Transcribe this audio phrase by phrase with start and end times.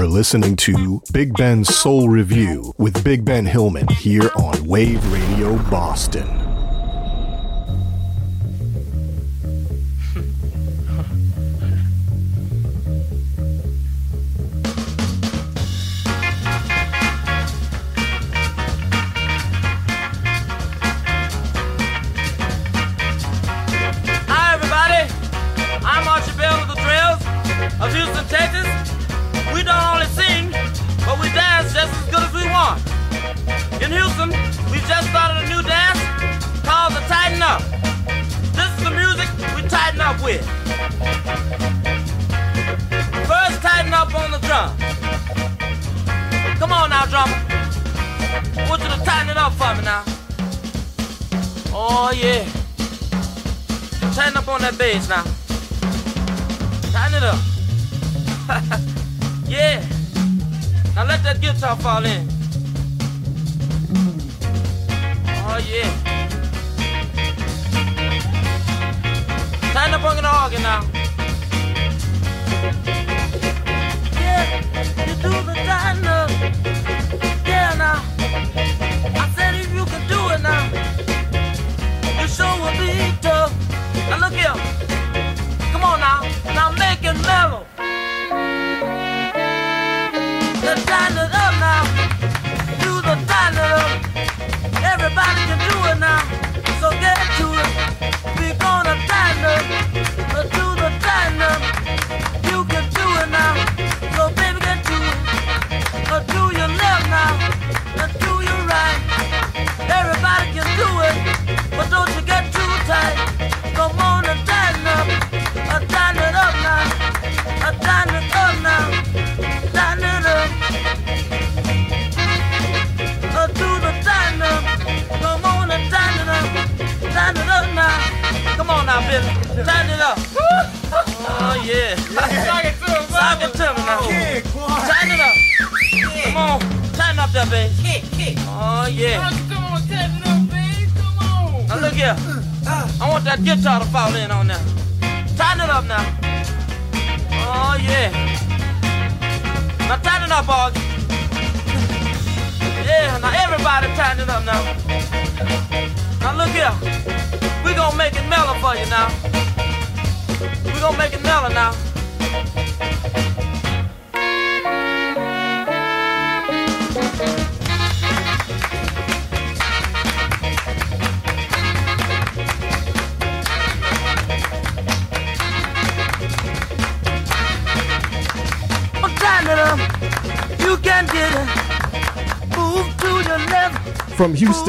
[0.00, 5.58] You're listening to Big Ben's Soul Revue with Big Ben Hillman here on Wave Radio
[5.68, 6.49] Boston.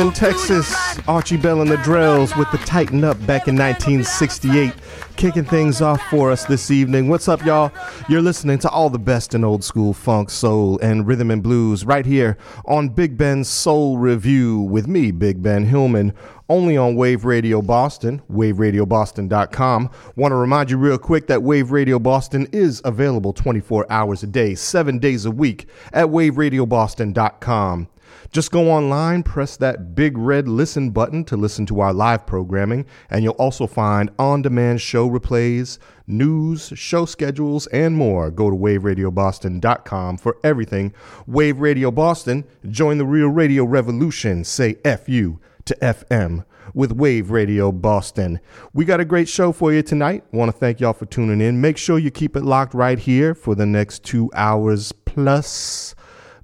[0.02, 4.74] Houston, Texas, Archie Bell and the Drells with the Tighten Up back in 1968,
[5.16, 7.08] kicking things off for us this evening.
[7.08, 7.72] What's up, y'all?
[8.10, 11.86] You're listening to all the best in old school funk, soul, and rhythm and blues
[11.86, 16.16] right here on Big Ben's Soul Revue with me, Big Ben Hillman,
[16.50, 19.92] only on Wave Radio Boston, waveradioboston.com.
[20.16, 24.28] Want to remind you real quick that Wave Radio Boston is available 24 hours a
[24.28, 27.88] day, seven days a week at waveradioboston.com.
[28.32, 32.86] Just go online, press that big red listen button to listen to our live programming,
[33.10, 38.32] and you'll also find on demand show replays, news, show schedules, and more.
[38.32, 40.94] Go to waveradioboston.com for everything.
[41.28, 44.46] Wave Radio Boston, join the real radio revolution.
[44.46, 48.40] Say FU to FM with Wave Radio Boston.
[48.74, 50.24] We got a great show for you tonight.
[50.32, 51.60] Want to thank y'all for tuning in.
[51.60, 55.96] Make sure you keep it locked right here for the next two hours plus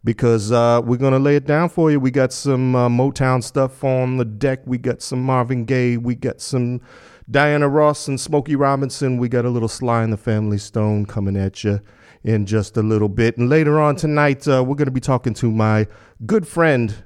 [0.04, 2.00] because uh, we're going to lay it down for you.
[2.00, 4.62] We got some uh, Motown stuff on the deck.
[4.66, 5.98] We got some Marvin Gaye.
[5.98, 6.82] We got some
[7.30, 9.18] Diana Ross and Smokey Robinson.
[9.18, 11.82] We got a little Sly and the Family Stone coming at you
[12.24, 13.38] in just a little bit.
[13.38, 15.88] And later on tonight, uh, we're going to be talking to my
[16.26, 17.04] good friend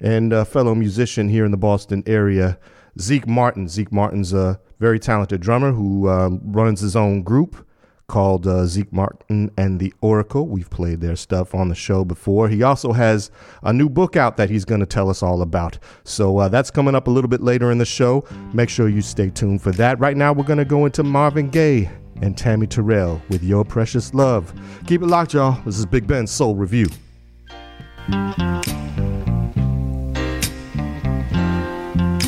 [0.00, 2.58] and uh, fellow musician here in the Boston area,
[3.00, 3.68] Zeke Martin.
[3.68, 7.66] Zeke Martin's a very talented drummer who uh, runs his own group
[8.08, 10.46] called uh, Zeke Martin and the Oracle.
[10.46, 12.48] We've played their stuff on the show before.
[12.48, 13.30] He also has
[13.62, 15.78] a new book out that he's going to tell us all about.
[16.04, 18.24] So uh, that's coming up a little bit later in the show.
[18.52, 19.98] Make sure you stay tuned for that.
[19.98, 21.90] Right now, we're going to go into Marvin Gaye
[22.22, 24.52] and Tammy Terrell with Your Precious Love.
[24.86, 25.60] Keep it locked, y'all.
[25.64, 26.86] This is Big Ben's Soul Revue.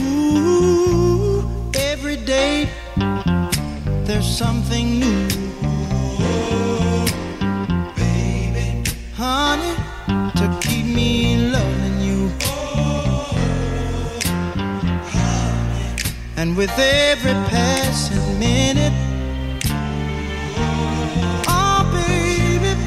[0.00, 2.69] Ooh, every day
[4.04, 5.27] there's something new
[16.38, 18.93] And with every passing minute,
[21.49, 22.81] oh baby,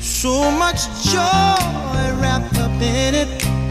[0.00, 3.63] so much joy wrapped up in it.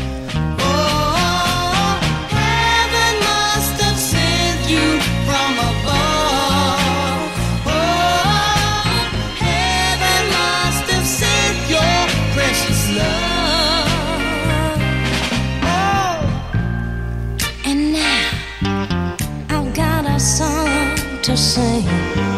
[21.24, 22.33] to sing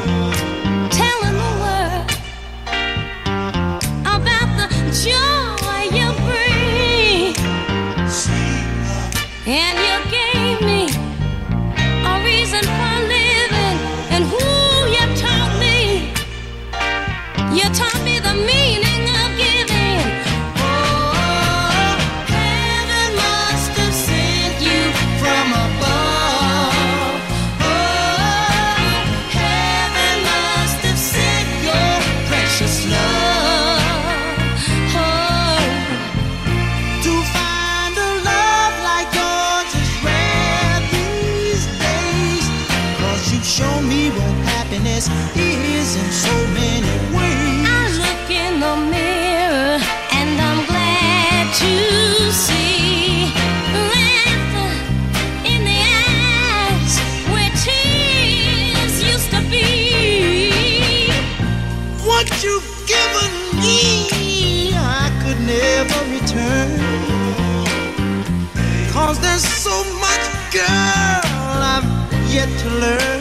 [72.66, 73.15] to learn.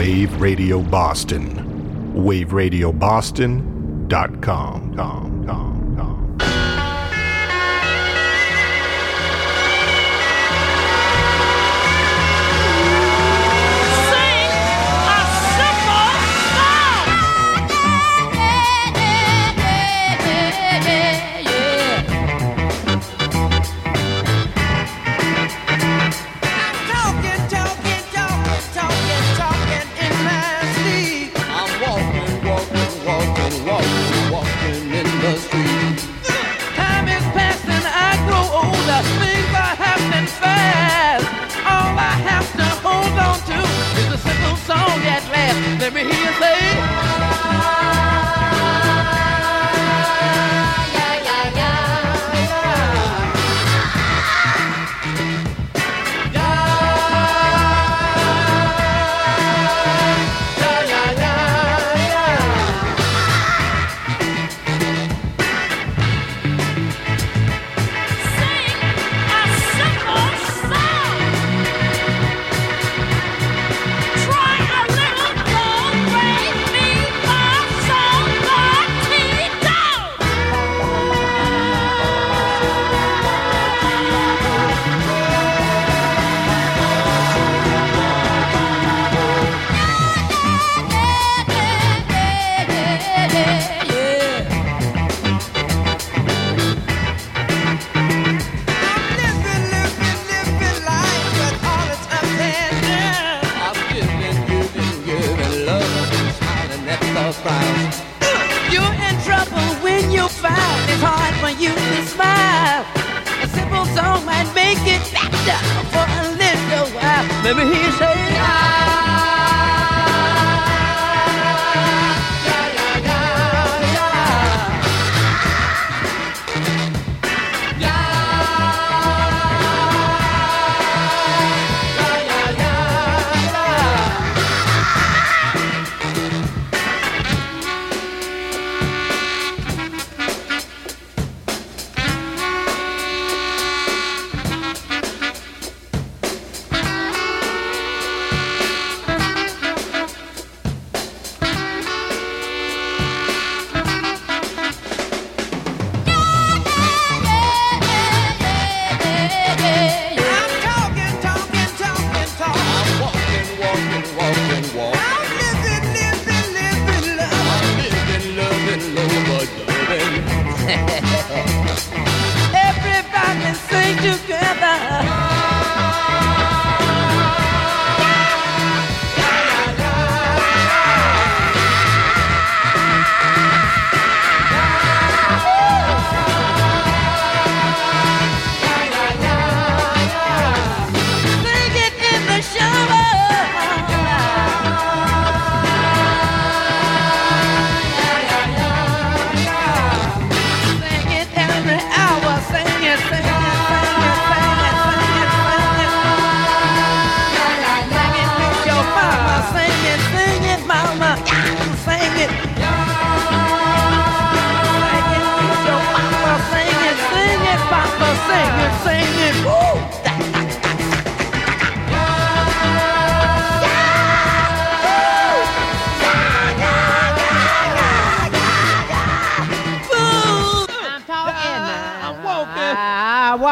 [0.00, 1.44] Wave Radio Boston.
[2.14, 4.79] WaveRadioBoston.com.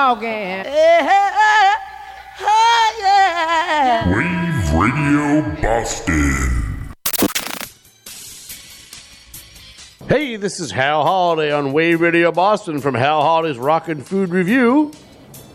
[0.09, 0.31] I'm walking.
[0.31, 1.75] Yeah.
[2.41, 4.09] Oh, eh, eh, eh, yeah.
[4.17, 6.95] Wave Radio Boston.
[10.09, 14.93] Hey, this is Hal Holiday on Wave Radio Boston from Hal Holiday's Rockin' Food Review.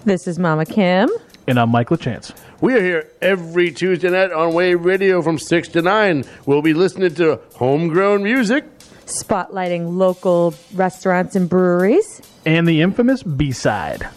[0.06, 1.10] This is Mama Kim.
[1.48, 2.34] And I'm Michael Chance.
[2.62, 6.26] We are here every Tuesday night on Wave Radio from 6 to 9.
[6.46, 8.66] We'll be listening to homegrown music.
[9.08, 12.22] Spotlighting local restaurants and breweries.
[12.46, 14.08] And the infamous B side.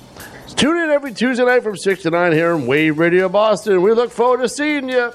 [0.56, 3.82] Tune in every Tuesday night from 6 to 9 here on Wave Radio Boston.
[3.82, 5.12] We look forward to seeing you.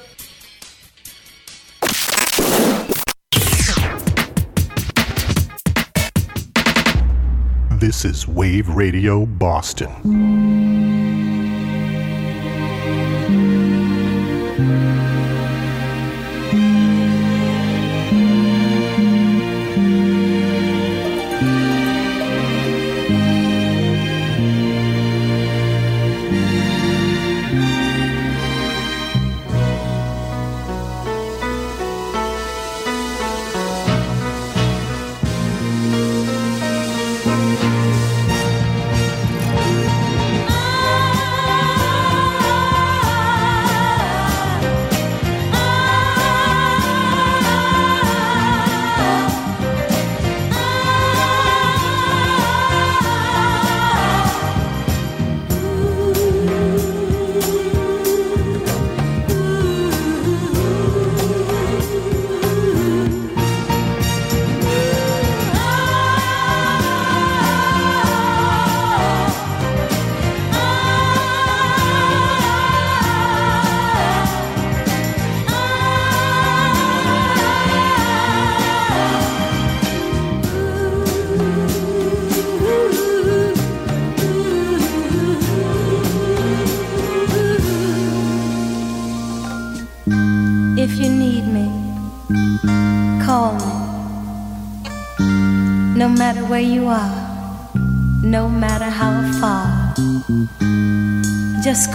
[7.79, 9.89] This is Wave Radio Boston.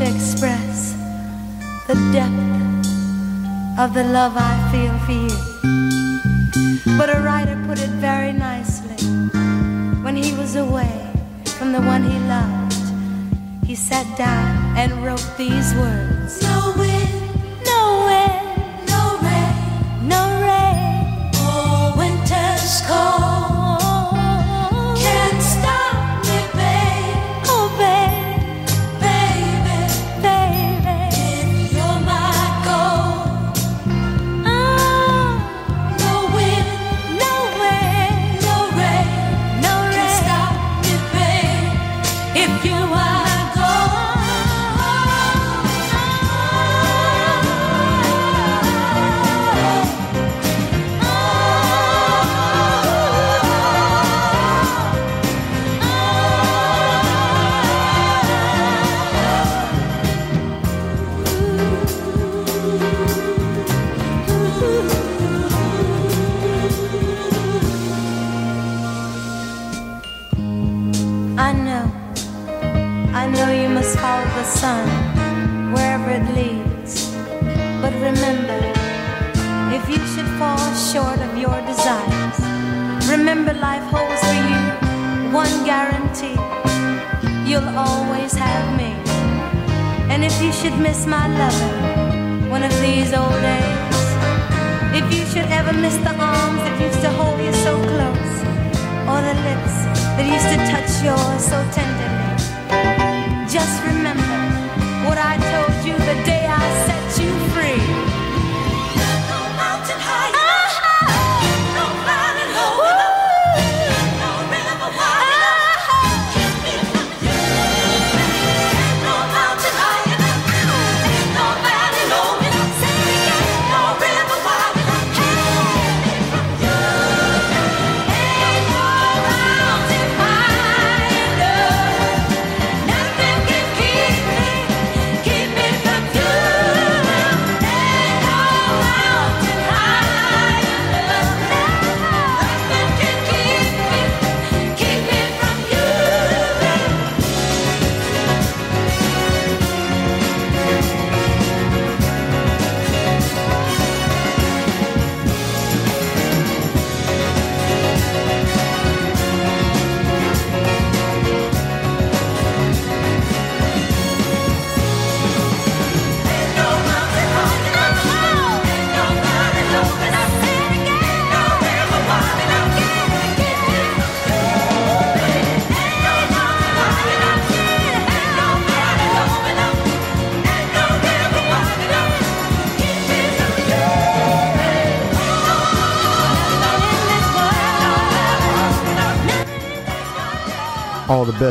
[0.00, 0.94] to express
[1.86, 2.88] the depth
[3.78, 6.96] of the love I feel for you.
[6.96, 8.96] But a writer put it very nicely.
[10.02, 11.12] When he was away
[11.44, 12.80] from the one he loved,
[13.66, 16.19] he sat down and wrote these words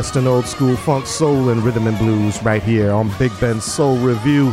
[0.00, 3.64] best in old school funk, soul, and rhythm and blues right here on Big Ben's
[3.64, 4.50] Soul Revue.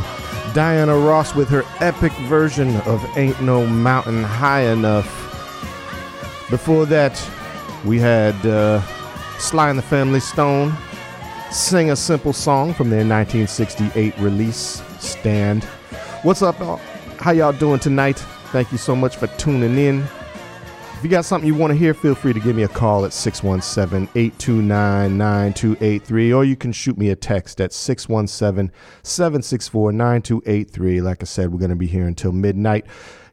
[0.54, 5.06] Diana Ross with her epic version of Ain't No Mountain High Enough.
[6.50, 7.16] Before that,
[7.86, 8.82] we had uh,
[9.40, 10.76] Sly and the Family Stone
[11.50, 15.64] sing a simple song from their 1968 release, Stand.
[16.24, 16.58] What's up?
[17.20, 18.20] How y'all doing tonight?
[18.52, 20.06] Thank you so much for tuning in.
[20.98, 23.06] If you got something you want to hear, feel free to give me a call
[23.06, 31.02] at 617 829 9283, or you can shoot me a text at 617 764 9283.
[31.02, 32.88] Like I said, we're going to be here until midnight,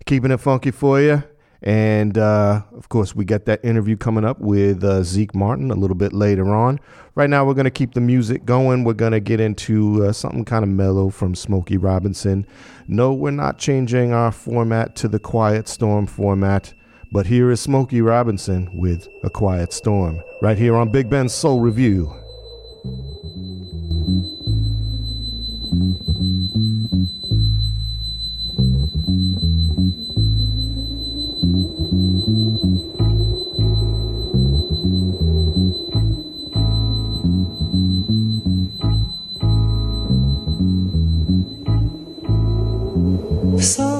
[0.04, 1.24] keeping it funky for you.
[1.62, 5.74] And uh, of course, we got that interview coming up with uh, Zeke Martin a
[5.74, 6.78] little bit later on.
[7.14, 8.84] Right now, we're going to keep the music going.
[8.84, 12.46] We're going to get into uh, something kind of mellow from Smokey Robinson.
[12.88, 16.74] No, we're not changing our format to the Quiet Storm format.
[17.14, 21.60] But here is Smokey Robinson with A Quiet Storm, right here on Big Ben's Soul
[21.60, 22.12] Revue.
[43.60, 43.93] soft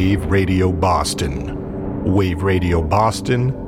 [0.00, 2.10] Wave Radio Boston.
[2.10, 3.59] Wave Radio Boston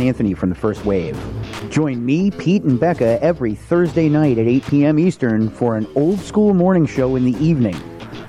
[0.00, 1.18] Anthony from the First Wave.
[1.70, 4.98] Join me, Pete, and Becca every Thursday night at 8 p.m.
[4.98, 7.76] Eastern for an old school morning show in the evening.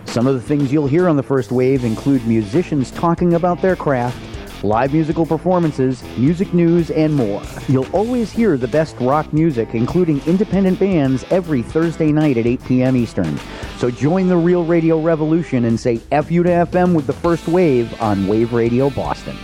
[0.05, 3.75] Some of the things you'll hear on the First Wave include musicians talking about their
[3.75, 4.17] craft,
[4.63, 7.41] live musical performances, music news, and more.
[7.67, 12.63] You'll always hear the best rock music, including independent bands, every Thursday night at 8
[12.65, 12.97] p.m.
[12.97, 13.37] Eastern.
[13.77, 17.93] So join the real radio revolution and say FU to FM with the first wave
[18.01, 19.37] on Wave Radio Boston.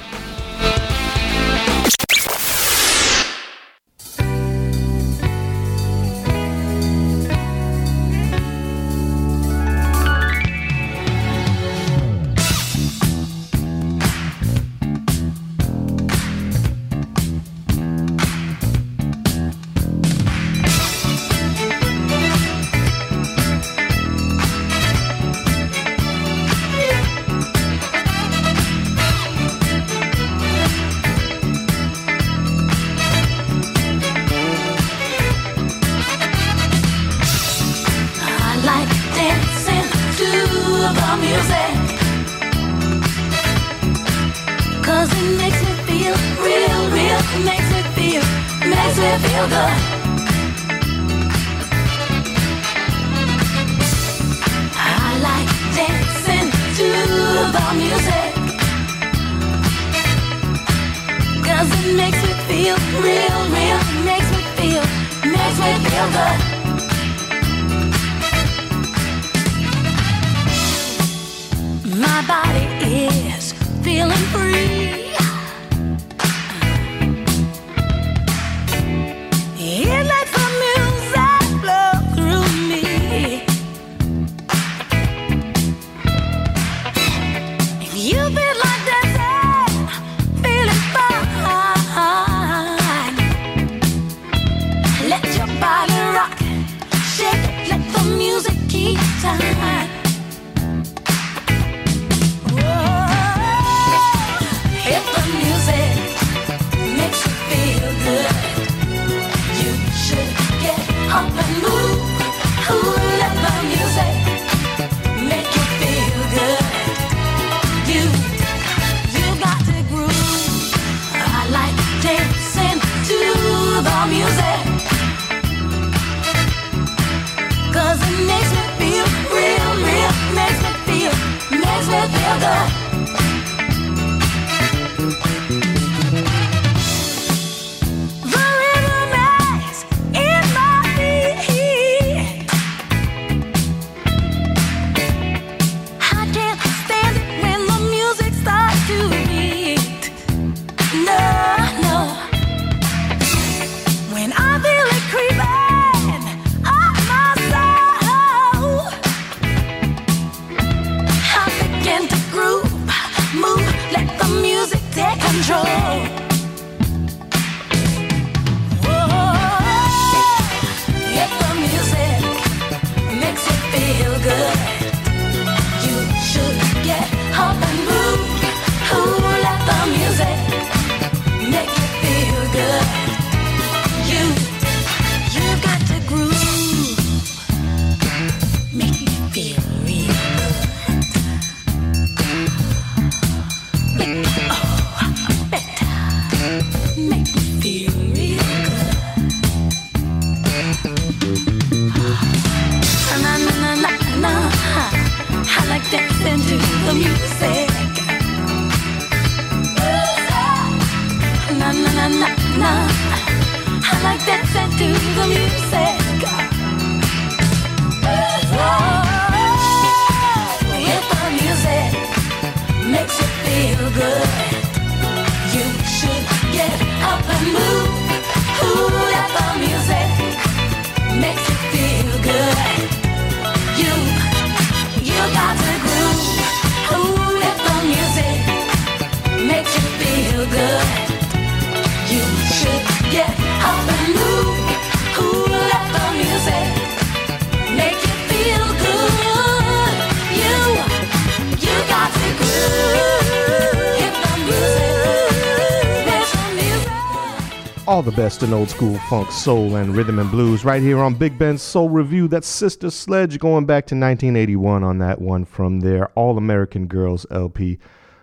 [258.42, 261.90] In old school funk, soul, and rhythm and blues right here on Big Ben's Soul
[261.90, 262.28] Revue.
[262.28, 267.28] That's Sister Sledge going back to 1981 on that one from their All American Girls
[267.30, 267.78] LP.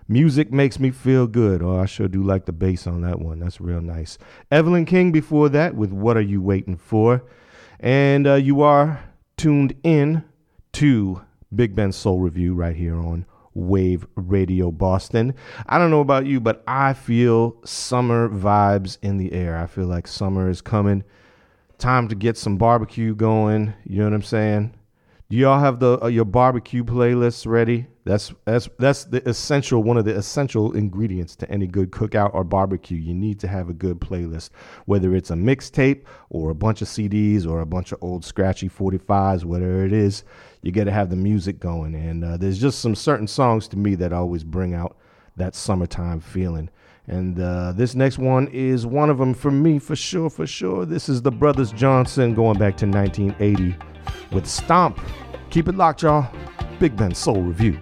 [0.09, 1.63] Music makes me feel good.
[1.63, 3.39] Oh, I sure do like the bass on that one.
[3.39, 4.19] That's real nice.
[4.51, 7.23] Evelyn King before that with What Are You Waiting For?
[7.79, 9.05] And uh, you are
[9.37, 10.25] tuned in
[10.73, 11.23] to
[11.55, 15.35] Big Ben's Soul Revue right here on Wave Radio Boston.
[15.67, 19.57] I don't know about you, but I feel summer vibes in the air.
[19.57, 21.05] I feel like summer is coming.
[21.79, 23.75] Time to get some barbecue going.
[23.85, 24.75] You know what I'm saying?
[25.31, 27.87] Do y'all have the uh, your barbecue playlists ready?
[28.05, 32.43] That's that's that's the essential one of the essential ingredients to any good cookout or
[32.43, 32.99] barbecue.
[32.99, 34.51] You need to have a good playlist,
[34.87, 38.69] whether it's a mixtape or a bunch of CDs or a bunch of old scratchy
[38.69, 40.25] 45s, whatever it is.
[40.63, 43.79] You got to have the music going, and uh, there's just some certain songs to
[43.79, 44.97] me that always bring out
[45.37, 46.69] that summertime feeling.
[47.07, 50.85] And uh, this next one is one of them for me, for sure, for sure.
[50.85, 53.75] This is the Brothers Johnson going back to 1980
[54.33, 55.01] with Stomp.
[55.51, 56.31] Keep it locked, y'all.
[56.79, 57.79] Big Ben Soul Revue.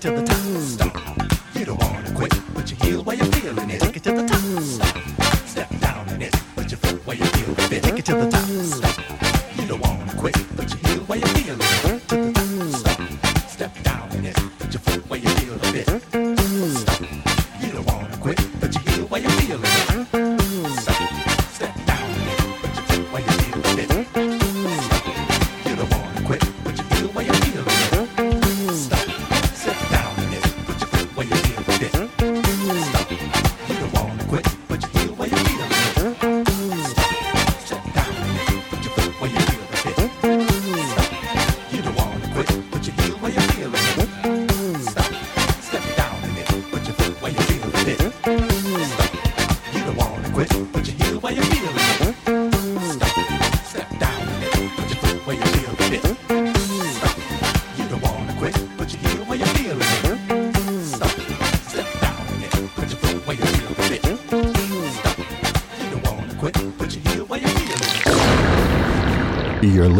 [0.00, 0.29] to the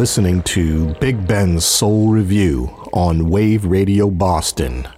[0.01, 4.89] listening to Big Ben's Soul Revue on Wave Radio Boston.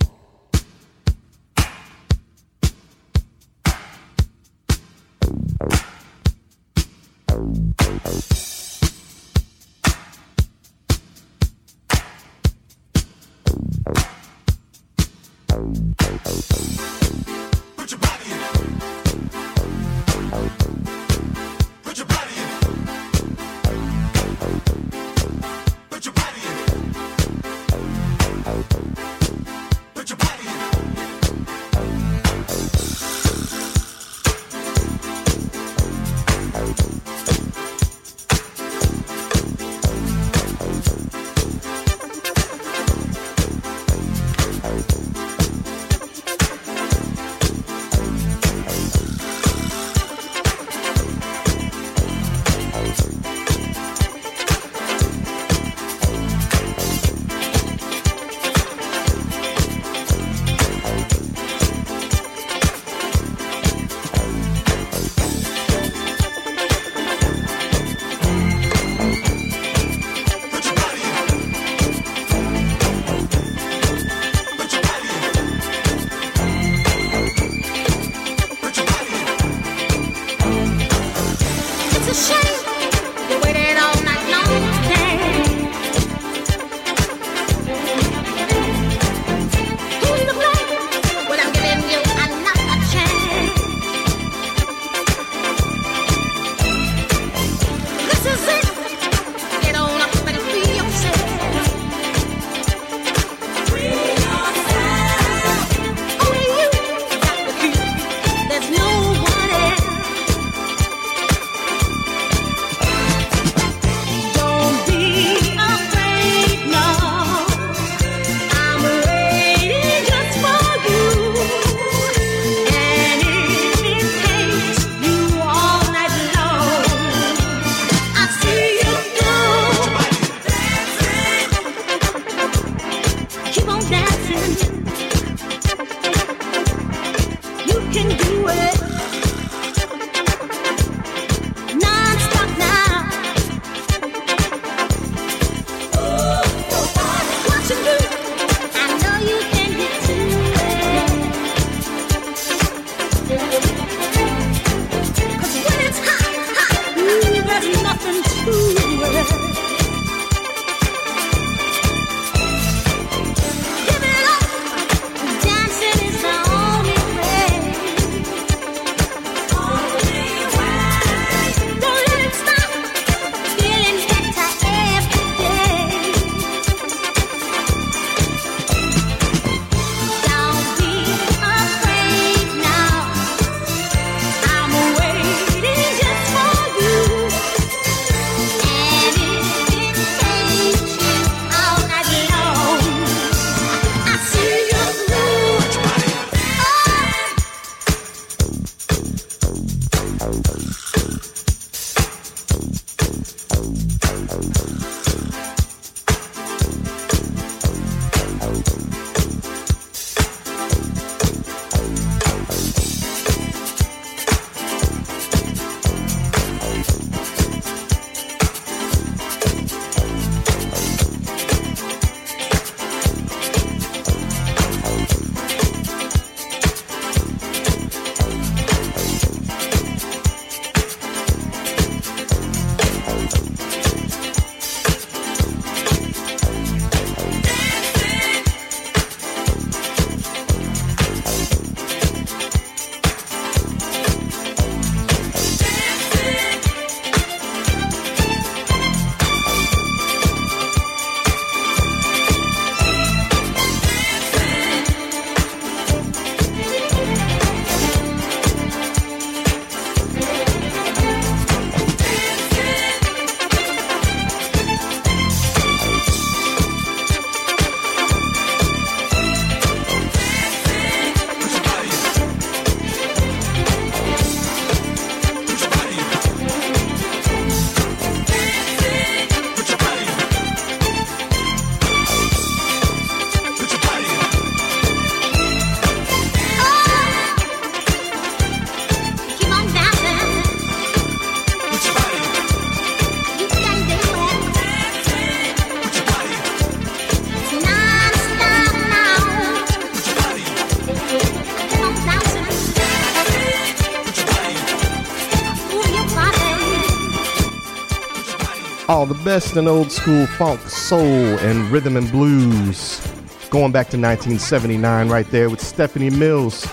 [309.33, 313.01] Best in old school funk, soul, and rhythm and blues.
[313.49, 316.66] Going back to 1979 right there with Stephanie Mills.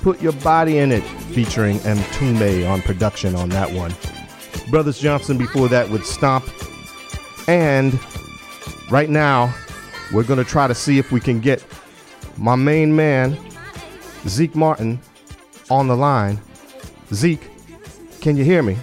[0.00, 1.98] Put Your Body in It, featuring M.
[2.14, 3.94] Tume on production on that one.
[4.70, 6.48] Brothers Johnson before that with Stomp.
[7.46, 8.00] And
[8.90, 9.54] right now,
[10.10, 11.62] we're going to try to see if we can get
[12.38, 13.36] my main man,
[14.26, 14.98] Zeke Martin,
[15.68, 16.40] on the line.
[17.12, 17.50] Zeke,
[18.22, 18.78] can you hear me?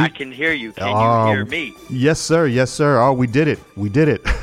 [0.00, 0.72] I can hear you.
[0.72, 1.74] Can Um, you hear me?
[1.90, 2.46] Yes, sir.
[2.46, 3.00] Yes, sir.
[3.00, 3.58] Oh, we did it.
[3.76, 4.22] We did it.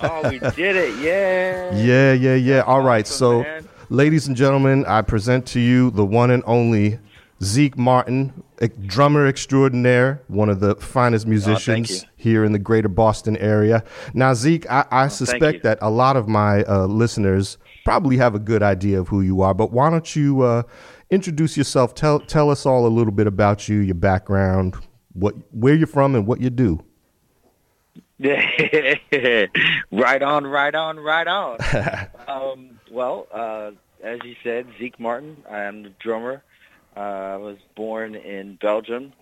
[0.00, 0.98] Oh, we did it.
[0.98, 1.76] Yeah.
[1.76, 2.60] Yeah, yeah, yeah.
[2.62, 3.06] All right.
[3.06, 3.68] So, man.
[3.90, 6.98] ladies and gentlemen, I present to you the one and only
[7.44, 12.08] Zeke Martin, a drummer extraordinaire, one of the finest musicians you.
[12.16, 13.84] here in the greater Boston area.
[14.14, 18.40] Now, Zeke, I, I suspect that a lot of my uh, listeners probably have a
[18.40, 20.62] good idea of who you are, but why don't you uh,
[21.12, 21.94] introduce yourself?
[21.94, 24.74] Tell, tell us all a little bit about you, your background,
[25.12, 26.82] what, where you're from, and what you do.
[29.92, 31.58] right on, right on, right on.
[32.28, 35.36] um, well, uh, as you said, Zeke Martin.
[35.50, 36.42] I'm the drummer.
[36.96, 39.12] Uh, I was born in Belgium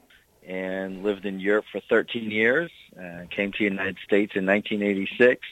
[0.47, 2.71] and lived in Europe for 13 years.
[2.99, 5.47] Uh, came to the United States in 1986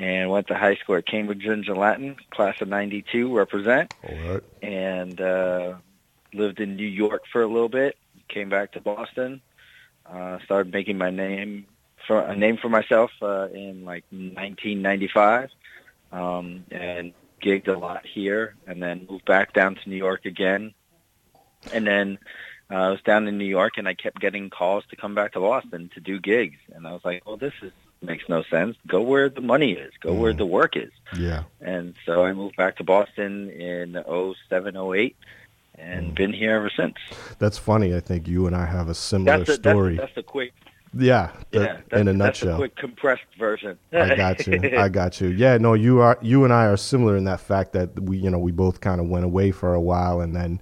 [0.00, 3.92] and went to high school at Cambridge Rindge and Latin, class of 92, represent.
[4.02, 4.42] All right.
[4.62, 5.74] and uh,
[6.32, 7.96] lived in New York for a little bit.
[8.28, 9.42] Came back to Boston.
[10.06, 11.66] Uh, started making my name
[12.06, 15.50] for a name for myself uh, in like 1995,
[16.12, 20.72] um, and gigged a lot here, and then moved back down to New York again.
[21.72, 22.18] And then
[22.70, 25.32] uh, I was down in New York, and I kept getting calls to come back
[25.34, 27.72] to Boston to do gigs, and I was like, "Well, this is
[28.02, 28.76] makes no sense.
[28.86, 29.92] Go where the money is.
[30.00, 30.38] Go where mm.
[30.38, 31.44] the work is." Yeah.
[31.60, 34.02] And so I moved back to Boston in
[34.48, 35.16] 07, 08,
[35.76, 36.14] and mm.
[36.14, 36.96] been here ever since.
[37.38, 37.94] That's funny.
[37.94, 39.96] I think you and I have a similar That's the, story.
[39.96, 40.52] That's, that's the quick,
[40.92, 42.56] yeah, the- yeah, that's, in a nutshell.
[42.56, 43.78] quick compressed version.
[43.92, 44.60] I got you.
[44.78, 45.28] I got you.
[45.28, 46.18] Yeah, no, you are.
[46.20, 49.00] You and I are similar in that fact that we, you know, we both kind
[49.00, 50.60] of went away for a while, and then,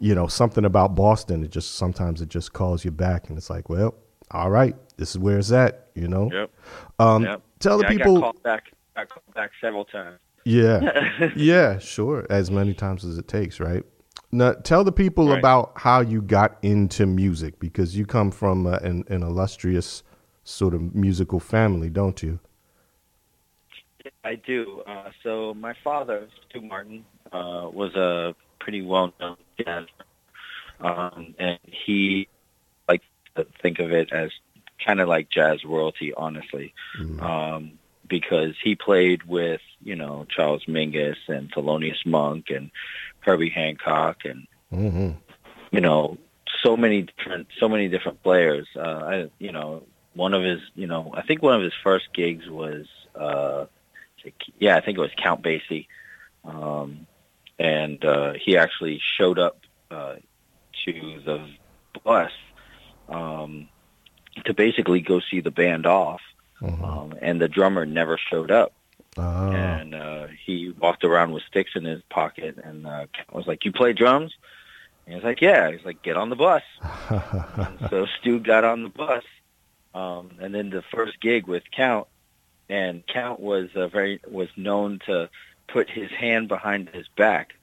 [0.00, 1.44] you know, something about Boston.
[1.44, 3.94] It just sometimes it just calls you back, and it's like, well,
[4.30, 5.88] all right, this is where it's at.
[5.94, 6.30] You know.
[6.32, 6.50] Yep.
[6.98, 7.42] Um, Yep.
[7.58, 8.14] Tell the Yeah, I people.
[8.14, 8.64] got called back.
[8.96, 10.18] I got called back several times.
[10.44, 12.26] Yeah, yeah, sure.
[12.30, 13.84] As many times as it takes, right?
[14.32, 15.38] Now, tell the people Right.
[15.38, 20.02] about how you got into music because you come from uh, an, an illustrious
[20.44, 22.38] sort of musical family, don't you?
[24.24, 24.82] I do.
[24.86, 29.84] Uh, so my father, Stu Martin, uh, was a pretty well-known jazz,
[30.80, 32.28] um, and he
[33.62, 34.30] think of it as
[34.84, 36.74] kind of like jazz royalty, honestly,
[37.20, 37.72] um,
[38.08, 42.70] because he played with you know Charles Mingus and Thelonious Monk and
[43.20, 45.10] Herbie Hancock and Mm-hmm.
[45.72, 46.16] you know,
[46.62, 48.68] so many different, so many different players.
[48.76, 49.82] Uh, I, you know,
[50.14, 53.66] one of his, you know, I think one of his first gigs was, uh,
[54.58, 55.86] yeah, I think it was Count Basie,
[56.44, 57.06] um,
[57.58, 59.58] and uh, he actually showed up
[59.90, 60.16] uh,
[60.84, 61.48] to the
[62.04, 62.30] bus
[63.10, 63.68] um,
[64.44, 66.22] to basically go see the band off,
[66.62, 68.72] um, and the drummer never showed up.
[69.16, 69.50] Oh.
[69.50, 73.64] And uh, he walked around with sticks in his pocket, and uh, I was like,
[73.64, 74.32] "You play drums?"
[75.06, 76.62] And he's like, "Yeah." He's like, "Get on the bus."
[77.90, 79.24] so Stu got on the bus,
[79.94, 82.06] um, and then the first gig with Count,
[82.68, 85.28] and Count was uh, very was known to
[85.66, 87.54] put his hand behind his back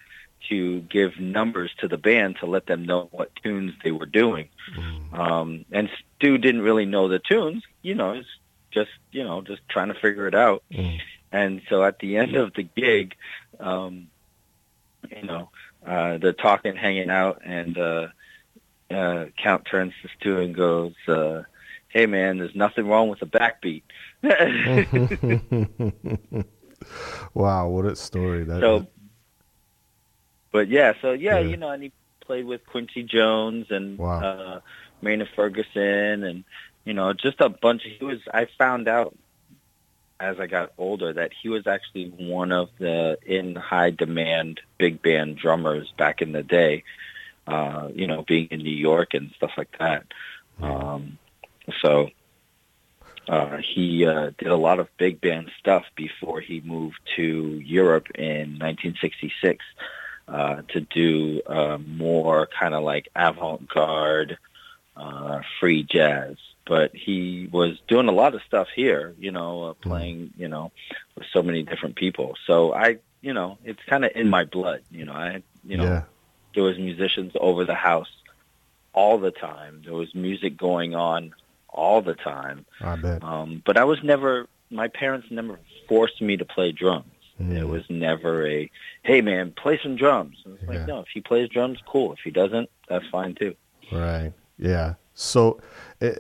[0.50, 4.50] to give numbers to the band to let them know what tunes they were doing.
[5.14, 8.26] Um, and Stu didn't really know the tunes, you know, he's
[8.72, 10.64] just you know just trying to figure it out.
[11.32, 13.16] And so at the end of the gig,
[13.60, 14.08] um,
[15.16, 15.50] you know,
[15.86, 18.08] uh, they're talking, hanging out, and uh,
[18.90, 21.44] uh, Count turns to Stu and goes, uh,
[21.90, 23.84] "Hey man, there's nothing wrong with the backbeat."
[27.34, 28.86] wow, what a story that so, is.
[30.52, 31.50] But yeah, so yeah, Yeah.
[31.50, 31.92] you know, and he
[32.22, 34.20] played with Quincy Jones and Wow.
[34.22, 34.60] uh,
[35.02, 36.44] Maynard Ferguson, and
[36.86, 37.86] you know, just a bunch.
[37.86, 38.20] Of, he was.
[38.34, 39.16] I found out
[40.20, 45.02] as I got older that he was actually one of the in high demand big
[45.02, 46.84] band drummers back in the day.
[47.46, 50.04] Uh, you know, being in New York and stuff like that.
[50.62, 51.18] Um,
[51.82, 52.10] so
[53.30, 57.24] uh, he uh, did a lot of big band stuff before he moved to
[57.64, 59.64] Europe in 1966
[60.28, 64.38] uh, to do uh, more kind of like avant-garde,
[64.96, 66.36] uh, free jazz.
[66.66, 70.72] But he was doing a lot of stuff here, you know, uh, playing, you know,
[71.16, 72.36] with so many different people.
[72.46, 75.14] So I, you know, it's kind of in my blood, you know.
[75.14, 76.04] I, you know, yeah.
[76.54, 78.12] there was musicians over the house
[78.92, 79.82] all the time.
[79.86, 81.34] There was music going on
[81.70, 82.66] all the time.
[82.82, 83.24] I bet.
[83.24, 84.48] Um, but I was never.
[84.70, 87.06] My parents never forced me to play drums.
[87.42, 87.58] Mm.
[87.58, 88.70] It was never a,
[89.04, 90.38] hey man, play some drums.
[90.46, 92.14] And it's like, no, if he plays drums, cool.
[92.14, 93.56] If he doesn't, that's fine too.
[93.92, 94.34] Right.
[94.58, 94.96] Yeah.
[95.14, 95.60] So,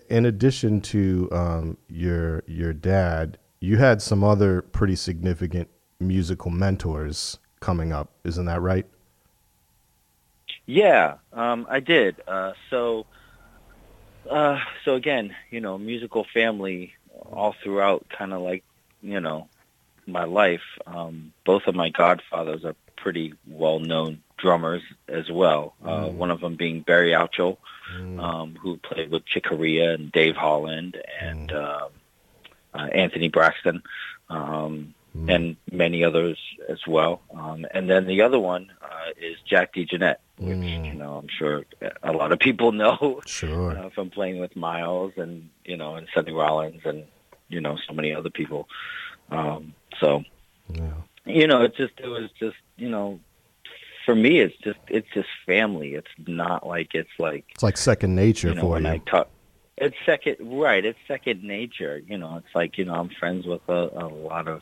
[0.09, 7.37] in addition to um, your your dad, you had some other pretty significant musical mentors
[7.59, 8.09] coming up.
[8.23, 8.85] Isn't that right?
[10.65, 12.21] Yeah, um, I did.
[12.27, 13.05] Uh, so,
[14.29, 16.93] uh, so again, you know, musical family
[17.31, 18.63] all throughout, kind of like,
[19.01, 19.47] you know,
[20.07, 20.61] my life.
[20.85, 25.73] Um, both of my godfathers are pretty well-known drummers as well.
[25.83, 27.57] Uh, one of them being Barry Altschul,
[28.19, 31.89] um, who played with Chick Corea and Dave Holland and um
[32.73, 33.81] uh, Anthony Braxton.
[34.29, 34.93] Um,
[35.27, 36.37] and many others
[36.69, 37.21] as well.
[37.33, 41.63] Um, and then the other one uh, is Jack DeJohnette, which you know I'm sure
[42.03, 43.75] a lot of people know Sure.
[43.75, 47.05] uh, from playing with Miles and you know and Sonny Rollins and
[47.49, 48.69] you know so many other people.
[49.31, 50.23] Um, so
[51.25, 53.19] you know, it just it was just you know
[54.05, 55.93] for me it's just it's just family.
[55.93, 58.87] It's not like it's like It's like second nature you know, for you.
[58.87, 59.29] I talk,
[59.77, 60.83] it's second, right?
[60.83, 62.01] It's second nature.
[62.07, 64.61] You know, it's like you know, I'm friends with a, a lot of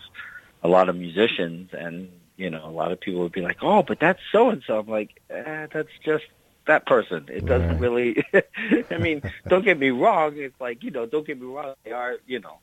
[0.64, 3.84] a lot of musicians, and you know, a lot of people would be like, "Oh,
[3.84, 6.26] but that's so and so." I'm like, eh, "That's just
[6.68, 8.24] that person." It doesn't really.
[8.92, 10.34] I mean, don't get me wrong.
[10.38, 11.76] It's like you know, don't get me wrong.
[11.86, 12.58] They are, you know,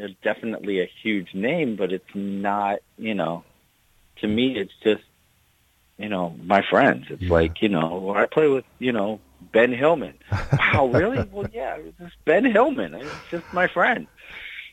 [0.00, 2.80] they're definitely a huge name, but it's not.
[2.96, 3.44] You know,
[4.16, 5.02] to me, it's just
[6.00, 7.06] you know, my friends.
[7.10, 9.20] It's like, you know, I play with, you know,
[9.52, 10.14] Ben Hillman.
[10.72, 11.28] Wow, really?
[11.32, 12.94] well, yeah, it's Ben Hillman.
[12.94, 14.06] It's just my friend.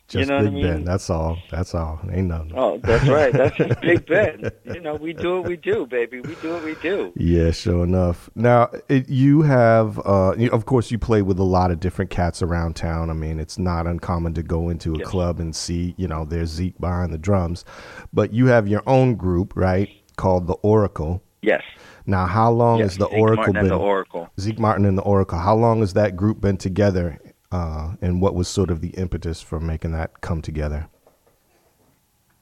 [0.07, 0.63] Just you know Big I mean?
[0.63, 0.83] Ben.
[0.85, 1.37] That's all.
[1.51, 1.99] That's all.
[2.11, 2.53] Ain't nothing.
[2.55, 3.33] Oh, that's right.
[3.33, 4.49] That's just Big Ben.
[4.63, 6.21] You know, we do what we do, baby.
[6.21, 7.11] We do what we do.
[7.17, 8.29] Yeah, sure enough.
[8.33, 12.09] Now, it, you have, uh, you, of course, you play with a lot of different
[12.09, 13.09] cats around town.
[13.09, 16.49] I mean, it's not uncommon to go into a club and see, you know, there's
[16.51, 17.65] Zeke behind the drums,
[18.13, 21.21] but you have your own group, right, called the Oracle.
[21.41, 21.63] Yes.
[22.05, 23.67] Now, how long Yes, has the Zeke Oracle Martin been?
[23.67, 24.29] the Oracle.
[24.39, 25.37] Zeke Martin and the Oracle.
[25.37, 27.19] How long has that group been together?
[27.51, 30.87] Uh, and what was sort of the impetus for making that come together?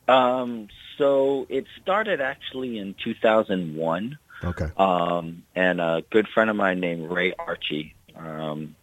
[0.08, 4.18] Um, so it started actually in 2001.
[4.44, 4.70] Okay.
[4.78, 8.76] Um, and a good friend of mine named Ray Archie um,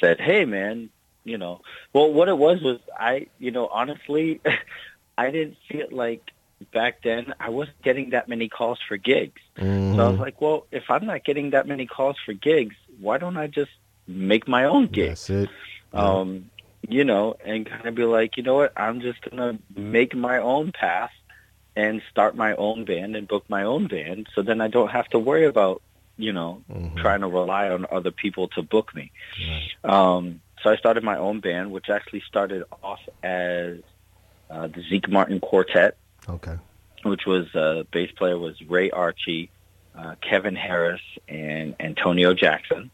[0.00, 0.90] said, "Hey, man,
[1.24, 1.60] you know,
[1.92, 4.40] well, what it was was I, you know, honestly,
[5.18, 6.30] I didn't feel like
[6.72, 9.40] back then I wasn't getting that many calls for gigs.
[9.58, 13.18] So I was like, well, if I'm not getting that many calls for gigs, why
[13.18, 13.70] don't I just
[14.08, 15.26] make my own gigs?
[15.28, 15.50] That's it.
[15.92, 16.50] um,
[16.88, 20.38] you know, and kind of be like, you know what, I'm just gonna make my
[20.38, 21.10] own path
[21.76, 25.06] and start my own band and book my own band, so then I don't have
[25.10, 25.82] to worry about,
[26.16, 26.62] you know,
[26.96, 29.12] trying to rely on other people to book me.
[29.84, 33.78] Um, so I started my own band, which actually started off as
[34.50, 35.96] uh, the Zeke Martin Quartet,
[36.28, 36.56] Okay.
[37.04, 39.50] which was uh, bass player was Ray Archie,
[39.96, 42.90] uh, Kevin Harris, and Antonio Jackson.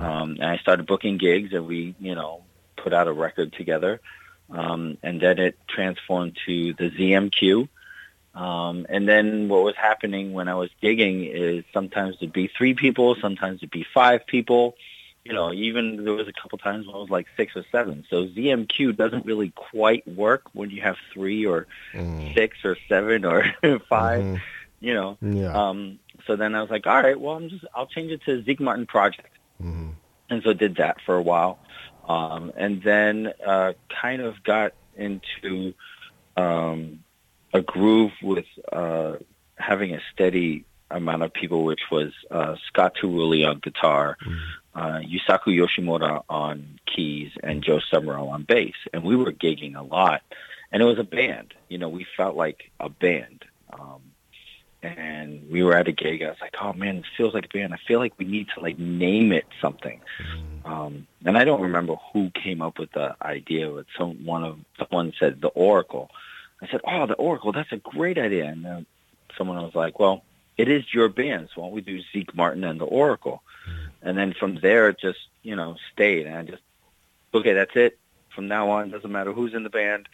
[0.00, 2.42] Um, and I started booking gigs, and we, you know,
[2.76, 4.00] put out a record together.
[4.50, 7.68] Um, and then it transformed to the ZMQ.
[8.34, 12.74] Um, and then what was happening when I was gigging is sometimes it'd be three
[12.74, 14.76] people, sometimes it'd be five people.
[15.24, 18.04] You know, even there was a couple times when it was like six or seven.
[18.08, 21.66] So ZMQ doesn't really quite work when you have three or
[22.34, 23.52] six or seven or
[23.88, 24.40] 5
[24.78, 25.18] You know.
[25.20, 25.52] Yeah.
[25.52, 28.44] Um, so then I was like, all right, well, I'm just I'll change it to
[28.44, 29.36] Zeke Martin Project
[30.30, 31.58] and so did that for a while,
[32.08, 35.74] um, and then uh, kind of got into
[36.36, 37.04] um,
[37.52, 39.16] a groove with uh,
[39.56, 44.16] having a steady amount of people, which was uh, Scott Tarulli on guitar,
[44.74, 49.82] uh, Yusaku Yoshimura on keys, and Joe Summerall on bass, and we were gigging a
[49.82, 50.22] lot,
[50.70, 51.54] and it was a band.
[51.68, 53.44] You know, we felt like a band.
[53.72, 54.02] Um,
[54.96, 56.20] and we were at a gig.
[56.20, 57.74] and I was like, "Oh man, this feels like a band.
[57.74, 60.00] I feel like we need to like name it something."
[60.64, 64.58] Um, and I don't remember who came up with the idea, but some one of
[64.78, 66.10] someone said the Oracle.
[66.62, 67.52] I said, "Oh, the Oracle.
[67.52, 68.86] That's a great idea." And then
[69.36, 70.24] someone was like, "Well,
[70.56, 73.42] it is your band, so why don't we do Zeke Martin and the Oracle?"
[74.02, 76.62] And then from there, it just you know stayed, and I just
[77.34, 77.98] okay, that's it.
[78.34, 80.08] From now on, doesn't matter who's in the band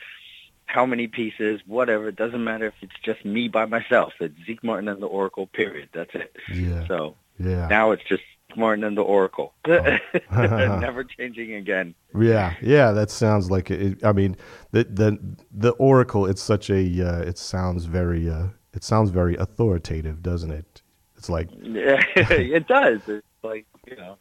[0.73, 2.09] how many pieces, whatever.
[2.09, 4.15] It doesn't matter if it's just me by myself.
[4.21, 5.91] It's Zeke Martin and the Oracle, period.
[5.93, 6.35] That's it.
[6.53, 6.87] Yeah.
[6.89, 7.67] So Yeah.
[7.69, 8.23] now it's just
[8.57, 9.53] Martin and the Oracle.
[9.67, 11.95] Never changing again.
[12.19, 14.05] Yeah, yeah, that sounds like it.
[14.05, 14.37] I mean,
[14.71, 15.19] the the
[15.51, 16.27] the Oracle.
[16.27, 16.83] It's such a.
[17.09, 18.29] Uh, it sounds very.
[18.31, 20.83] Uh, it sounds very authoritative, doesn't it?
[21.17, 21.49] It's like.
[21.63, 23.01] it does.
[23.09, 24.17] It's like, you know,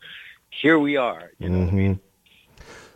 [0.50, 1.32] here we are.
[1.40, 2.00] You know what I mean?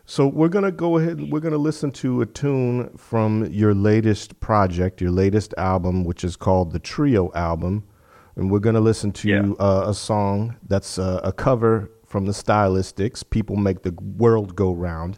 [0.07, 1.31] So we're gonna go ahead.
[1.31, 6.35] We're gonna listen to a tune from your latest project, your latest album, which is
[6.35, 7.83] called the Trio album,
[8.35, 13.27] and we're gonna listen to uh, a song that's uh, a cover from the Stylistics.
[13.27, 15.17] People make the world go round,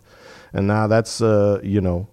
[0.53, 2.07] and now that's uh, you know,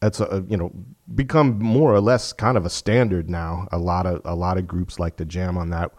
[0.00, 0.72] that's a you know
[1.14, 3.68] become more or less kind of a standard now.
[3.70, 5.92] A lot of a lot of groups like to jam on that.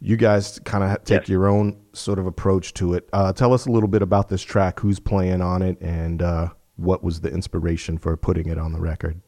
[0.00, 1.28] You guys kind of take Yes.
[1.28, 3.08] your own sort of approach to it.
[3.12, 6.48] Uh, tell us a little bit about this track, who's playing on it, and uh,
[6.76, 9.20] what was the inspiration for putting it on the record.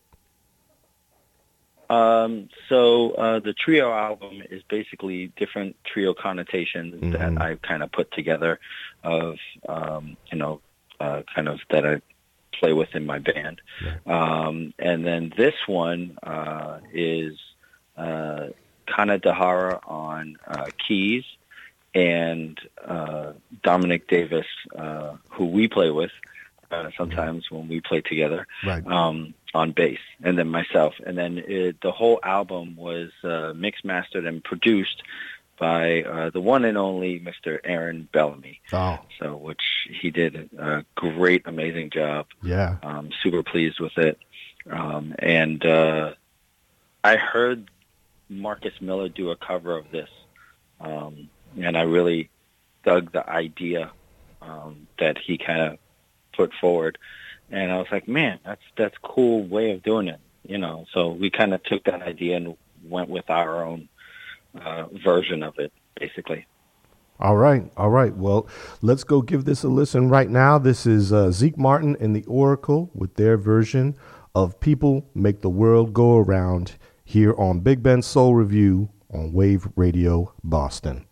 [1.88, 7.90] Um, so uh, the trio album is basically different trio connotations that I kind of
[7.90, 8.60] put together
[9.02, 10.60] of um, you know
[11.00, 12.00] uh, kind of that I
[12.52, 13.60] play with in my band,
[14.06, 17.36] um, and then this one uh, is
[17.96, 18.48] uh,
[18.94, 21.24] Kana Dahara on uh, keys
[21.94, 23.32] and uh,
[23.62, 26.12] Dominic Davis, uh, who we play with
[26.70, 28.86] uh, sometimes when we play together Right.
[28.86, 30.94] um, on bass, and then myself.
[31.04, 35.02] And then it, the whole album was uh, mixed, mastered, and produced
[35.58, 37.58] by uh, the one and only Mr.
[37.64, 38.60] Aaron Bellamy.
[38.72, 39.62] Oh, So, which
[40.00, 42.26] he did a great, amazing job.
[42.42, 42.76] yeah.
[42.84, 44.18] Um, super pleased with it.
[44.70, 46.14] Um, and uh,
[47.02, 47.68] I heard
[48.30, 50.08] Marcus Miller do a cover of this,
[50.80, 51.28] um,
[51.60, 52.30] and I really
[52.84, 53.90] dug the idea
[54.40, 55.78] um, that he kind of
[56.34, 56.96] put forward.
[57.50, 60.86] And I was like, man, that's that's cool way of doing it, you know.
[60.92, 62.56] So we kind of took that idea and
[62.88, 63.88] went with our own
[64.54, 66.46] uh, version of it, basically.
[67.18, 68.16] All right, all right.
[68.16, 68.48] Well,
[68.80, 70.56] let's go give this a listen right now.
[70.56, 73.96] This is uh, Zeke Martin and the Oracle with their version
[74.34, 76.76] of "People Make the World Go Around"
[77.10, 81.06] here on Big Ben Soul Revue on Wave Radio Boston.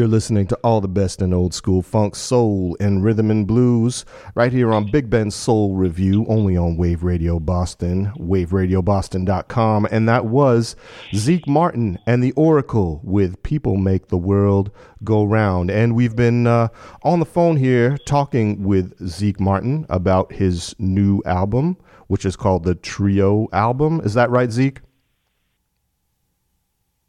[0.00, 4.06] You're listening to all the best in old school funk, soul, and rhythm and blues
[4.34, 9.86] right here on Big Ben Soul Revue, only on Wave Radio Boston, waveradioboston.com.
[9.90, 10.74] And that was
[11.14, 14.70] Zeke Martin and the Oracle with People Make the World
[15.04, 15.70] Go Round.
[15.70, 16.68] And we've been uh,
[17.02, 21.76] on the phone here talking with Zeke Martin about his new album,
[22.06, 24.00] which is called the Trio album.
[24.02, 24.80] Is that right, Zeke?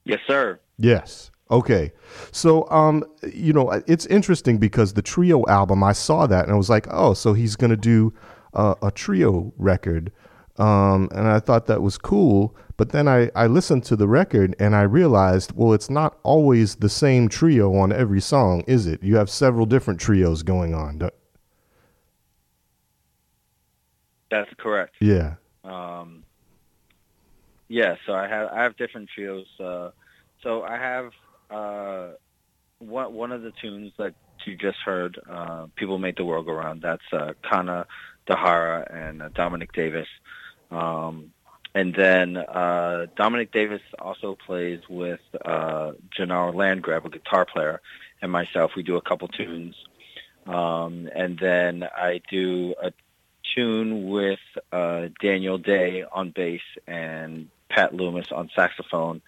[0.04, 0.60] Yes, sir.
[0.78, 1.31] Yes.
[1.52, 1.92] Okay.
[2.32, 6.58] So, um, you know, it's interesting because the trio album, I saw that and I
[6.58, 8.14] was like, oh, so he's going to do
[8.54, 10.12] uh, a trio record.
[10.58, 12.56] Um, and I thought that was cool.
[12.78, 16.76] But then I, I listened to the record and I realized, well, it's not always
[16.76, 19.04] the same trio on every song, is it?
[19.04, 20.98] You have several different trios going on.
[24.32, 24.96] That's correct.
[25.02, 25.36] Yeah.
[25.64, 26.24] Um,
[27.68, 29.46] yeah, so I have I have different trios.
[29.60, 29.92] Uh,
[30.42, 31.12] so I have
[31.52, 32.10] uh,
[32.80, 34.14] one one of the tunes that
[34.46, 37.86] you just heard, uh, "People Make the World Go Round." That's uh, Kana
[38.28, 40.08] Dahara and uh, Dominic Davis.
[40.72, 41.32] Um,
[41.74, 47.82] and then uh, Dominic Davis also plays with uh, Gennaro Landgrab, a guitar player,
[48.22, 48.72] and myself.
[48.76, 49.76] We do a couple tunes.
[50.46, 52.92] Um, and then I do a
[53.56, 54.40] tune with
[54.72, 59.22] uh, Daniel Day on bass and Pat Loomis on saxophone.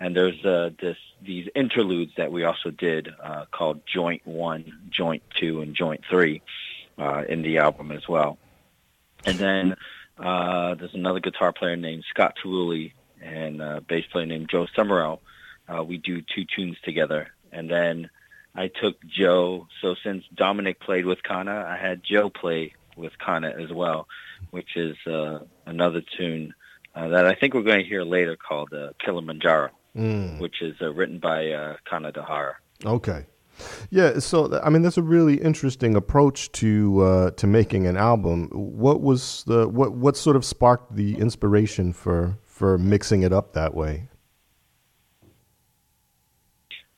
[0.00, 5.22] And there's uh, this these interludes that we also did uh, called Joint One, Joint
[5.34, 6.42] Two, and Joint Three
[6.98, 8.38] uh, in the album as well.
[9.24, 9.76] And then
[10.18, 15.20] uh, there's another guitar player named Scott Tarulli and a bass player named Joe Summerall.
[15.68, 17.28] Uh, we do two tunes together.
[17.52, 18.10] And then
[18.54, 19.66] I took Joe.
[19.80, 24.08] So since Dominic played with Kana, I had Joe play with Kana as well,
[24.50, 26.54] which is uh, another tune
[26.94, 30.38] uh, that I think we're going to hear later called uh, Kilimanjaro, Mm.
[30.38, 32.54] which is uh, written by uh, Kana Dahara.
[32.84, 33.26] Okay.
[33.90, 38.48] Yeah, so I mean that's a really interesting approach to uh, to making an album.
[38.52, 43.54] What was the what what sort of sparked the inspiration for for mixing it up
[43.54, 44.08] that way?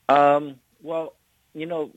[0.07, 1.15] Um, well,
[1.53, 1.91] you know,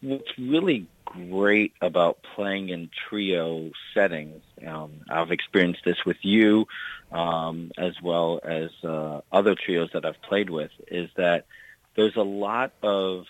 [0.00, 6.66] what's really great about playing in trio settings, um, I've experienced this with you,
[7.10, 11.46] um, as well as uh, other trios that I've played with, is that
[11.94, 13.26] there's a lot of,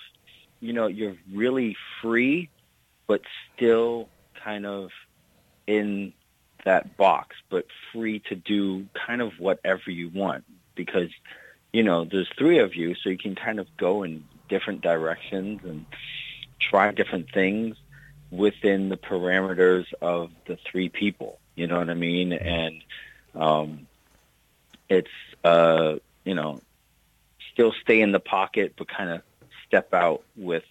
[0.60, 2.48] you know, you're really free,
[3.06, 3.22] but
[3.54, 4.08] still
[4.44, 4.90] kind of
[5.66, 6.12] in
[6.64, 11.10] that box, but free to do kind of whatever you want because
[11.72, 15.60] you know, there's three of you, so you can kind of go in different directions
[15.64, 15.86] and
[16.60, 17.76] try different things
[18.32, 21.38] within the parameters of the three people.
[21.54, 22.32] You know what I mean?
[22.32, 22.82] And
[23.34, 23.86] um,
[24.88, 25.10] it's
[25.44, 26.60] uh, you know,
[27.52, 29.22] still stay in the pocket, but kind of
[29.66, 30.64] step out with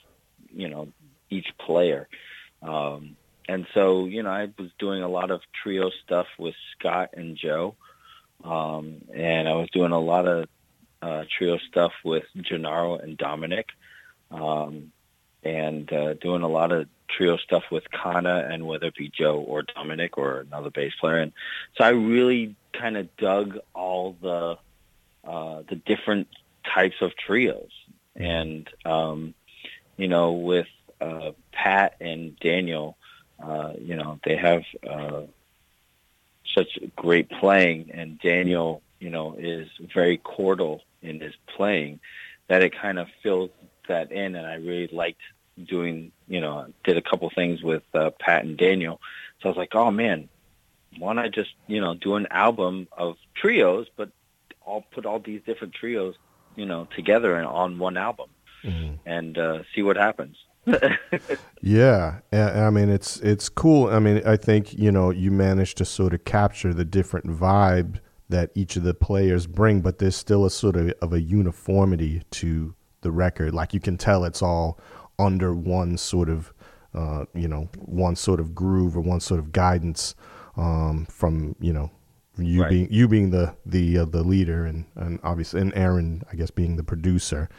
[0.53, 0.89] you know
[1.30, 2.07] each player.
[2.62, 3.16] Um,
[3.47, 7.38] and so you know, I was doing a lot of trio stuff with Scott and
[7.38, 7.76] Joe,
[8.43, 10.49] um, and I was doing a lot of
[11.01, 13.68] uh, trio stuff with Gennaro and Dominic,
[14.32, 14.91] um,
[15.43, 16.88] and uh, doing a lot of
[17.22, 21.17] trio stuff with Kana and whether it be Joe or Dominic or another bass player.
[21.17, 21.32] And
[21.78, 24.58] so I really kind of dug all the
[25.24, 26.28] uh, the different
[26.66, 27.70] types of trios.
[28.16, 29.36] And um,
[29.97, 30.67] you know, with
[31.00, 32.97] uh, Pat and Daniel,
[33.41, 35.21] uh, you know, they have uh,
[36.55, 42.00] such great playing, and Daniel, you know, is very chordal in his playing
[42.47, 43.51] that it kind of fills
[43.87, 45.21] that in, and I really liked
[45.67, 48.99] doing, you know, did a couple things with uh, Pat and Daniel.
[49.41, 50.29] So I was like, oh man,
[50.97, 54.09] why not just, you know, do an album of trios, but
[54.65, 56.15] I'll put all these different trios,
[56.55, 58.29] you know, together and on one album
[59.05, 60.37] and uh, see what happens.
[61.63, 63.87] Yeah, I mean it's it's cool.
[63.87, 67.99] I mean I think you know you managed to sort of capture the different vibe
[68.29, 72.23] that each of the players bring, but there's still a sort of of a uniformity
[72.32, 73.53] to the record.
[73.53, 74.79] Like you can tell it's all
[75.22, 76.54] under one sort of
[76.93, 80.16] uh, you know one sort of groove or one sort of guidance
[80.58, 81.92] um, from you know
[82.38, 82.70] you Right.
[82.70, 86.52] being you being the the uh, the leader and and obviously and Aaron I guess
[86.52, 87.50] being the producer.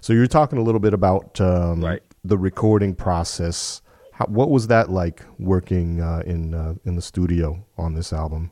[0.00, 3.82] So you're talking a little bit about um, the recording process.
[4.12, 8.50] How, what was that like working uh, in uh, in the studio on this album?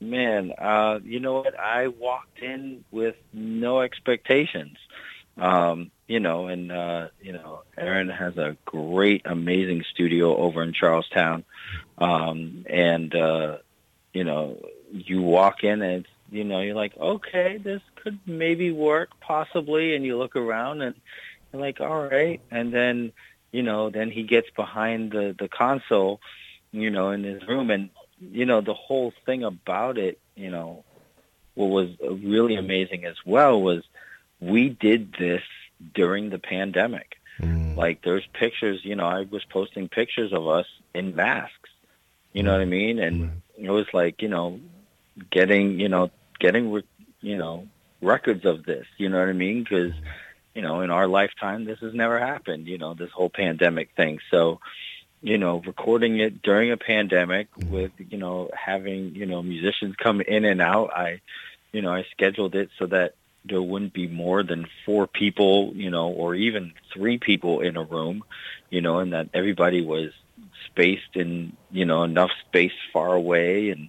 [0.00, 1.58] Man, uh, you know what?
[1.58, 4.78] I walked in with no expectations.
[5.36, 10.72] Um, you know, and uh, you know, Aaron has a great, amazing studio over in
[10.72, 11.44] Charlestown.
[11.98, 13.58] Um, and uh,
[14.12, 14.58] you know,
[14.90, 20.04] you walk in and you know, you're like, okay, this could maybe work possibly, and
[20.04, 20.96] you look around and
[21.52, 23.12] you're like, all right, and then
[23.52, 26.20] you know, then he gets behind the the console,
[26.72, 27.88] you know, in his room, and
[28.18, 30.82] you know, the whole thing about it, you know,
[31.54, 33.84] what was really amazing as well was
[34.40, 35.42] we did this
[35.94, 37.16] during the pandemic.
[37.76, 41.70] Like there's pictures, you know, I was posting pictures of us in masks.
[42.32, 42.98] You know what I mean?
[42.98, 44.60] And it was like, you know,
[45.30, 46.82] getting, you know, getting,
[47.20, 47.66] you know,
[48.02, 48.86] records of this.
[48.98, 49.62] You know what I mean?
[49.62, 49.94] Because,
[50.54, 52.66] you know, in our lifetime, this has never happened.
[52.66, 54.18] You know, this whole pandemic thing.
[54.30, 54.60] So,
[55.22, 60.20] you know, recording it during a pandemic with, you know, having, you know, musicians come
[60.20, 60.90] in and out.
[60.94, 61.20] I,
[61.72, 63.14] you know, I scheduled it so that
[63.44, 67.82] there wouldn't be more than four people, you know, or even three people in a
[67.82, 68.22] room,
[68.68, 70.12] you know, and that everybody was
[70.66, 73.88] spaced in, you know, enough space far away and,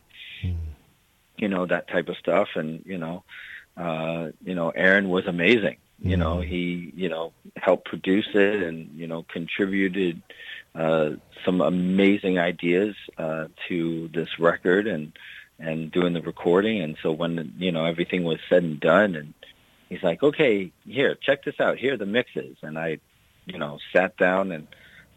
[1.37, 2.49] you know, that type of stuff.
[2.55, 3.23] And, you know,
[3.77, 5.77] uh, you know, Aaron was amazing.
[6.03, 10.21] You know, he, you know, helped produce it and, you know, contributed,
[10.73, 11.11] uh,
[11.45, 15.11] some amazing ideas, uh, to this record and,
[15.59, 16.81] and doing the recording.
[16.81, 19.33] And so when, you know, everything was said and done and
[19.91, 21.77] he's like, okay, here, check this out.
[21.77, 22.55] Here are the mixes.
[22.63, 22.99] And I,
[23.45, 24.65] you know, sat down and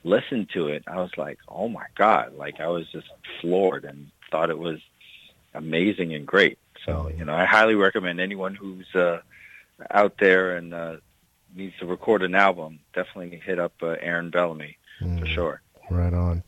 [0.02, 0.82] listened to it.
[0.88, 2.34] I was like, oh my God.
[2.36, 3.06] Like I was just
[3.40, 4.80] floored and thought it was
[5.54, 6.58] amazing and great.
[6.84, 9.20] So, you know, I highly recommend anyone who's, uh,
[9.92, 10.96] out there and, uh,
[11.54, 14.76] needs to record an album, definitely hit up uh, Aaron Bellamy
[15.20, 15.62] for sure.
[15.88, 16.42] Right on.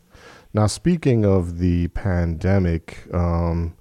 [0.52, 3.76] Now, speaking of the pandemic, um,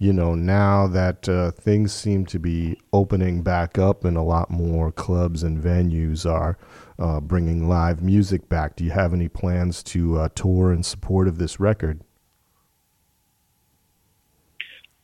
[0.00, 4.50] you know, now that uh, things seem to be opening back up and a lot
[4.50, 6.56] more clubs and venues are
[6.98, 11.28] uh, bringing live music back, do you have any plans to uh, tour in support
[11.28, 12.00] of this record?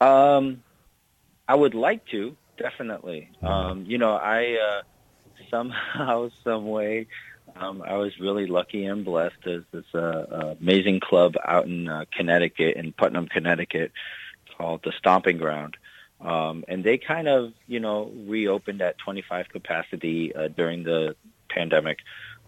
[0.00, 0.62] Um,
[1.46, 3.30] I would like to definitely.
[3.42, 4.82] Um, you know, I uh,
[5.50, 7.06] somehow, some way,
[7.54, 9.36] um, I was really lucky and blessed.
[9.44, 13.92] There's this uh, amazing club out in uh, Connecticut, in Putnam, Connecticut,
[14.56, 15.76] called the Stomping Ground.
[16.20, 21.14] Um, and they kind of, you know, reopened at 25 capacity uh, during the
[21.48, 21.98] pandemic.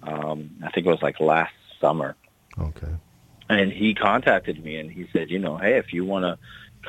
[0.02, 2.16] Um, I think it was like last summer.
[2.58, 2.94] Okay.
[3.48, 6.38] And he contacted me and he said, you know, hey, if you want to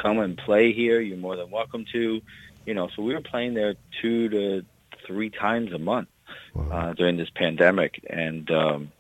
[0.02, 2.22] come and play here, you're more than welcome to.
[2.66, 4.66] You know, so we were playing there two to
[5.06, 6.10] three times a month
[6.56, 8.92] uh, during this pandemic, and um,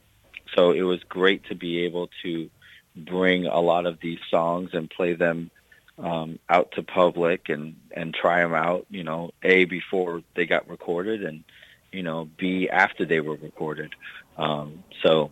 [0.55, 2.49] so it was great to be able to
[2.95, 5.51] bring a lot of these songs and play them
[5.99, 8.85] um, out to public and and try them out.
[8.89, 11.43] You know, a before they got recorded, and
[11.91, 13.93] you know, b after they were recorded.
[14.37, 15.31] Um, so,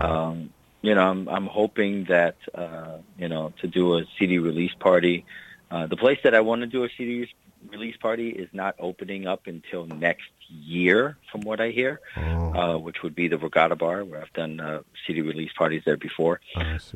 [0.00, 0.50] um,
[0.82, 5.24] you know, I'm I'm hoping that uh, you know to do a CD release party.
[5.70, 7.28] Uh, the place that I want to do a CD
[7.70, 12.00] release party is not opening up until next year, from what I hear,
[12.54, 15.96] uh, which would be the Regatta Bar, where I've done uh, CD release parties there
[15.96, 16.40] before.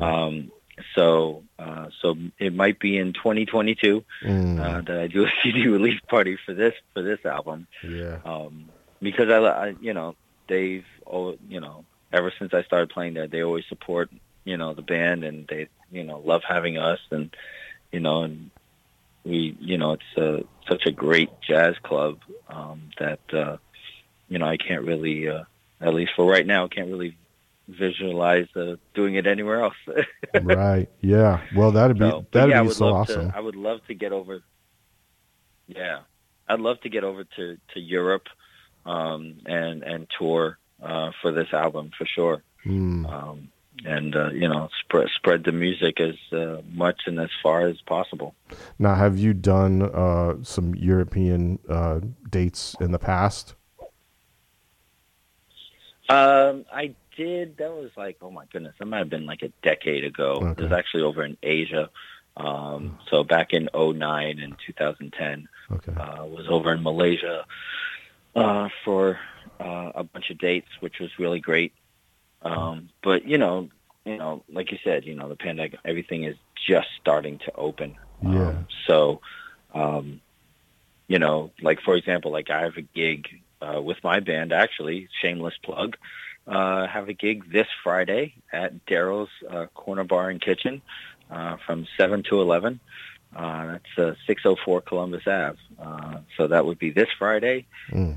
[0.00, 0.52] Um,
[0.94, 4.60] so, uh, so it might be in 2022 Mm.
[4.60, 8.18] uh, that I do a CD release party for this for this album Yeah.
[8.24, 8.70] um,
[9.00, 10.14] because I, I, you know,
[10.48, 14.10] they've, oh, you know, ever since I started playing there, they always support,
[14.44, 17.34] you know, the band and they, you know, love having us and,
[17.92, 18.50] you know, and
[19.24, 23.56] we, you know, it's uh such a great jazz club um, that, uh,
[24.28, 25.44] you know, I can't really, uh,
[25.80, 27.16] at least for right now, can't really
[27.78, 29.74] visualize uh, doing it anywhere else.
[30.42, 30.88] right.
[31.00, 31.40] Yeah.
[31.54, 33.30] Well, that'd be So, that'd yeah, be so awesome.
[33.30, 34.42] To, I would love to get over.
[35.66, 36.00] Yeah,
[36.48, 38.26] I'd love to get over to to Europe,
[38.84, 42.42] um, and and tour uh, for this album for sure.
[42.66, 43.10] Mm.
[43.10, 43.48] Um,
[43.84, 47.80] and uh, you know, spread spread the music as uh, much and as far as
[47.82, 48.34] possible.
[48.78, 53.54] Now, have you done uh, some European uh, dates in the past?
[56.08, 57.56] Um, I did.
[57.58, 60.54] That was like, oh my goodness, that might have been like a decade ago.
[60.56, 61.90] It was actually over in Asia.
[62.36, 65.92] Um, so back in '09 and 2010, Okay.
[65.92, 67.44] uh, was over in Malaysia
[68.34, 69.18] uh, for
[69.60, 71.72] uh, a bunch of dates, which was really great.
[72.42, 73.68] Um, but you know,
[74.06, 76.36] you know, like you said, you know, the pandemic, everything is
[76.66, 77.96] just starting to open.
[78.22, 78.54] Yeah.
[78.86, 79.20] So,
[79.74, 80.20] um,
[81.08, 83.28] you know, like for example, like I have a gig
[83.60, 84.52] uh, with my band.
[84.52, 85.96] Actually, shameless plug.
[86.46, 90.82] Uh, have a gig this Friday at Darryl's uh, Corner Bar and Kitchen
[91.30, 92.80] uh, from seven to eleven.
[93.36, 95.56] Uh, that's uh, 604 Columbus Ave.
[95.80, 98.16] Uh, so that would be this Friday, Mm.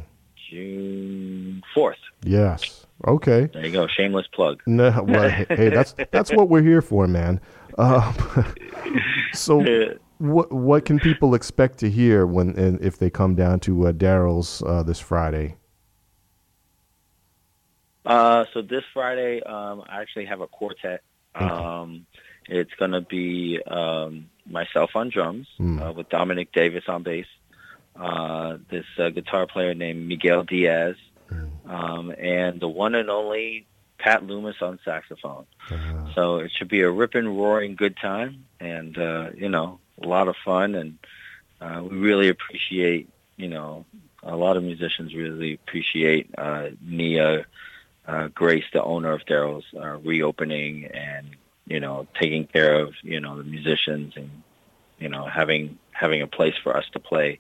[0.50, 1.96] June 4th.
[2.24, 2.86] Yes.
[3.08, 3.50] Okay.
[3.54, 3.88] There you go.
[3.88, 4.62] Shameless plug.
[4.68, 7.40] No, well, hey, that's that's what we're here for, man.
[7.78, 8.16] Um,
[9.34, 9.64] so,
[10.20, 14.62] what what can people expect to hear when if they come down to uh, Darryl's
[14.64, 15.58] uh, this Friday?
[18.06, 21.02] Uh, so this Friday, um, I actually have a quartet.
[21.36, 22.06] Um,
[22.48, 25.82] it's going to be um, myself on drums Mm.
[25.82, 27.26] uh, with Dominic Davis on bass,
[27.96, 30.96] uh, this uh, guitar player named Miguel Diaz,
[31.66, 33.66] um, and the one and only
[33.98, 35.46] Pat Loomis on saxophone.
[36.14, 40.28] So it should be a ripping, roaring good time, and uh, you know, a lot
[40.28, 40.98] of fun, and
[41.62, 43.08] uh, we really appreciate,
[43.38, 43.86] you know,
[44.22, 47.46] a lot of musicians really appreciate uh, Nia
[48.08, 51.28] uh, Grace, the owner of Darryl's, uh, reopening and
[51.66, 54.30] you know taking care of you know the musicians and
[55.00, 57.40] you know having having a place for us to play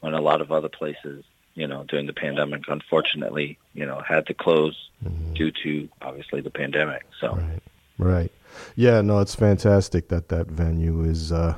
[0.00, 1.24] when a lot of other places
[1.54, 4.90] you know during the pandemic unfortunately you know had to close
[5.34, 7.04] due to obviously the pandemic.
[7.20, 7.38] So
[7.98, 8.32] Right.
[8.76, 11.56] Yeah, no, it's fantastic that that venue is uh,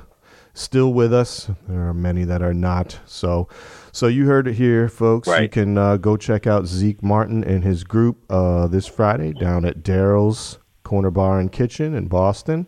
[0.57, 1.51] still with us.
[1.69, 2.99] There are many that are not.
[3.05, 3.49] So,
[3.93, 5.29] so you heard it here, folks.
[5.43, 9.65] You can uh, go check out Zeke Martin and his group uh, this Friday down
[9.65, 12.67] at Darryl's Corner Bar and Kitchen in Boston,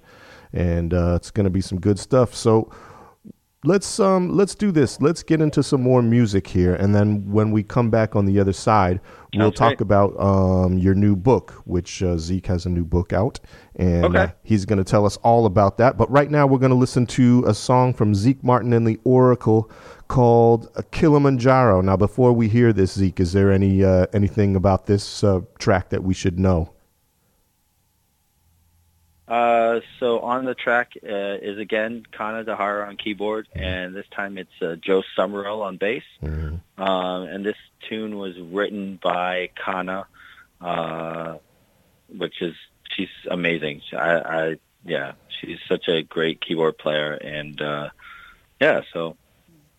[0.53, 2.35] and uh, it's going to be some good stuff.
[2.35, 2.71] So.
[3.65, 5.01] Let's um let's do this.
[5.01, 8.39] Let's get into some more music here, and then when we come back on the
[8.39, 9.01] other side,
[9.35, 13.41] we'll talk about um your new book, which uh, Zeke has a new book out,
[13.79, 14.19] and Okay.
[14.19, 15.97] uh, he's going to tell us all about that.
[15.97, 18.99] But right now, we're going to listen to a song from Zeke Martin and the
[19.05, 19.71] Oracle
[20.09, 21.81] called Kilimanjaro.
[21.81, 25.91] Now, before we hear this, Zeke, is there any uh, anything about this uh, track
[25.91, 26.73] that we should know?
[29.29, 34.39] Uh, so on the track uh, is again Kana Dahara on keyboard, and this time
[34.39, 36.03] it's uh, Joe Summerall on bass.
[36.23, 37.57] Um, and this
[37.89, 40.07] tune was written by Kana,
[40.63, 41.37] uh,
[42.09, 42.55] which is
[42.99, 43.81] she's amazing.
[43.97, 47.89] I, I yeah, she's such a great keyboard player, and uh,
[48.61, 49.17] yeah, so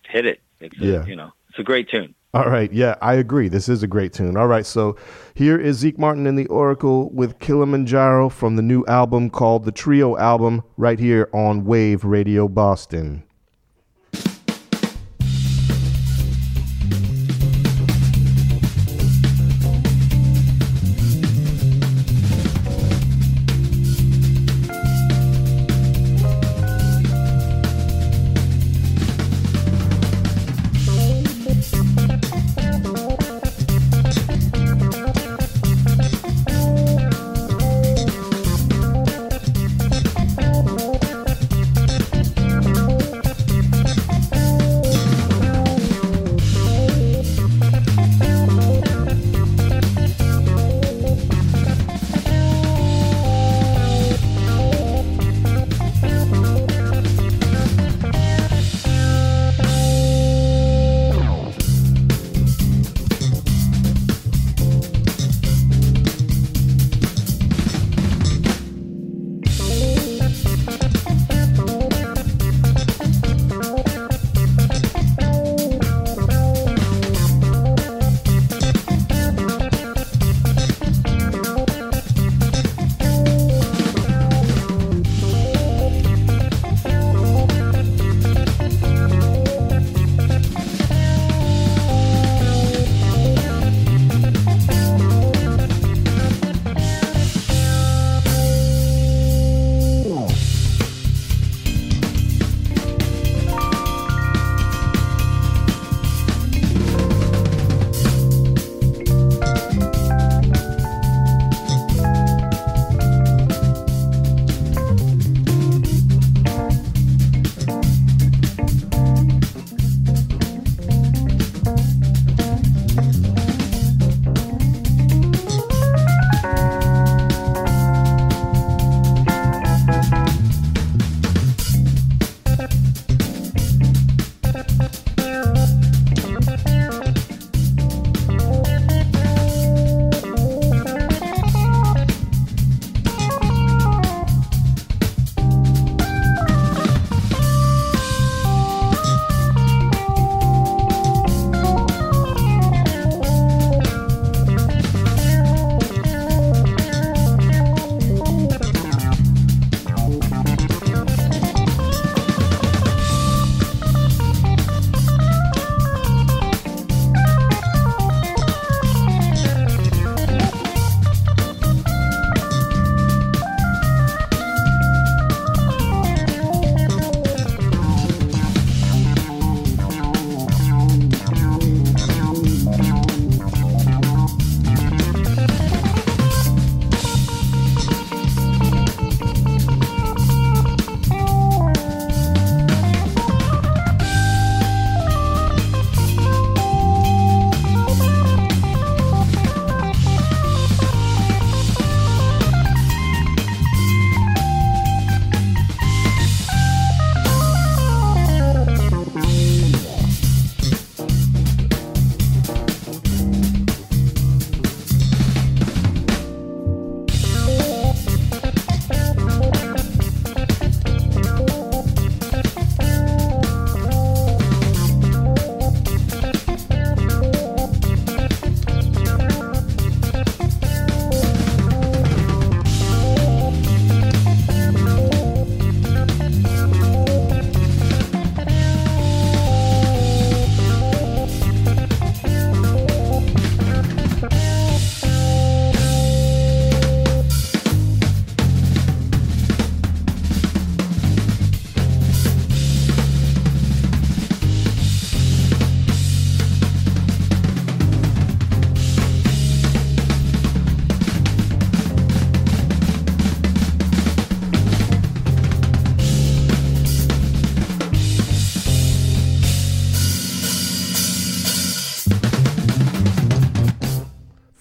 [0.06, 0.40] hit it.
[0.60, 1.04] It's a, Yeah.
[1.06, 2.14] you know, it's a great tune.
[2.32, 3.48] All right, yeah, I agree.
[3.48, 4.36] This is a great tune.
[4.36, 4.96] All right, so
[5.34, 9.72] here is Zeke Martin and the Oracle with Kilimanjaro from the new album called the
[9.72, 13.24] Trio album, right here on Wave Radio Boston.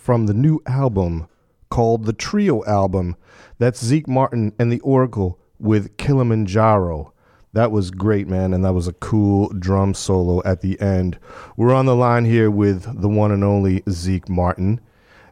[0.09, 1.27] From the new album
[1.69, 3.15] called the Trio album.
[3.59, 7.13] That's Zeke Martin and the Oracle with Kilimanjaro.
[7.53, 11.19] That was great, man, and that was a cool drum solo at the end.
[11.57, 14.81] We're on the line here with the one and only Zeke Martin.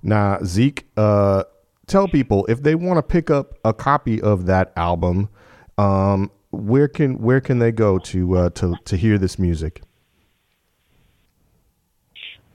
[0.03, 1.45] Now, Zeke, uh,
[1.87, 5.29] tell people if they want to pick up a copy of that album,
[5.79, 9.81] um, where can where can they go to uh, to to hear this music?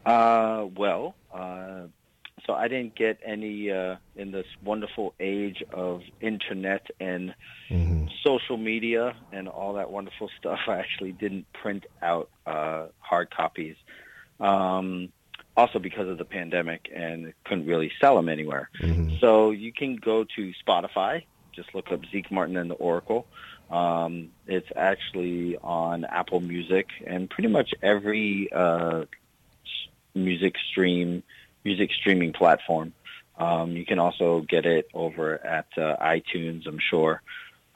[0.07, 1.87] Uh, well, uh,
[2.47, 7.35] so I didn't get any uh, in this wonderful age of internet and
[8.23, 10.61] social media and all that wonderful stuff.
[10.67, 13.77] I actually didn't print out uh, hard copies.
[14.41, 15.11] Um,
[15.57, 18.71] also because of the pandemic and couldn't really sell them anywhere.
[19.21, 21.25] So you can go to Spotify.
[21.53, 23.27] Just look up Zeke Martin and the Oracle.
[23.71, 29.05] Um, it's actually on Apple Music and pretty much every uh,
[30.15, 31.23] music stream,
[31.65, 32.93] music streaming platform.
[33.39, 37.23] Um, you can also get it over at uh, iTunes, I'm sure,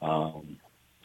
[0.01, 0.57] um,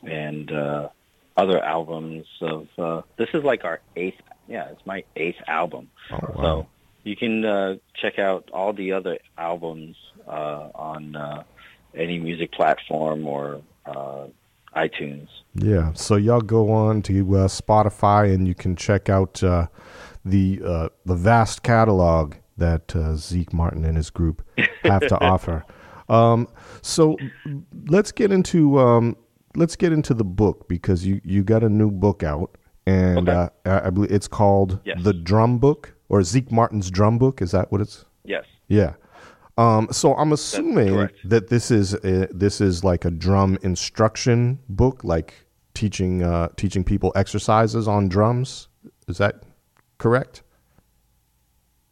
[0.03, 0.89] and uh,
[1.37, 2.69] other albums of.
[2.79, 4.21] Uh, this is like our eighth.
[4.49, 5.89] Yeah, it's my eighth album.
[6.11, 6.67] So
[7.05, 9.97] you can uh, check out all the other albums
[10.27, 11.43] uh, on uh,
[11.95, 14.27] any music platform or uh,
[14.77, 15.29] iTunes.
[15.55, 19.67] Yeah, so y'all go on to uh, Spotify and you can check out uh,
[20.25, 24.43] the uh, the vast catalog that uh, Zeke Martin and his group
[24.85, 25.65] have to offer.
[26.09, 26.49] Um,
[26.83, 27.16] so
[27.87, 29.16] let's get into um,
[29.57, 32.57] let's get into the book because you you got a new book out
[32.87, 34.99] and uh, I I believe it's called Yes.
[35.03, 37.41] the Drum Book or Zeke Martin's Drum Book.
[37.41, 38.05] Is that what it's?
[38.24, 38.45] Yes.
[38.69, 38.95] Yeah.
[39.59, 45.05] Um, so I'm assuming that this is a, this is like a drum instruction book,
[45.05, 45.35] like
[45.74, 48.69] teaching uh, teaching people exercises on drums.
[49.09, 49.43] Is that
[49.99, 50.43] correct?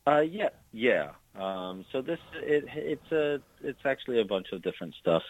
[0.06, 1.10] Uh, yeah, yeah.
[1.35, 5.22] Um, so this it, it's a it's actually a bunch of different stuff.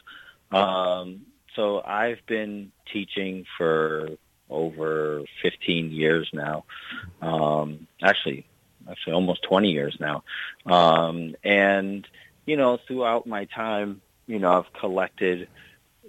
[0.51, 4.09] Um, so I've been teaching for
[4.49, 6.65] over 15 years now.
[7.21, 8.47] Um, actually,
[8.89, 10.25] actually almost 20 years now.
[10.67, 12.07] Um, and
[12.47, 15.49] you know, throughout my time, you know, I've collected,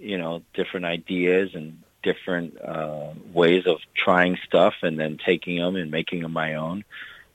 [0.00, 5.76] you know, different ideas and different uh, ways of trying stuff and then taking them
[5.76, 6.84] and making them my own.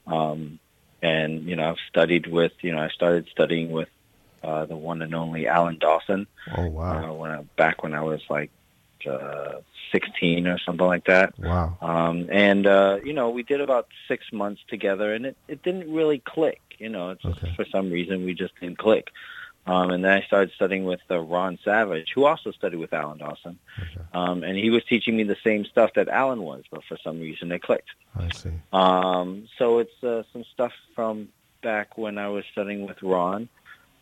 [0.06, 0.60] Um,
[1.02, 3.90] and you know, I've studied with, you know, I started studying with
[4.44, 6.28] uh, the one and only Alan Dawson.
[6.56, 7.12] Oh wow!
[7.12, 8.52] Uh, when I, back when I was like
[9.10, 9.62] uh,
[9.92, 11.38] 16 or something like that.
[11.40, 11.78] Wow.
[11.82, 15.94] Um, and uh, you know, we did about six months together, and it, it didn't
[15.94, 16.62] really click.
[16.78, 19.10] You know, it's just, for some reason we just didn't click.
[19.68, 23.18] Um, and then I started studying with uh, Ron Savage, who also studied with Alan
[23.18, 23.60] Dawson.
[24.14, 27.20] Um, and he was teaching me the same stuff that Alan was, but for some
[27.20, 27.90] reason it clicked.
[28.16, 28.52] I see.
[28.72, 31.28] Um, so it's uh, some stuff from
[31.62, 33.50] back when I was studying with Ron.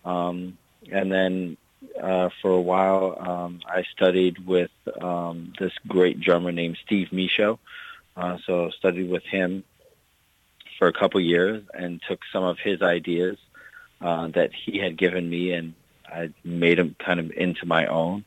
[0.05, 0.59] Um,
[0.91, 1.57] and then
[1.99, 4.71] uh, for a while, um, I studied with
[5.01, 7.57] um, this great drummer named Steve Michaud.
[8.15, 9.63] Uh, so studied with him
[10.77, 13.37] for a couple years and took some of his ideas
[14.01, 15.73] uh, that he had given me and
[16.07, 18.25] I made them kind of into my own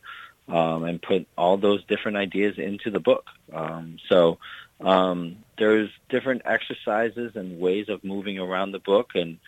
[0.49, 3.27] um, and put all those different ideas into the book.
[3.53, 4.39] Um, so
[4.81, 9.39] um, there's different exercises and ways of moving around the book and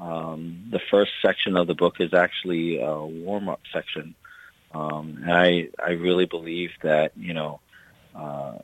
[0.00, 4.14] um, the first section of the book is actually a warm-up section.
[4.72, 7.60] Um, and I, I really believe that, you know,
[8.14, 8.58] uh,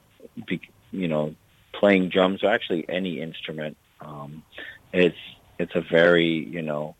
[0.47, 0.61] be,
[0.91, 1.35] you know,
[1.73, 4.43] playing drums or actually any instrument, um,
[4.93, 5.17] it's,
[5.59, 6.97] it's a very, you know,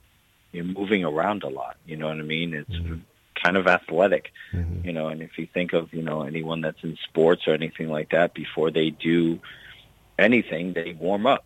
[0.53, 1.77] you're moving around a lot.
[1.87, 2.55] You know what I mean?
[2.55, 2.71] It's
[3.43, 4.33] kind of athletic,
[4.85, 7.89] you know, and if you think of, you know, anyone that's in sports or anything
[7.89, 9.41] like that, before they do
[10.19, 11.45] anything, they warm up.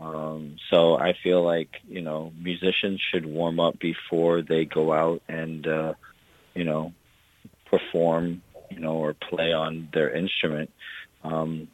[0.00, 5.22] Um, so I feel like, you know, musicians should warm up before they go out
[5.28, 5.94] and, uh,
[6.54, 6.92] you know,
[7.66, 10.70] perform, you know, or play on their instrument,
[11.22, 11.68] um,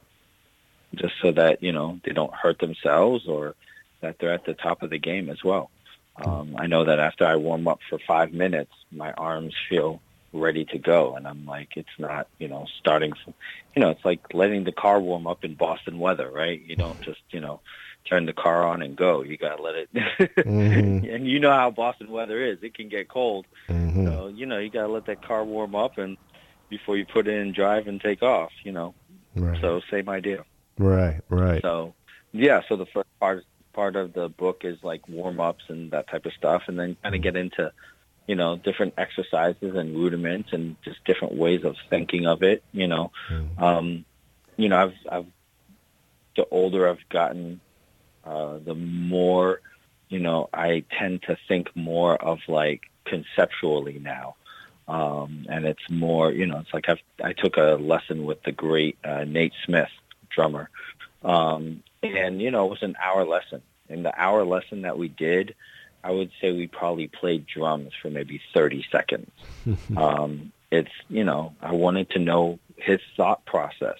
[0.94, 3.54] just so that, you know, they don't hurt themselves or
[4.00, 5.70] that they're at the top of the game as well.
[6.16, 10.00] Um, I know that after I warm up for five minutes, my arms feel
[10.32, 13.12] ready to go, and I'm like, it's not, you know, starting.
[13.24, 13.34] From,
[13.74, 16.60] you know, it's like letting the car warm up in Boston weather, right?
[16.60, 17.60] You don't just, you know,
[18.08, 19.22] turn the car on and go.
[19.22, 19.88] You gotta let it.
[19.94, 21.14] Mhm.
[21.14, 23.46] and you know how Boston weather is; it can get cold.
[23.68, 24.06] Mhm.
[24.06, 26.16] So you know, you gotta let that car warm up, and
[26.68, 28.52] before you put it in drive and take off.
[28.64, 28.94] You know.
[29.34, 29.60] Right.
[29.60, 30.44] So same idea.
[30.78, 31.20] Right.
[31.28, 31.62] Right.
[31.62, 31.94] So
[32.32, 33.44] yeah, so the first part
[33.74, 36.96] part of the book is like warm ups and that type of stuff, and then
[37.02, 37.72] kind of get into
[38.26, 42.62] you know different exercises and rudiments and just different ways of thinking of it.
[42.72, 43.10] You know,
[43.58, 44.04] um,
[44.56, 45.26] you know, I've I've
[46.36, 47.60] the older I've gotten,
[48.24, 49.60] uh, the more
[50.08, 54.36] you know, I tend to think more of like conceptually now.
[54.86, 58.52] Um, and it's more, you know, it's like I've, I took a lesson with the
[58.52, 59.88] great uh, Nate Smith,
[60.28, 60.68] drummer.
[61.22, 63.62] Um, and, you know, it was an hour lesson.
[63.88, 65.54] In the hour lesson that we did,
[66.02, 69.30] I would say we probably played drums for maybe 30 seconds.
[69.96, 73.98] um, it's, you know, I wanted to know his thought process,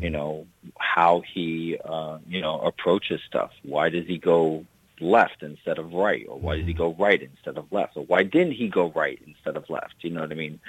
[0.00, 0.46] you know,
[0.78, 3.50] how he, uh, you know, approaches stuff.
[3.62, 4.64] Why does he go
[5.00, 6.24] left instead of right?
[6.28, 7.96] Or why does he go right instead of left?
[7.96, 9.94] Or why didn't he go right instead of left?
[10.00, 10.60] You know what I mean?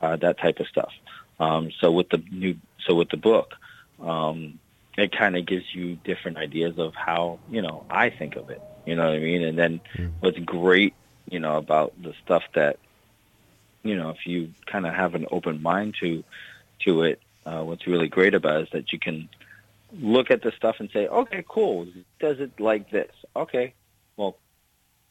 [0.00, 0.92] Uh, that type of stuff.
[1.40, 2.56] Um, so with the new,
[2.86, 3.54] so with the book,
[4.00, 4.58] um,
[4.96, 8.60] it kind of gives you different ideas of how, you know, I think of it.
[8.84, 9.42] You know what I mean?
[9.42, 9.80] And then
[10.20, 10.94] what's great,
[11.30, 12.78] you know, about the stuff that,
[13.82, 16.22] you know, if you kind of have an open mind to,
[16.84, 19.28] to it, uh, what's really great about it is that you can
[19.92, 21.86] look at the stuff and say, okay, cool.
[22.20, 23.12] Does it like this?
[23.34, 23.74] Okay.
[24.16, 24.36] Well,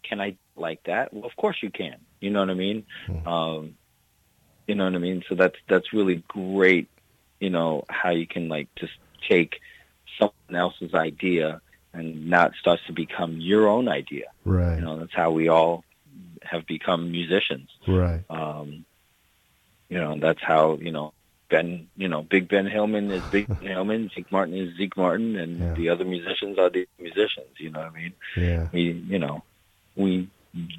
[0.03, 1.13] can I like that?
[1.13, 1.97] Well, of course you can.
[2.19, 2.85] You know what I mean?
[3.25, 3.75] Um,
[4.67, 5.23] you know what I mean?
[5.27, 6.87] So that's, that's really great,
[7.39, 8.93] you know, how you can like just
[9.27, 9.59] take
[10.17, 11.61] someone else's idea
[11.93, 14.25] and now it starts to become your own idea.
[14.45, 14.75] Right.
[14.75, 15.83] You know, that's how we all
[16.43, 17.69] have become musicians.
[17.87, 18.23] Right.
[18.29, 18.85] Um,
[19.89, 21.13] you know, that's how, you know,
[21.49, 25.35] Ben, you know, Big Ben Hillman is Big Ben Hillman, Zeke Martin is Zeke Martin,
[25.35, 28.13] and the other musicians are the musicians, you know what I mean?
[28.37, 28.69] Yeah.
[28.71, 29.43] We, you know,
[29.95, 30.29] we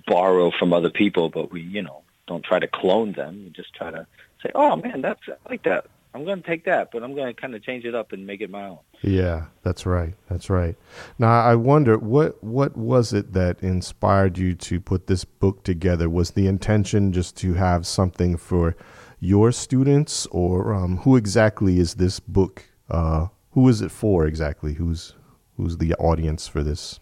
[0.07, 3.45] borrow from other people, but we, you know, don't try to clone them.
[3.45, 4.07] We just try to
[4.43, 5.87] say, oh man, that's, I like that.
[6.15, 8.27] I'm going to take that, but I'm going to kind of change it up and
[8.27, 8.79] make it my own.
[9.01, 10.15] Yeah, that's right.
[10.29, 10.77] That's right.
[11.19, 16.11] Now I wonder what what was it that inspired you to put this book together?
[16.11, 18.77] Was the intention just to have something for
[19.21, 22.65] your students, or um, who exactly is this book?
[22.91, 24.75] Uh, who is it for exactly?
[24.75, 25.15] Who's
[25.57, 27.01] who's the audience for this?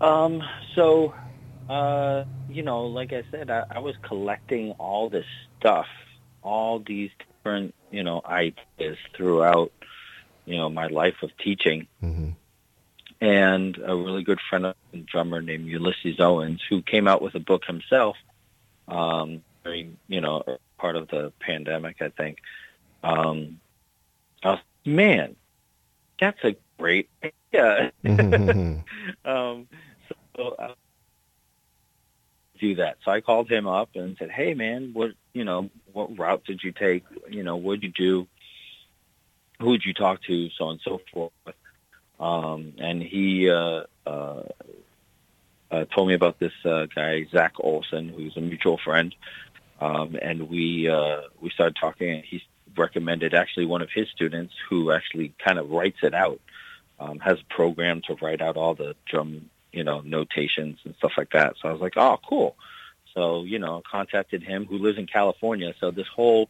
[0.00, 0.42] Um,
[0.74, 1.14] so,
[1.68, 5.24] uh, you know, like I said, I, I was collecting all this
[5.58, 5.86] stuff,
[6.44, 9.72] all these different, you know, ideas throughout,
[10.44, 11.88] you know, my life of teaching.
[13.20, 17.34] And a really good friend of a drummer named Ulysses Owens, who came out with
[17.34, 18.16] a book himself,
[18.86, 20.44] um, during, you know,
[20.78, 22.38] part of the pandemic, I think.
[23.02, 23.60] Um,
[24.42, 25.36] I was, man,
[26.20, 27.92] that's a great idea.
[29.24, 29.68] um,
[30.36, 30.74] so uh,
[32.60, 32.98] do that.
[33.04, 35.70] So I called him up and said, "Hey, man, what you know?
[35.94, 37.04] What route did you take?
[37.30, 38.26] You know, what did you do?
[39.60, 40.50] Who did you talk to?
[40.50, 41.32] So on and so forth."
[42.20, 44.42] Um, and he uh, uh,
[45.70, 49.14] uh, told me about this uh, guy Zach Olson, who's a mutual friend,
[49.80, 52.10] um, and we uh, we started talking.
[52.10, 52.42] And he
[52.76, 56.40] recommended actually one of his students who actually kind of writes it out,
[56.98, 61.12] um, has a program to write out all the drum, you know, notations and stuff
[61.16, 61.54] like that.
[61.60, 62.56] So I was like, oh, cool.
[63.14, 65.74] So you know, contacted him, who lives in California.
[65.80, 66.48] So this whole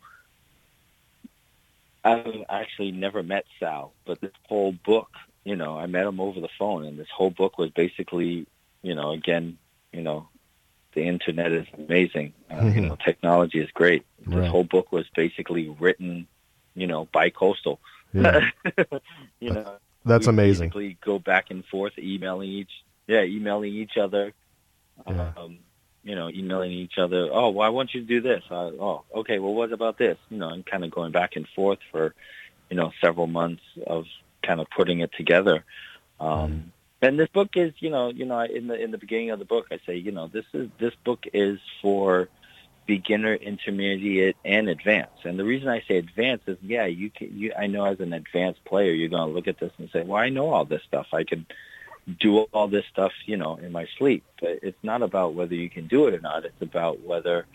[2.05, 5.09] I've actually never met Sal, but this whole book,
[5.45, 8.47] you know, I met him over the phone, and this whole book was basically,
[8.82, 9.57] you know, again,
[9.93, 10.28] you know,
[10.93, 12.35] the internet is amazing.
[12.51, 14.05] Uh, you know, technology is great.
[14.20, 14.49] This Right.
[14.49, 16.27] whole book was basically written,
[16.74, 17.81] you know, by coastal.
[18.12, 18.51] Yeah.
[19.41, 20.69] you know, That's we amazing.
[20.69, 22.70] Basically, go back and forth, emailing each,
[23.07, 24.32] yeah, emailing each other.
[25.09, 25.32] Yeah.
[25.36, 25.59] Um,
[26.05, 27.28] you know, emailing each other.
[27.32, 28.43] Oh, well, I want you to do this.
[28.51, 29.39] Uh, oh, okay.
[29.39, 30.18] Well, what about this?
[30.31, 32.14] You know, and kind of going back and forth for,
[32.70, 34.05] you know, several months of
[34.43, 35.64] kind of putting it together.
[36.20, 36.72] Um,
[37.02, 39.44] And this book is, you know, you know, in the in the beginning of the
[39.44, 42.28] book, I say, you know, this is this book is for
[42.86, 45.24] beginner, intermediate, and advanced.
[45.24, 47.39] And the reason I say advanced is, yeah, you can.
[47.39, 50.02] You, I know as an advanced player, you're going to look at this and say,
[50.02, 51.09] well, I know all this stuff.
[51.12, 51.44] I can
[52.20, 54.24] do all this stuff, you know, in my sleep.
[54.40, 56.44] But it's not about whether you can do it or not.
[56.44, 57.47] It's about whether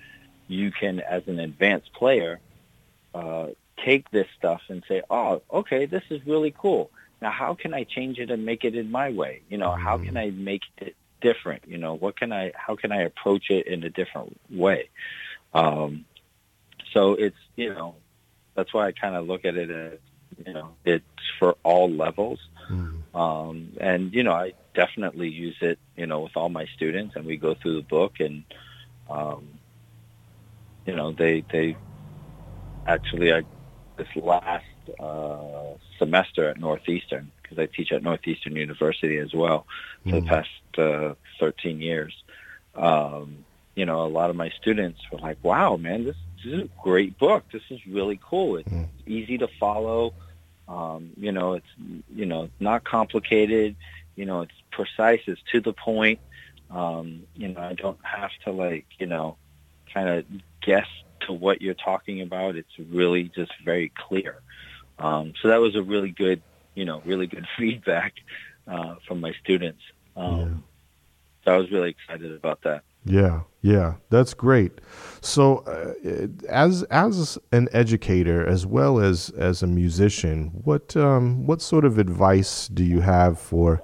[0.47, 2.39] you can, as an advanced player,
[3.13, 3.47] uh,
[3.85, 6.89] take this stuff and say, oh, okay, this is really cool.
[7.21, 9.41] Now, how can I change it and make it in my way?
[9.49, 11.63] You know, how can I make it different?
[11.67, 14.89] You know, what can I, how can I approach it in a different way?
[15.53, 16.05] Um,
[16.93, 17.95] so it's, you know,
[18.55, 19.99] that's why I kind of look at it as,
[20.45, 21.05] you know, it's
[21.37, 22.39] for all levels.
[23.13, 27.25] Um, and, you know, I definitely use it, you know, with all my students and
[27.25, 28.43] we go through the book and,
[29.09, 29.47] um,
[30.85, 31.75] you know, they, they
[32.85, 33.43] actually, I,
[33.97, 34.65] this last,
[34.99, 39.65] uh, semester at Northeastern, because I teach at Northeastern University as well
[40.03, 42.23] for the past, uh, 13 years.
[42.75, 46.61] Um, you know, a lot of my students were like, wow, man, this, this is
[46.63, 47.45] a great book.
[47.51, 48.57] This is really cool.
[48.57, 48.69] It's
[49.05, 50.13] easy to follow.
[50.69, 51.67] Um, you know, it's,
[52.15, 53.75] you know, not complicated.
[54.15, 56.19] you know, it's precise, it's to the point.
[56.69, 59.37] Um, you know, I don't have to like, you know,
[59.93, 60.25] kind of
[60.61, 60.87] guess
[61.21, 62.55] to what you're talking about.
[62.55, 64.41] It's really just very clear.
[64.99, 66.41] Um, so that was a really good,
[66.75, 68.13] you know, really good feedback
[68.67, 69.81] uh, from my students.
[70.15, 70.63] Um,
[71.45, 72.83] So I was really excited about that.
[73.05, 74.79] Yeah, yeah, that's great.
[75.21, 81.61] So, uh, as as an educator as well as as a musician, what um, what
[81.61, 83.81] sort of advice do you have for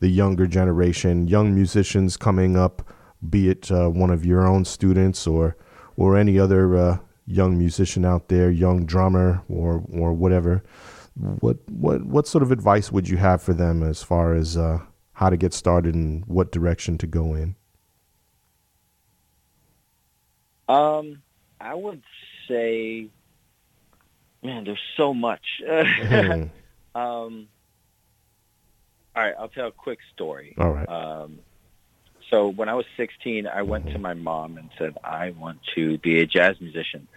[0.00, 2.82] the younger generation, young musicians coming up,
[3.28, 5.56] be it uh, one of your own students or
[5.96, 10.62] or any other uh, young musician out there, young drummer or or whatever?
[11.40, 14.78] What what what sort of advice would you have for them as far as uh,
[15.14, 17.56] how to get started and what direction to go in?
[20.68, 21.22] Um,
[21.60, 22.02] I would
[22.46, 23.08] say,
[24.42, 25.62] man, there's so much.
[25.62, 26.50] Mhm.
[26.94, 27.48] um,
[29.16, 30.54] all right, I'll tell a quick story.
[30.58, 30.88] All right.
[30.88, 31.40] Um,
[32.30, 35.96] so when I was 16, I went to my mom and said, I want to
[35.98, 37.08] be a jazz musician.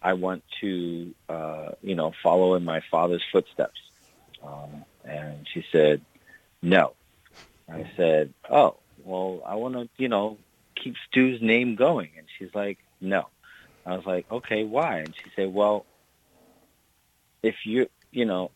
[0.00, 3.80] I want to, uh, you know, follow in my father's footsteps.
[4.42, 6.02] Um, and she said,
[6.62, 6.92] no.
[7.68, 10.38] I said, oh, well, I want to, you know,
[10.76, 12.10] keep Stu's name going.
[12.16, 13.26] And she's like, no.
[13.86, 14.98] I was like, okay, why?
[14.98, 15.86] And she said, well,
[17.42, 18.50] if you, you know,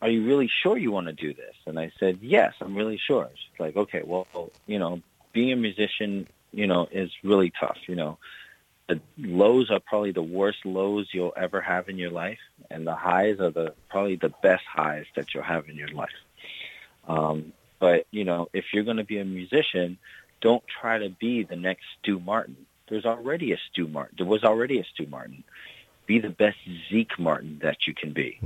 [0.00, 1.54] are you really sure you want to do this?
[1.66, 3.28] And I said, yes, I'm really sure.
[3.34, 4.26] She's like, okay, well,
[4.66, 5.00] you know,
[5.32, 7.78] being a musician, you know, is really tough.
[7.86, 8.18] You know,
[8.88, 12.40] the lows are probably the worst lows you'll ever have in your life,
[12.70, 16.10] and the highs are the probably the best highs that you'll have in your life.
[17.06, 19.98] Um, but you know, if you're going to be a musician,
[20.40, 22.56] don't try to be the next Stu Martin.
[22.92, 24.16] There's already a Stu Martin.
[24.18, 25.44] There was already a Stu Martin.
[26.04, 26.58] Be the best
[26.90, 28.38] Zeke Martin that you can be.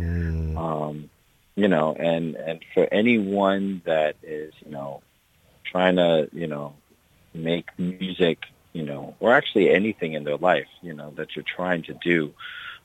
[0.56, 1.10] Um,
[1.56, 5.02] you know, and and for anyone that is, you know,
[5.64, 6.74] trying to, you know,
[7.35, 11.82] make music, you know, or actually anything in their life, you know, that you're trying
[11.82, 12.32] to do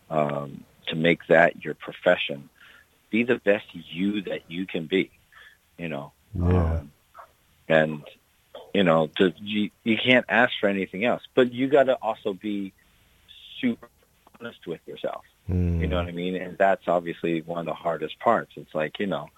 [0.09, 2.49] um, to make that your profession,
[3.11, 5.11] be the best you that you can be,
[5.77, 6.11] you know.
[6.33, 6.79] Yeah.
[6.79, 6.91] Um,
[7.67, 8.03] and
[8.73, 12.33] you know, to, you you can't ask for anything else, but you got to also
[12.33, 12.73] be
[13.59, 13.87] super
[14.39, 15.23] honest with yourself.
[15.81, 16.35] You know what I mean?
[16.35, 18.51] And that's obviously one of the hardest parts.
[18.55, 19.29] It's like, you know,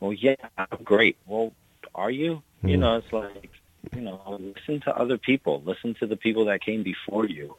[0.00, 1.16] well, yeah, I'm great.
[1.26, 1.52] Well,
[1.94, 2.42] are you?
[2.62, 2.80] You Mm.
[2.80, 3.50] know, it's like,
[3.94, 5.62] you know, listen to other people.
[5.64, 7.56] Listen to the people that came before you.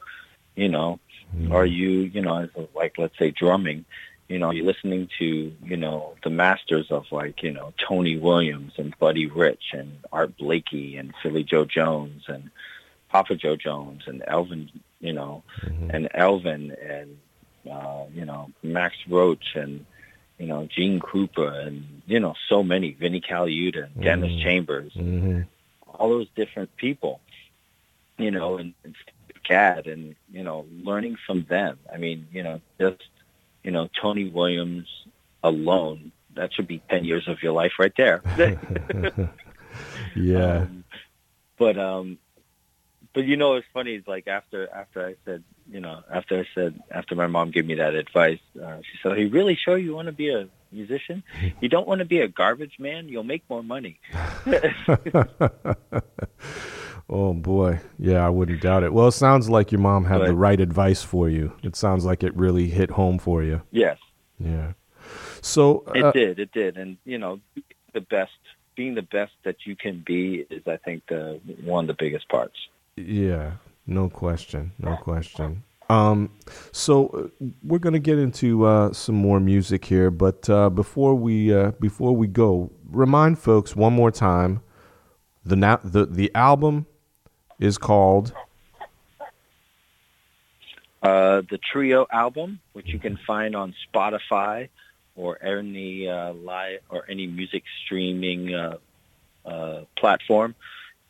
[0.56, 1.00] You know,
[1.50, 3.84] are you, you know, like let's say drumming.
[4.32, 8.72] You know, you're listening to, you know, the masters of like, you know, Tony Williams
[8.78, 12.50] and Buddy Rich and Art Blakey and Philly Joe Jones and
[13.10, 15.42] Papa Joe Jones and Elvin, you know,
[15.90, 17.18] and Elvin and
[17.70, 19.84] uh, you know, Max Roach and,
[20.38, 25.42] you know, Gene Krupa and, you know, so many, Vinnie Colaiuta and Dennis Chambers, Mm-hmm.
[25.88, 27.20] all those different people,
[28.18, 31.78] you know, and, and Steve Gadd and, you know, learning from them.
[31.92, 33.02] I mean, you know, just,
[33.62, 34.88] you know, Tony Williams
[35.42, 38.22] alone, that should be 10 years of your life right there.
[40.16, 40.66] Yeah.
[40.72, 40.84] Um,
[41.58, 42.18] but um,
[43.14, 43.94] but you know, it's funny.
[43.94, 47.66] It's like after after I said, you know, after I said after my mom gave
[47.66, 50.48] me that advice, uh, she said, "Are you really sure you want to be a
[50.70, 51.22] musician?
[51.60, 53.08] You don't want to be a garbage man.
[53.08, 54.00] You'll make more money."
[57.12, 58.92] oh boy, yeah, I wouldn't doubt it.
[58.92, 61.52] Well, it sounds like your mom had the right advice for you.
[61.62, 63.62] It sounds like it really hit home for you.
[63.70, 63.98] yes,
[64.38, 64.72] Yeah.
[65.42, 66.38] So it uh, did.
[66.38, 67.40] It did, and you know,
[67.92, 68.32] the best,
[68.76, 72.28] being the best that you can be is, I think, the one of the biggest
[72.28, 72.56] parts.
[72.96, 73.52] Yeah,
[73.86, 75.64] no question, no question.
[75.90, 76.30] Um,
[76.70, 81.52] so uh, we're gonna get into uh, some more music here, but uh, before we
[81.52, 84.62] uh, before we go, remind folks one more time
[85.44, 86.86] the na- the the album
[87.62, 88.32] is called
[91.02, 94.68] Uh, the Trio album, which you can find on Spotify
[95.16, 98.76] or any uh, live or any music streaming uh,
[99.44, 100.54] uh, platform.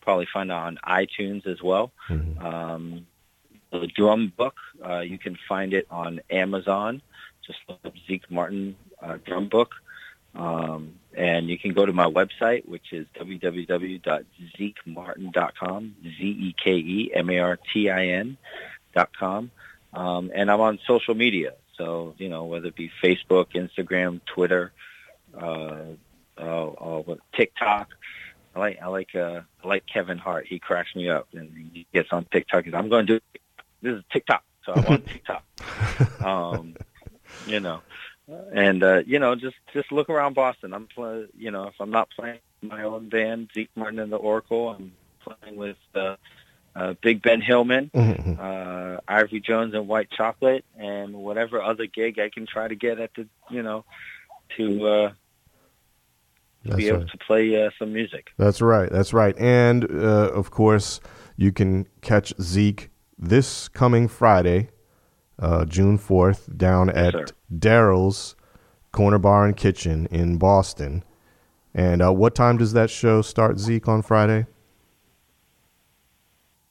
[0.01, 1.93] Probably find it on iTunes as well.
[2.41, 3.07] Um,
[3.71, 4.57] the drum book,
[4.89, 7.03] uh, you can find it on Amazon.
[7.47, 9.75] Just look up Zeke Martin uh, drum book.
[10.35, 17.17] Um, and you can go to my website, which is www.zekemartin.com, Z-E-K-E-M-A-R-T-I-N
[18.95, 19.51] dot com.
[19.93, 21.55] Um, and I'm on social media.
[21.77, 24.73] So, you know, whether it be Facebook, Instagram, Twitter,
[25.39, 25.83] uh,
[26.39, 27.89] uh, uh, TikTok.
[28.55, 30.47] I like, I like, uh, I like Kevin Hart.
[30.47, 32.65] He cracks me up and he gets on TikTok.
[32.65, 33.25] He's, I'm going to do,
[33.81, 34.45] this is TikTok.
[34.65, 36.23] So I'm on TikTok.
[36.23, 36.77] um,
[37.47, 37.81] you know,
[38.29, 40.73] and, uh, you know, just, just look around Boston.
[40.73, 44.17] I'm, play, you know, if I'm not playing my own band, Zeke Martin and the
[44.17, 44.71] Oracle.
[44.71, 46.17] I'm playing with uh,
[46.75, 48.39] uh, Big Ben Hillman, Mhm.
[48.39, 52.99] uh, Ivory Jones and White Chocolate, and whatever other gig I can try to get
[52.99, 53.85] at the, you know,
[54.57, 55.13] to uh,
[56.67, 57.09] to be able right.
[57.09, 58.31] to play uh, some music.
[58.39, 58.89] That's right.
[58.91, 59.37] That's right.
[59.39, 61.01] And uh, of course,
[61.37, 64.69] you can catch Zeke this coming Friday,
[65.39, 68.37] uh, June 4th, down Yes, at Darryl's
[68.93, 71.05] Corner Bar and Kitchen in Boston.
[71.75, 74.47] And uh, what time does that show start, Zeke, on Friday?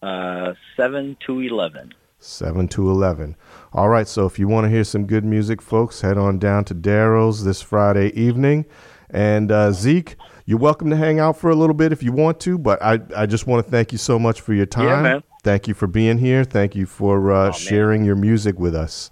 [0.01, 1.93] Uh, seven to eleven.
[2.23, 3.35] 7 to 11.
[3.73, 6.63] All right, so if you want to hear some good music, folks, head on down
[6.65, 8.65] to Darryl's this Friday evening.
[9.09, 10.15] And uh, Zeke,
[10.45, 12.99] you're welcome to hang out for a little bit if you want to, but I,
[13.15, 14.88] I just want to thank you so much for your time.
[14.88, 15.23] Yeah, man.
[15.43, 16.43] Thank you for being here.
[16.43, 19.09] Thank you for uh, sharing your music with us.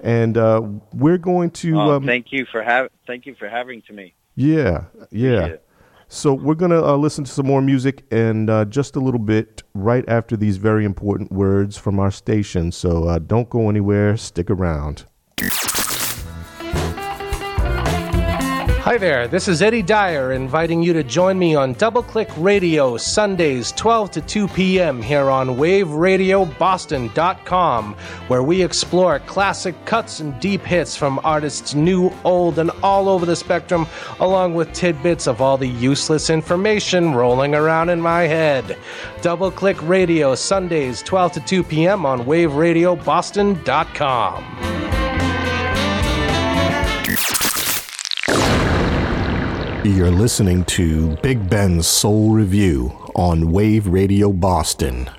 [0.00, 0.62] And uh,
[0.92, 1.80] we're going to.
[1.80, 4.14] Oh, um, thank you for have thank you for having to me.
[4.36, 5.56] yeah, yeah.
[6.08, 9.62] So we're gonna uh, listen to some more music and uh, just a little bit
[9.72, 12.70] right after these very important words from our station.
[12.70, 14.16] So uh, don't go anywhere.
[14.18, 15.06] Stick around.
[18.84, 22.98] Hi there, this is Eddie Dyer inviting you to join me on Double Click Radio
[22.98, 25.00] Sundays 12 to 2 p.m.
[25.00, 27.94] here on waveradioboston.com,
[28.28, 33.24] where we explore classic cuts and deep hits from artists new, old, and all over
[33.24, 33.86] the spectrum,
[34.20, 38.76] along with tidbits of all the useless information rolling around in my head.
[39.22, 42.04] Double Click Radio Sundays 12 to 2 p.m.
[42.04, 45.03] on waveradioboston.com.
[49.84, 55.10] You're listening to Big Ben's Soul Revue on Wave Radio Boston.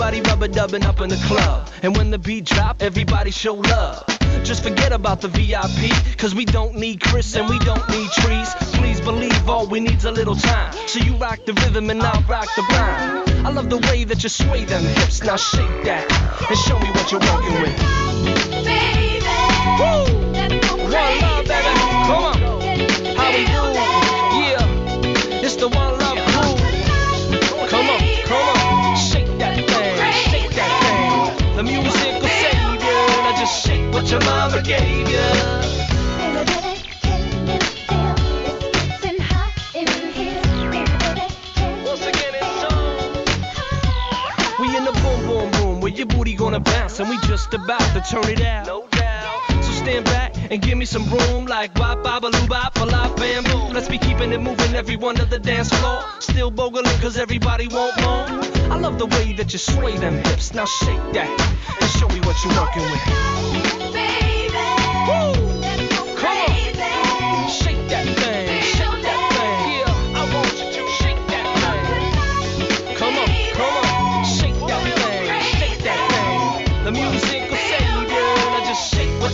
[0.00, 1.68] Everybody rubber dubbing up in the club.
[1.82, 4.04] And when the beat drop, everybody show love.
[4.44, 8.54] Just forget about the VIP, cause we don't need Chris and we don't need trees.
[8.78, 10.72] Please believe all we need's a little time.
[10.86, 13.44] So you rock the rhythm and I'll rock the rhyme.
[13.44, 16.06] I love the way that you sway them hips, now shake that
[16.48, 17.76] and show me what you're working with.
[18.64, 19.18] Baby,
[19.80, 20.04] Woo!
[20.94, 21.74] One love, baby.
[22.06, 22.38] Come on.
[23.18, 23.62] How we do?
[24.46, 25.42] Yeah.
[25.42, 25.97] It's the one
[33.98, 35.18] what your mama gave you.
[41.84, 43.04] Once again, it's on.
[44.60, 47.80] We in the boom, boom, boom, where your booty gonna bounce, and we just about
[47.80, 48.66] to turn it out.
[48.66, 48.97] No
[49.88, 53.72] stand back and give me some room, like babaloo, bop, bop, bam, boom.
[53.72, 56.02] Let's be keeping it moving, everyone on the dance floor.
[56.20, 58.26] Still bogling, cause everybody want more.
[58.72, 60.52] I love the way that you sway them hips.
[60.54, 61.30] Now shake that
[61.80, 64.22] and show me what you're working with.
[64.22, 64.27] Woo!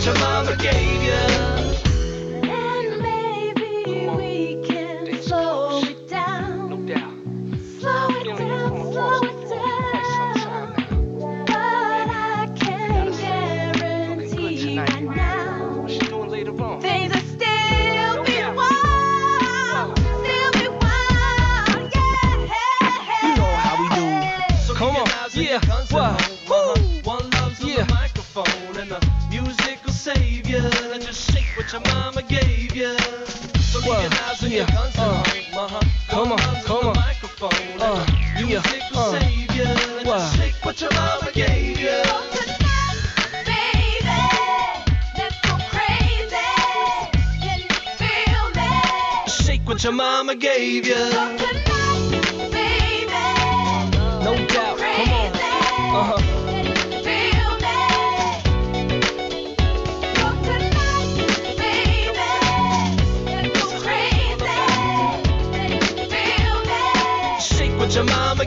[0.04, 1.43] Your mama gave you.
[31.74, 32.96] Your mama gave you.
[33.58, 35.82] So keep your eyes your guns and home, uh-huh.
[36.08, 36.94] Come on, come on.
[36.94, 39.64] Microphone, uh, and the music will uh, save you.
[39.64, 42.02] Now just shake what your mama gave you.
[49.66, 51.63] What your mama gave you.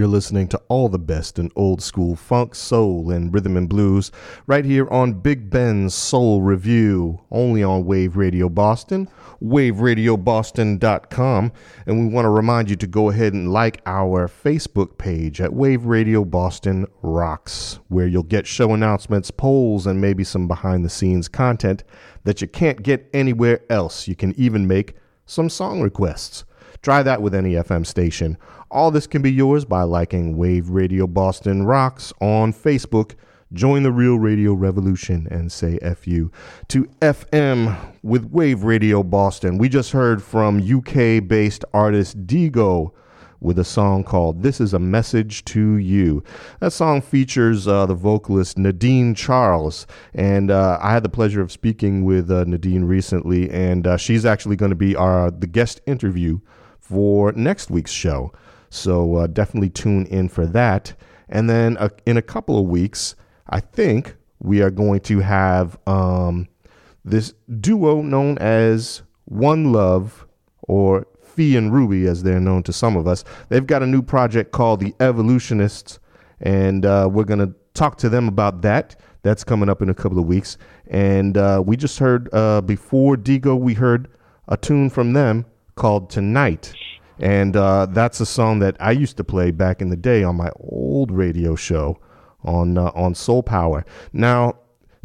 [0.00, 4.10] You're listening to all the best in old school funk, soul, and rhythm and blues
[4.46, 9.10] right here on Big Ben's Soul Revue, only on Wave Radio Boston,
[9.42, 11.52] waveradioboston.com.
[11.84, 15.52] And we want to remind you to go ahead and like our Facebook page at
[15.52, 20.88] Wave Radio Boston Rocks, where you'll get show announcements, polls, and maybe some behind the
[20.88, 21.84] scenes content
[22.24, 24.08] that you can't get anywhere else.
[24.08, 24.94] You can even make
[25.26, 26.44] some song requests.
[26.82, 28.38] Try that with any FM station.
[28.70, 33.16] All this can be yours by liking Wave Radio Boston Rocks on Facebook.
[33.52, 36.30] Join the real radio revolution and say FU
[36.68, 39.58] to FM with Wave Radio Boston.
[39.58, 42.92] We just heard from UK based artist Digo
[43.40, 46.22] with a song called This is a Message to You.
[46.60, 51.52] That song features uh, the vocalist Nadine Charles, and uh, I had the pleasure of
[51.52, 55.80] speaking with uh, Nadine recently, and uh, she's actually going to be our the guest
[55.86, 56.40] interview
[56.90, 58.32] for next week's show.
[58.68, 60.92] So uh, definitely tune in for that.
[61.28, 63.14] And then uh, in a couple of weeks,
[63.48, 66.48] I think we are going to have um,
[67.04, 70.26] this duo known as One Love
[70.62, 73.24] or Fee and Ruby, as they're known to some of us.
[73.48, 76.00] They've got a new project called The Evolutionists,
[76.40, 78.96] and uh, we're going to talk to them about that.
[79.22, 80.58] That's coming up in a couple of weeks.
[80.88, 84.08] And uh, we just heard uh, before Digo, we heard
[84.48, 85.44] a tune from them
[85.80, 86.74] called Tonight.
[87.18, 90.36] And uh, that's a song that I used to play back in the day on
[90.36, 91.98] my old radio show
[92.44, 93.84] on uh, on Soul Power.
[94.12, 94.58] Now,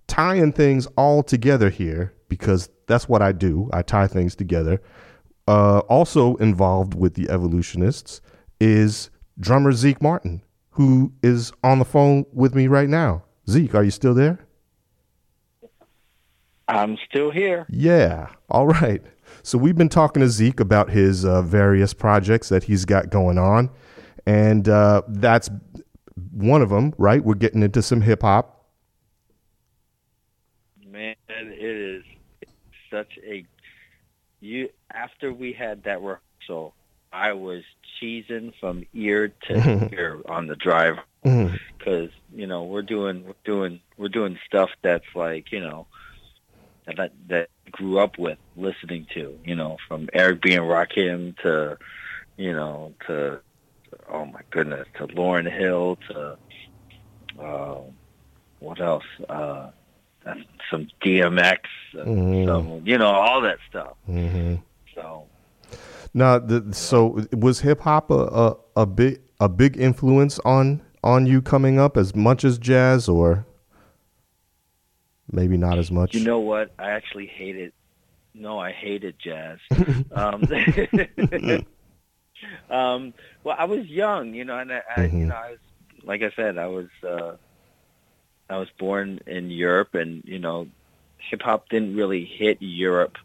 [0.07, 3.69] tying things all together here because that's what I do.
[3.73, 4.81] I tie things together.
[5.47, 8.21] Uh, also involved with the evolutionists
[8.59, 10.41] is drummer Zeke Martin,
[10.71, 13.23] who is on the phone with me right now.
[13.49, 14.39] Zeke, are you still there?
[16.67, 17.65] I'm still here.
[17.69, 18.29] Yeah.
[18.49, 19.01] All right.
[19.45, 23.37] So we've been talking to Zeke about his uh, various projects that he's got going
[23.37, 23.69] on,
[24.25, 25.51] and uh, that's
[26.31, 26.95] one of them.
[26.97, 27.23] Right?
[27.23, 28.65] We're getting into some hip hop.
[30.83, 32.03] Man, it is
[32.89, 33.45] such a
[34.39, 34.69] you.
[34.91, 36.73] After we had that rehearsal,
[37.13, 37.63] I was
[38.01, 43.79] cheesing from ear to ear on the drive because you know we're doing we're doing
[43.95, 45.85] we're doing stuff that's like you know
[46.87, 51.77] that, that grew up with listening to you know from Eric B and Rakim to
[52.37, 53.39] you know to
[54.09, 56.37] oh my goodness to Lauryn Hill to
[57.41, 57.81] uh,
[58.59, 59.69] what else uh,
[60.71, 61.59] some DMX
[61.95, 62.45] Mhm.
[62.47, 64.55] some you know all that stuff Mm-hmm.
[64.93, 65.27] so
[66.13, 68.13] Now, the, so was hip hop a,
[68.45, 73.07] a a big a big influence on on you coming up as much as jazz,
[73.09, 73.45] or
[75.31, 76.15] maybe not as much?
[76.15, 76.71] You know what?
[76.79, 77.73] I actually hated.
[78.37, 79.59] No, I hated jazz.
[80.11, 80.43] um,
[82.69, 83.13] um,
[83.43, 85.59] well, I was young, you know, and I, I you know, I was
[86.03, 87.35] like I said, I was uh,
[88.49, 90.67] I was born in Europe, and you know,
[91.17, 93.17] hip hop didn't really hit Europe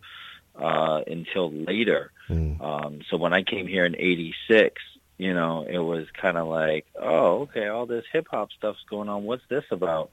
[0.57, 2.13] uh, until later.
[2.61, 4.81] Um, so when I came here in '86,
[5.19, 9.09] you know, it was kind of like, oh, okay, all this hip hop stuff's going
[9.09, 9.25] on.
[9.25, 10.11] What's this about?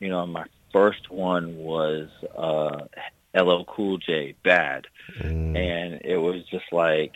[0.00, 2.86] You know, my first one was uh,
[3.34, 4.86] LL Cool J, Bad,
[5.56, 7.12] and it was just like,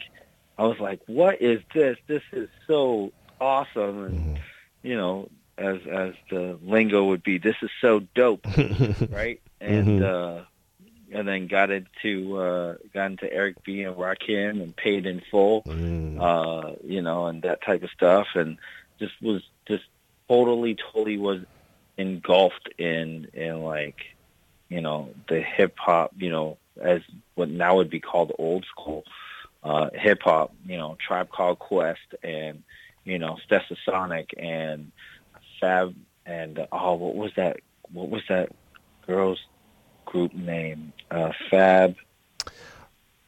[0.59, 1.97] I was like, what is this?
[2.07, 4.39] This is so awesome, and
[4.83, 5.29] you know,
[5.59, 8.47] as as the lingo would be, this is so dope,
[9.11, 9.41] right?
[9.61, 10.03] And Mhm.
[10.41, 10.45] uh,
[11.13, 15.65] and then got into uh, got into Eric B and Rakim and Paid in Full,
[16.21, 18.59] uh, you know, and that type of stuff, and
[18.99, 19.85] just was just
[20.29, 21.41] totally, totally was
[21.97, 23.97] engulfed in in like,
[24.75, 27.01] you know, the hip hop, you know, as
[27.37, 29.05] what now would be called old school
[29.63, 32.65] uh, hip hop, you know, Tribe Called Quest and
[33.05, 34.91] you know, Stetsasonic and
[35.61, 35.95] Fab
[36.27, 37.61] and uh, oh, what was that?
[37.93, 38.51] What was that
[39.07, 39.39] girl's
[40.07, 40.93] group name?
[41.09, 41.95] Uh, Fab.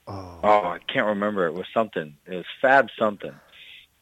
[0.08, 0.40] Oh.
[0.42, 1.46] I can't remember.
[1.46, 2.16] It was something.
[2.26, 3.34] It was Fab something.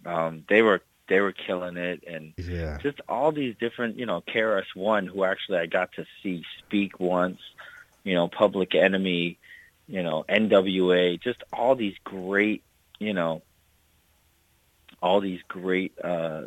[0.07, 2.79] Um, they were they were killing it, and Yeah.
[2.79, 6.99] just all these different, you know, KRS One, who actually I got to see speak
[7.01, 7.41] once,
[8.05, 9.39] you know, Public Enemy,
[9.89, 12.63] you know, NWA, just all these great,
[12.99, 13.43] you know,
[15.03, 16.43] all these great, uh,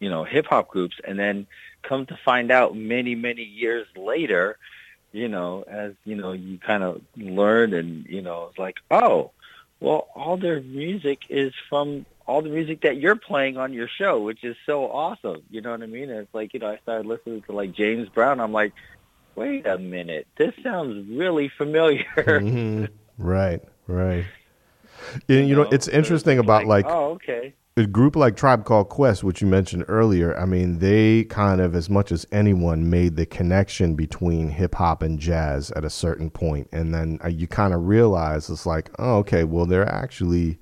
[0.00, 1.46] you know, hip hop groups, and then
[1.82, 4.58] come to find out many, many years later,
[5.12, 9.32] you know, as you know, you kind of learn, and you know, it's like, oh,
[9.80, 14.20] well, all their music is from all the music that you're playing on your show,
[14.20, 15.42] which is so awesome.
[15.50, 16.10] You know what I mean?
[16.10, 18.38] And it's like, you know, I started listening to like James Brown.
[18.38, 18.72] I'm like,
[19.34, 22.04] wait a minute, this sounds really familiar.
[22.16, 22.88] Mhm.
[23.18, 24.24] Right, right.
[25.28, 27.52] And you know, it's interesting about like, oh, okay.
[27.76, 30.38] a group like Tribe Called Quest, which you mentioned earlier.
[30.38, 35.02] I mean, they kind of, as much as anyone, made the connection between hip hop
[35.02, 38.88] and jazz at a certain point, and then uh, you kind of realize it's like,
[39.00, 40.58] oh, okay, well, they're actually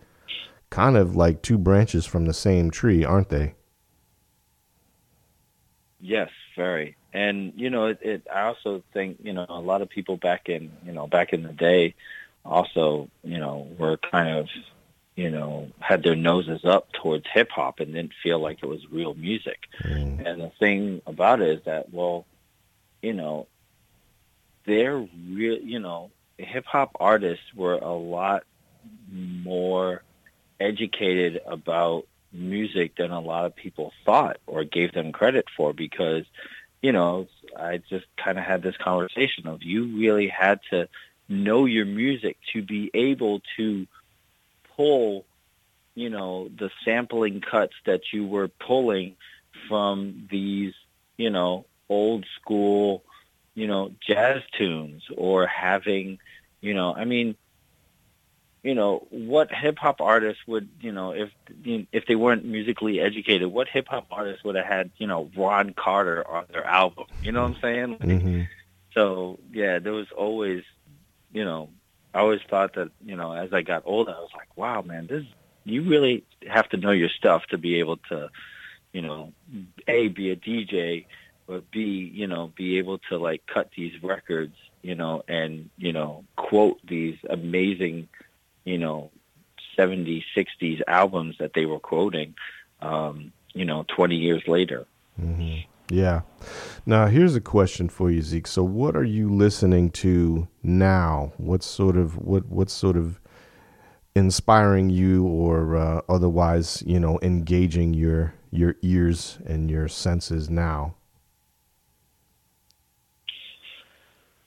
[0.71, 3.55] kind of like two branches from the same tree, aren't they?
[6.01, 6.97] Yes, very.
[7.13, 8.27] And you know, it, it.
[8.33, 11.43] I also think you know a lot of people back in you know back in
[11.43, 11.95] the day,
[12.45, 14.49] also you know were kind of
[15.17, 18.87] you know had their noses up towards hip hop and didn't feel like it was
[18.91, 19.67] real music.
[19.83, 20.25] Mm.
[20.25, 22.27] And the thing about it is that well,
[23.03, 23.49] you know,
[24.67, 25.59] they're real.
[25.59, 28.45] You know, hip hop artists were a lot
[29.11, 30.03] more
[30.61, 36.25] educated about music than a lot of people thought or gave them credit for because
[36.83, 37.27] you know
[37.57, 40.89] I just kind of had this conversation of you really had to
[41.29, 43.87] know your music to be able to
[44.77, 45.25] pull
[45.95, 49.17] you know the sampling cuts that you were pulling
[49.69, 50.75] from these
[51.17, 53.03] you know old school,
[53.55, 56.19] you know, jazz tunes or having,
[56.61, 57.37] you know, I mean,
[58.63, 61.31] you know, what hip hop artists would, you know, if
[61.93, 65.75] if they weren't musically educated, what hip hop artists would have had, you know, Ron
[65.75, 67.05] Carter on their album?
[67.23, 67.99] You know what I'm saying?
[68.01, 68.43] Like, hmm
[68.95, 70.63] so yeah, there was always,
[71.33, 71.71] you know,
[72.15, 75.07] I always thought that, you know, as I got older, I was like, wow, man,
[75.07, 75.25] this
[75.65, 78.31] you really have to know your stuff to be able to,
[78.93, 79.33] you know,
[79.87, 81.07] a be a DJ,
[81.47, 85.93] but b you know be able to like cut these records, you know, and you
[85.93, 88.09] know quote these amazing,
[88.65, 89.11] you know,
[89.77, 92.35] 70s, 60s albums that they were quoting,
[92.83, 94.87] um, you know, 20 years later.
[95.91, 96.23] Yeah.
[96.85, 98.47] Now, here's a question for you, Zeke.
[98.47, 101.33] So, what are you listening to now?
[101.39, 103.21] What sort of what what's sort of
[104.15, 110.95] inspiring you, or uh, otherwise, you know, engaging your your ears and your senses now?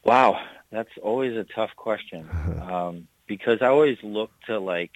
[0.04, 0.40] Wow,
[0.72, 2.30] that's always a tough question
[2.62, 4.91] um, because I always look to like,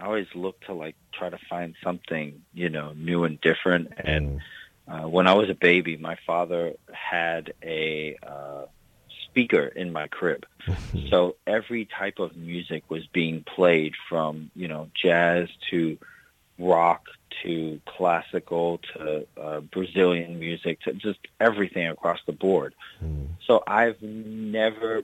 [0.00, 3.92] I always look to like try to find something you know new and different.
[3.98, 4.40] And
[4.88, 8.62] uh, when I was a baby, my father had a uh,
[9.26, 10.46] speaker in my crib,
[11.10, 15.98] so every type of music was being played from you know jazz to
[16.58, 17.02] rock
[17.42, 22.74] to classical to uh, Brazilian music to just everything across the board.
[23.46, 25.02] So I've never,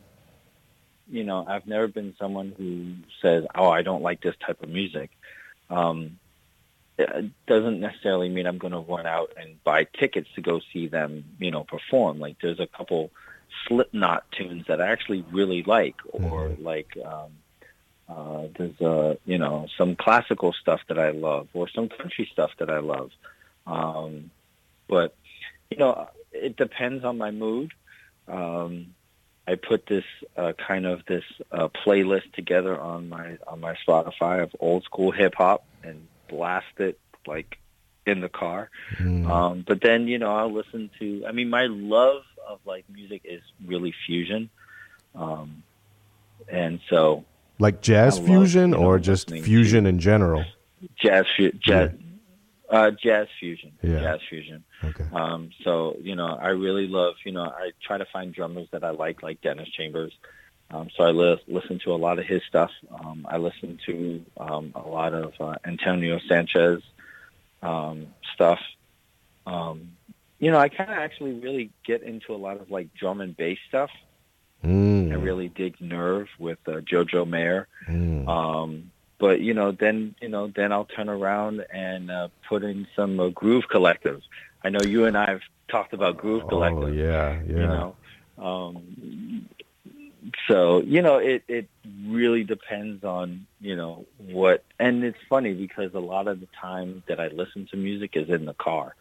[1.08, 4.68] you know, I've never been someone who says, "Oh, I don't like this type of
[4.68, 5.10] music."
[5.70, 6.18] Um,
[6.96, 10.86] it doesn't necessarily mean I'm going to run out and buy tickets to go see
[10.86, 12.20] them, you know, perform.
[12.20, 13.10] Like there's a couple
[13.66, 17.30] Slipknot tunes that I actually really like, or like um,
[18.08, 22.50] uh, there's uh, you know some classical stuff that I love, or some country stuff
[22.58, 23.10] that I love.
[23.66, 24.30] Um,
[24.88, 25.16] but
[25.70, 27.72] you know, it depends on my mood.
[28.28, 28.93] Um,
[29.46, 30.04] I put this
[30.36, 35.10] uh, kind of this uh, playlist together on my on my Spotify of old school
[35.10, 37.58] hip hop and blast it like
[38.06, 38.70] in the car.
[39.00, 41.24] Um, but then you know I'll listen to.
[41.26, 44.50] I mean, my love of like music is really fusion,
[45.14, 45.62] um,
[46.48, 47.24] and so
[47.58, 50.44] Like jazz I love, fusion, you know, or just fusion in general?
[50.96, 51.24] jazz
[51.60, 51.90] jazz
[52.70, 54.00] uh, jazz fusion Yeah.
[54.00, 54.64] jazz fusion.
[54.82, 55.04] Okay.
[55.12, 57.14] Um, so you know, I really love.
[57.24, 60.12] You know, I try to find drummers that I like, like Dennis Chambers.
[60.70, 62.70] Um, so I li- listen to a lot of his stuff.
[62.90, 66.82] Um, I listen to um, a lot of uh, Antonio Sanchez
[67.62, 68.58] um, stuff.
[69.46, 69.92] Um,
[70.38, 73.36] you know, I kind of actually really get into a lot of like drum and
[73.36, 73.90] bass stuff.
[74.64, 75.12] Mm.
[75.12, 77.68] I really dig Nerve with uh, Jojo Mayer.
[77.88, 78.26] Mm.
[78.26, 78.90] Um,
[79.24, 83.18] but you know, then you know, then I'll turn around and uh, put in some
[83.18, 84.20] uh, Groove Collective.
[84.62, 86.82] I know you and I have talked about Groove Collective.
[86.82, 87.56] Oh yeah, yeah.
[87.60, 87.96] You know,
[88.36, 89.48] um,
[90.46, 91.70] so you know, it it
[92.06, 94.62] really depends on you know what.
[94.78, 98.28] And it's funny because a lot of the time that I listen to music is
[98.28, 98.94] in the car.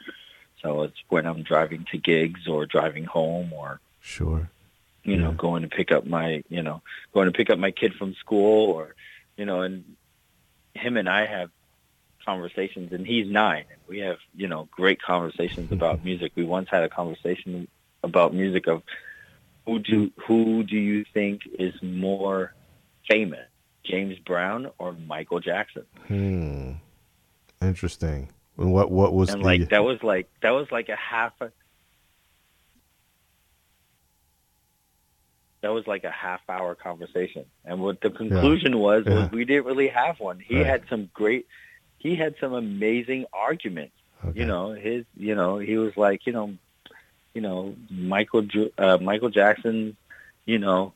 [0.62, 4.50] So it's when I'm driving to gigs or driving home or Sure.
[5.04, 6.82] you know, going to pick up my, you know,
[7.14, 8.96] going to pick up my kid from school or,
[9.36, 9.84] you know, and
[10.76, 11.50] him and I have
[12.26, 16.32] conversations and he's nine and we have, you know, great conversations about music.
[16.36, 17.68] We once had a conversation
[18.04, 18.84] about music of
[19.66, 22.54] who do, who do you think is more
[23.10, 23.48] famous,
[23.84, 25.86] James Brown or Michael Jackson?
[26.08, 26.74] Hmm.
[27.62, 28.30] Interesting.
[28.58, 31.34] And what what was and the like, that was like, that was like a half
[31.42, 31.52] a,
[35.64, 37.46] that was like a half hour conversation.
[37.66, 39.16] And what the conclusion was Yeah.
[39.16, 40.40] was we didn't really have one.
[40.40, 40.68] He Right.
[40.68, 41.48] had some great
[42.00, 43.96] he had some amazing arguments.
[44.36, 46.54] You know, his you know, he was like, you know,
[47.34, 48.46] you know, Michael
[48.78, 49.98] uh, Michael Jackson,
[50.46, 50.94] you know,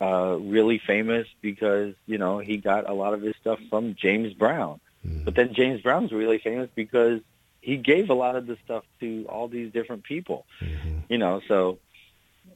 [0.00, 4.32] uh really famous because, you know, he got a lot of his stuff from James
[4.34, 4.80] Brown.
[5.24, 7.20] But then James Brown's really famous because
[7.60, 10.46] he gave a lot of the stuff to all these different people.
[11.08, 11.78] You know, so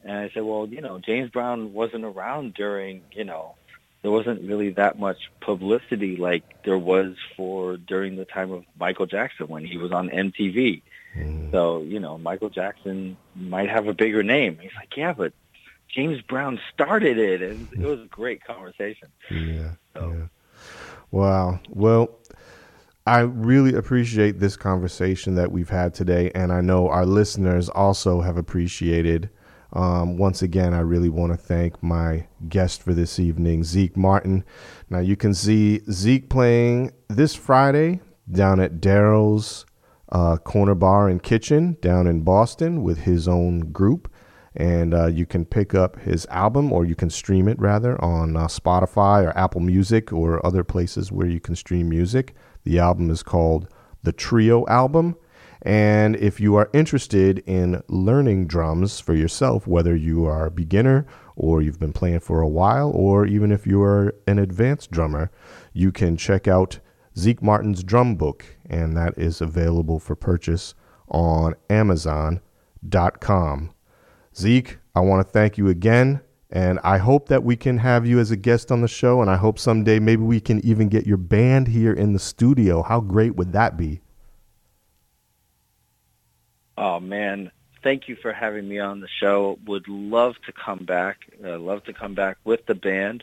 [0.04, 3.54] and I said, well, you know, James Brown wasn't around during, you know,
[4.02, 9.06] there wasn't really that much publicity like there was for during the time of Michael
[9.06, 10.82] Jackson when he was on MTV.
[11.16, 11.50] Mm-hmm.
[11.50, 14.58] So, you know, Michael Jackson might have a bigger name.
[14.60, 15.32] He's like, yeah, but
[15.88, 17.42] James Brown started it.
[17.42, 19.08] And it was a great conversation.
[19.30, 19.72] Yeah.
[19.94, 20.26] yeah.
[21.10, 21.60] Wow.
[21.68, 22.16] Well,
[23.06, 28.20] I really appreciate this conversation that we've had today, and I know our listeners also
[28.20, 29.30] have appreciated.
[29.72, 34.44] Um, once again, I really want to thank my guest for this evening, Zeke Martin.
[34.88, 39.66] Now, you can see Zeke playing this Friday down at Darryl's
[40.10, 44.12] uh, Corner Bar and Kitchen down in Boston with his own group.
[44.56, 48.36] And uh, you can pick up his album or you can stream it rather on
[48.36, 52.34] uh, Spotify or Apple Music or other places where you can stream music.
[52.64, 53.68] The album is called
[54.02, 55.16] The Trio Album.
[55.62, 61.06] And if you are interested in learning drums for yourself, whether you are a beginner
[61.36, 65.30] or you've been playing for a while, or even if you are an advanced drummer,
[65.72, 66.80] you can check out
[67.18, 70.74] Zeke Martin's drum book, and that is available for purchase
[71.08, 73.70] on Amazon.com.
[74.36, 76.20] Zeke, I want to thank you again,
[76.50, 79.30] and I hope that we can have you as a guest on the show, and
[79.30, 82.82] I hope someday maybe we can even get your band here in the studio.
[82.82, 84.00] How great would that be?
[86.80, 87.50] Oh man,
[87.82, 89.58] thank you for having me on the show.
[89.66, 91.18] Would love to come back.
[91.44, 93.22] Uh, love to come back with the band.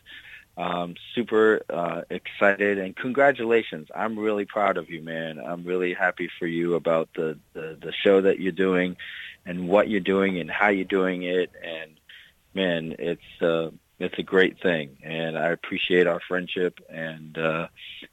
[0.57, 3.87] Um, super uh, excited and congratulations.
[3.95, 5.39] I'm really proud of you, man.
[5.39, 8.95] I'm really happy for you about the, the, the show that you're doing
[9.43, 11.51] and what you're doing and how you're doing it.
[11.63, 11.99] And
[12.53, 17.67] man, it's, uh, it's a great thing and I appreciate our friendship and, uh,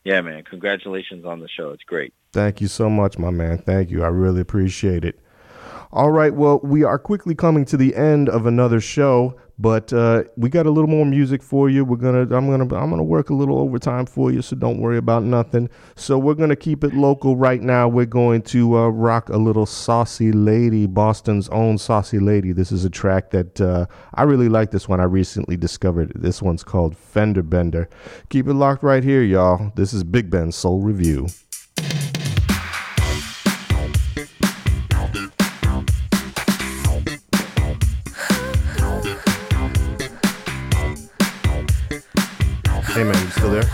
[0.04, 1.70] yeah, man, congratulations on the show.
[1.70, 2.14] It's great.
[2.32, 3.58] Thank you so much, my man.
[3.58, 4.04] Thank you.
[4.04, 5.20] I really appreciate it.
[5.94, 10.24] All right, well, we are quickly coming to the end of another show, but uh,
[10.36, 11.84] we got a little more music for you.
[11.84, 14.98] We're gonna, I'm gonna, I'm gonna work a little overtime for you, so don't worry
[14.98, 15.70] about nothing.
[15.94, 17.86] So we're gonna keep it local right now.
[17.86, 22.84] We're going to uh, rock a little "Saucy Lady," Boston's own "Saucy Lady." This is
[22.84, 24.72] a track that uh, I really like.
[24.72, 26.10] This one I recently discovered.
[26.16, 27.88] This one's called "Fender Bender."
[28.30, 29.70] Keep it locked right here, y'all.
[29.76, 31.28] This is Big Ben's Soul Revue.
[42.94, 43.64] Hey man, you still there?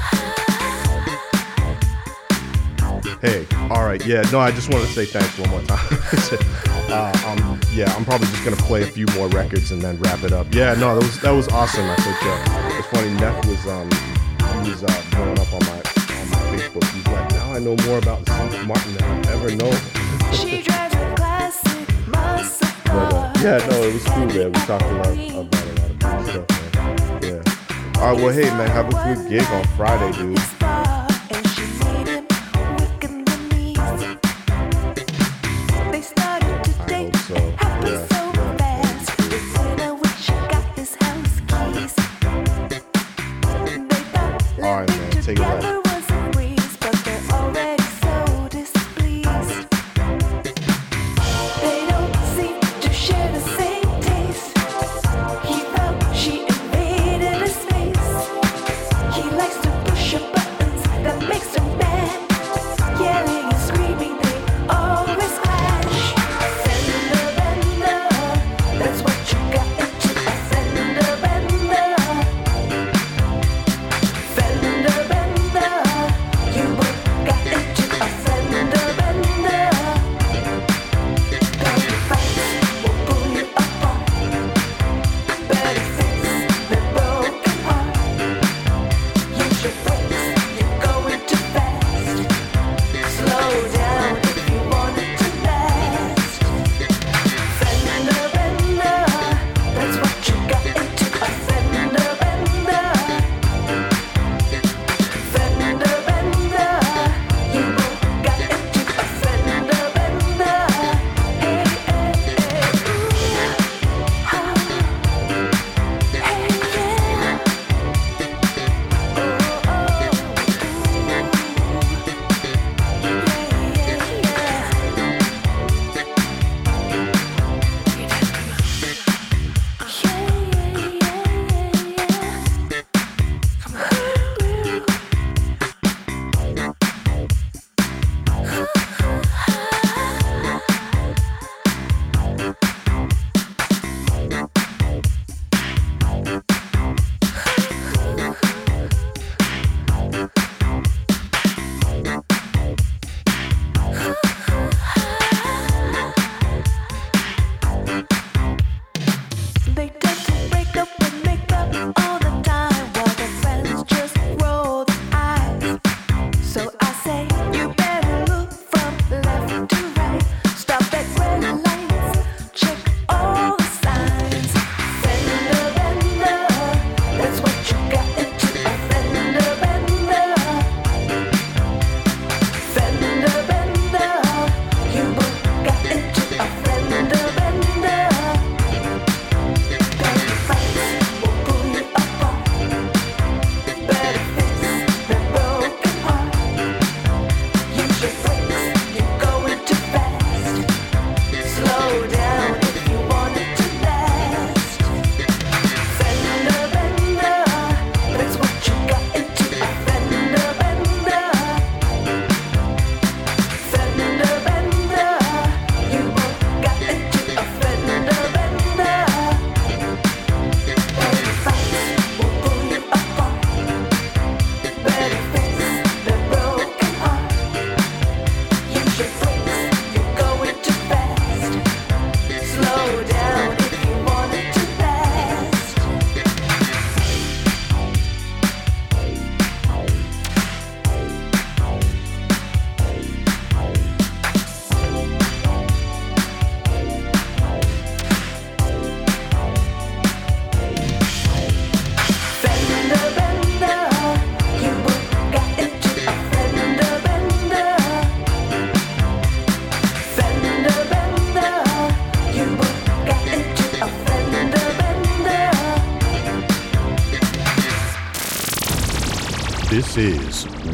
[3.20, 5.86] Hey, all right, yeah, no, I just wanted to say thanks one more time.
[6.88, 10.22] uh, um, yeah, I'm probably just gonna play a few more records and then wrap
[10.22, 10.46] it up.
[10.54, 11.84] Yeah, no, that was that was awesome.
[11.84, 13.10] I think uh, it's funny.
[13.20, 13.90] Neff was um,
[14.64, 16.84] he was uh, blowing up on my on my Facebook.
[16.94, 19.70] He's like, now I know more about Zeke Martin than I ever know.
[20.32, 24.50] She drives a classic But uh, yeah, no, it was cool, man.
[24.50, 27.22] We talked a lot about a lot of cool stuff, man.
[27.22, 27.49] Yeah.
[28.00, 30.34] All right, well, hey, man, have a good gig on Friday, dude.
[35.92, 36.66] They started.
[37.26, 37.36] So,
[37.84, 38.06] yeah.
[44.64, 45.79] All right, man, take it away.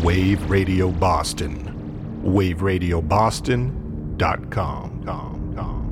[0.07, 2.23] Wave Radio Boston.
[2.23, 5.03] WaveRadioBoston.com.
[5.05, 5.83] Com, com.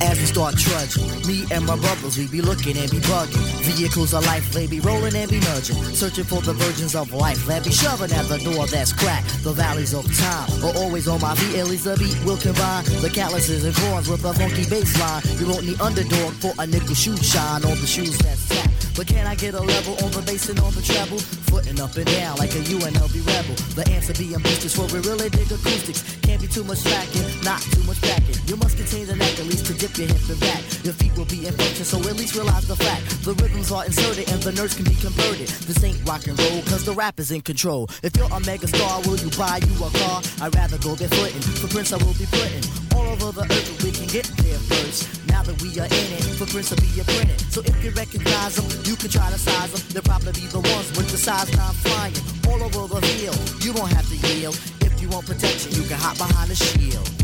[0.00, 3.55] As we start trudging, me and my brothers, we be looking and be bugging.
[3.66, 5.74] Vehicles of life, they be rolling and be nudging.
[5.90, 9.42] Searching for the virgins of life, that be shoving at the door that's cracked.
[9.42, 12.84] The valleys of time are always on my feet, at least the beat will combine.
[13.02, 15.22] The calluses and corns with a funky bass line.
[15.40, 18.94] You won't need underdog for a nickel shoe shine on the shoes that's tapped.
[18.96, 21.18] But can I get a level on the bass and on the treble?
[21.50, 23.56] Footing up and down like a UNLV rebel.
[23.74, 26.00] The answer being boosters for we really dig acoustics.
[26.22, 28.38] Can't be too much slacking, not too much backing.
[28.46, 30.65] You must contain the neck at least to dip your hip and back.
[30.92, 33.24] Feet will be in function, so at least realize the fact.
[33.24, 35.48] The rhythms are inserted and the nerves can be converted.
[35.66, 37.88] This ain't rock and roll, cause the rap is in control.
[38.02, 40.22] If you're a mega star, will you buy you a car?
[40.42, 41.42] I'd rather go barefooting.
[41.58, 42.62] For Prince, I will be putting
[42.94, 45.26] all over the earth, we can get there first.
[45.28, 47.40] Now that we are in it, Prince to be a printed.
[47.52, 49.82] So if you recognize them, you can try to size them.
[49.92, 52.14] They'll probably be the ones with the size nine flying
[52.48, 53.36] all over the field.
[53.64, 54.54] You don't have to yield.
[54.80, 57.15] If you want protection, you can hop behind the shield.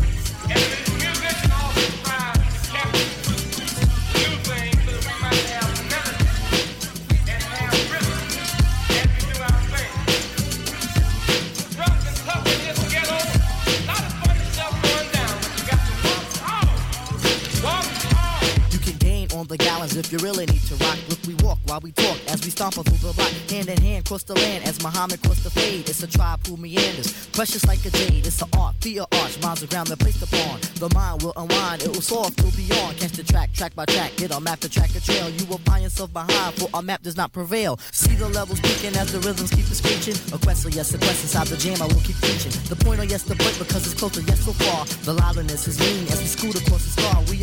[24.13, 25.89] Cross the land as Muhammad crossed the fade.
[25.89, 28.27] It's a tribe who meanders, precious like a jade.
[28.27, 30.61] It's an art, be a arch, minds the ground they're placed upon.
[30.75, 32.99] The mind will unwind, it will soar through beyond.
[32.99, 35.31] Catch the track, track by track, get on map to track a trail.
[35.31, 37.79] You will find yourself behind, for our map does not prevail.
[37.91, 40.17] See the levels peaking as the rhythms keep it screeching.
[40.31, 42.53] A quest, yes, a quest inside the jam, I will keep preaching.
[42.69, 44.85] The point on yes, the point because it's closer, yes, so far.
[45.09, 46.92] The liveliness is lean as we scoot across the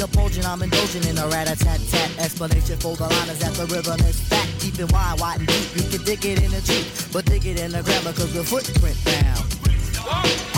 [0.02, 3.66] I'm indulging in a rat a tat tat explanation for the line is that the
[3.66, 5.76] rhythm is fat, deep and wide, wide and deep.
[5.76, 8.42] You can dig it in a tree but dig it in the grammar cause the
[8.42, 10.49] footprint down.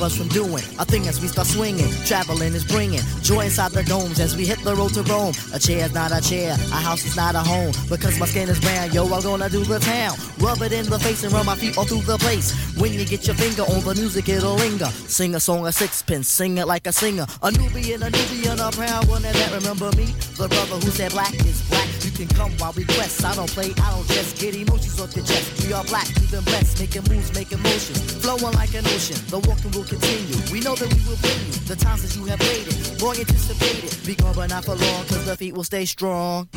[0.00, 1.90] Keep us from doing a thing as we start swinging.
[2.04, 5.34] Traveling is bringing joy inside the domes as we hit the road to Rome.
[5.52, 7.72] A chair is not a chair, a house is not a home.
[7.88, 10.16] Because my skin is brown, yo, I'm gonna do the town.
[10.38, 12.52] Rub it in the face and run my feet all through the place.
[12.78, 14.90] When you get your finger on the music, it'll linger.
[15.06, 17.26] Sing a song of sixpence, sing it like a singer.
[17.42, 20.06] A Nubian, a Nubian, a proud one, and that remember me,
[20.36, 21.99] the brother who said black is black.
[22.20, 23.24] Can come while we quest.
[23.24, 25.66] I don't play, I don't just get emotions off your chest.
[25.66, 29.16] We are black, even blessed, making moves, making motions, flowing like an ocean.
[29.28, 30.36] The walking will continue.
[30.52, 33.96] We know that we will bring you the times that you have waited, long anticipated.
[34.04, 36.50] Be gone, but not for long, cause the feet will stay strong.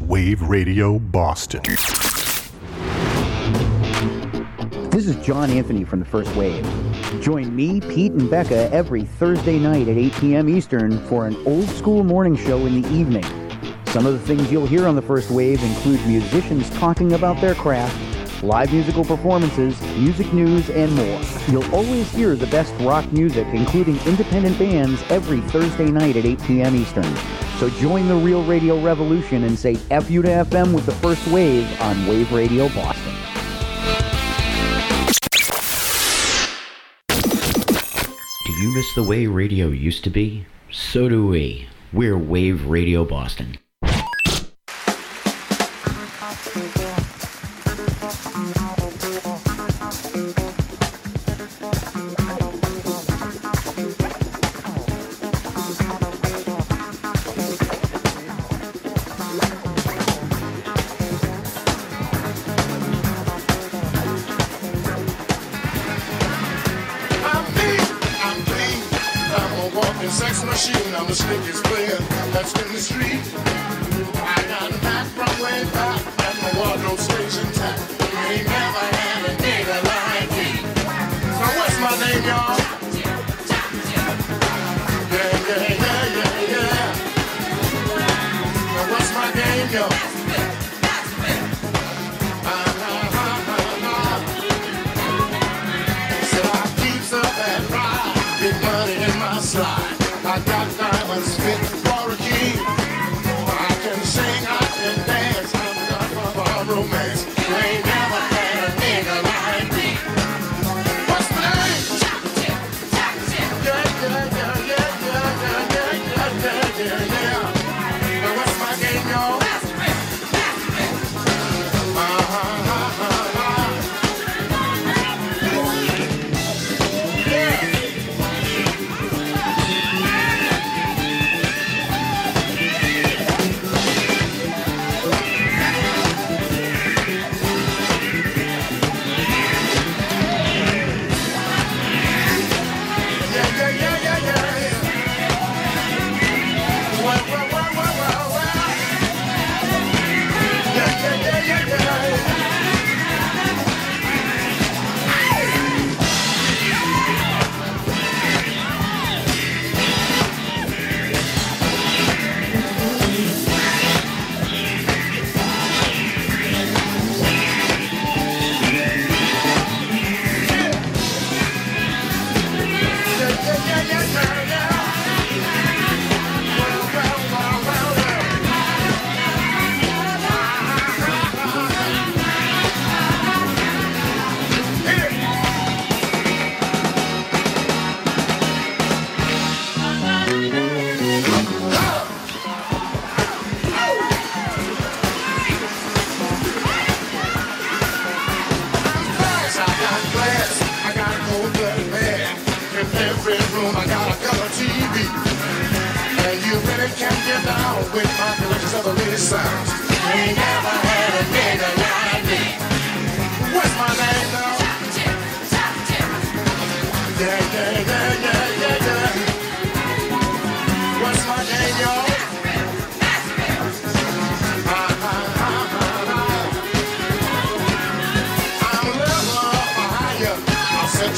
[0.00, 1.62] Wave Radio Boston.
[4.90, 6.64] This is John Anthony from the First Wave.
[7.20, 10.48] Join me, Pete, and Becca every Thursday night at 8 p.m.
[10.48, 13.24] Eastern for an old school morning show in the evening.
[13.86, 17.54] Some of the things you'll hear on the First Wave include musicians talking about their
[17.54, 21.20] craft, live musical performances, music news, and more.
[21.48, 26.42] You'll always hear the best rock music, including independent bands, every Thursday night at 8
[26.42, 26.76] p.m.
[26.76, 27.47] Eastern.
[27.58, 31.26] So join the real radio revolution and say F you to FM with the First
[31.26, 33.12] Wave on Wave Radio Boston.
[38.46, 40.46] Do you miss the way radio used to be?
[40.70, 41.66] So do we.
[41.92, 43.58] We're Wave Radio Boston.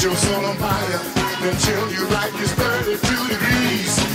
[0.02, 0.98] your soul on fire.
[1.42, 4.09] They'll chill you like it's 32 degrees.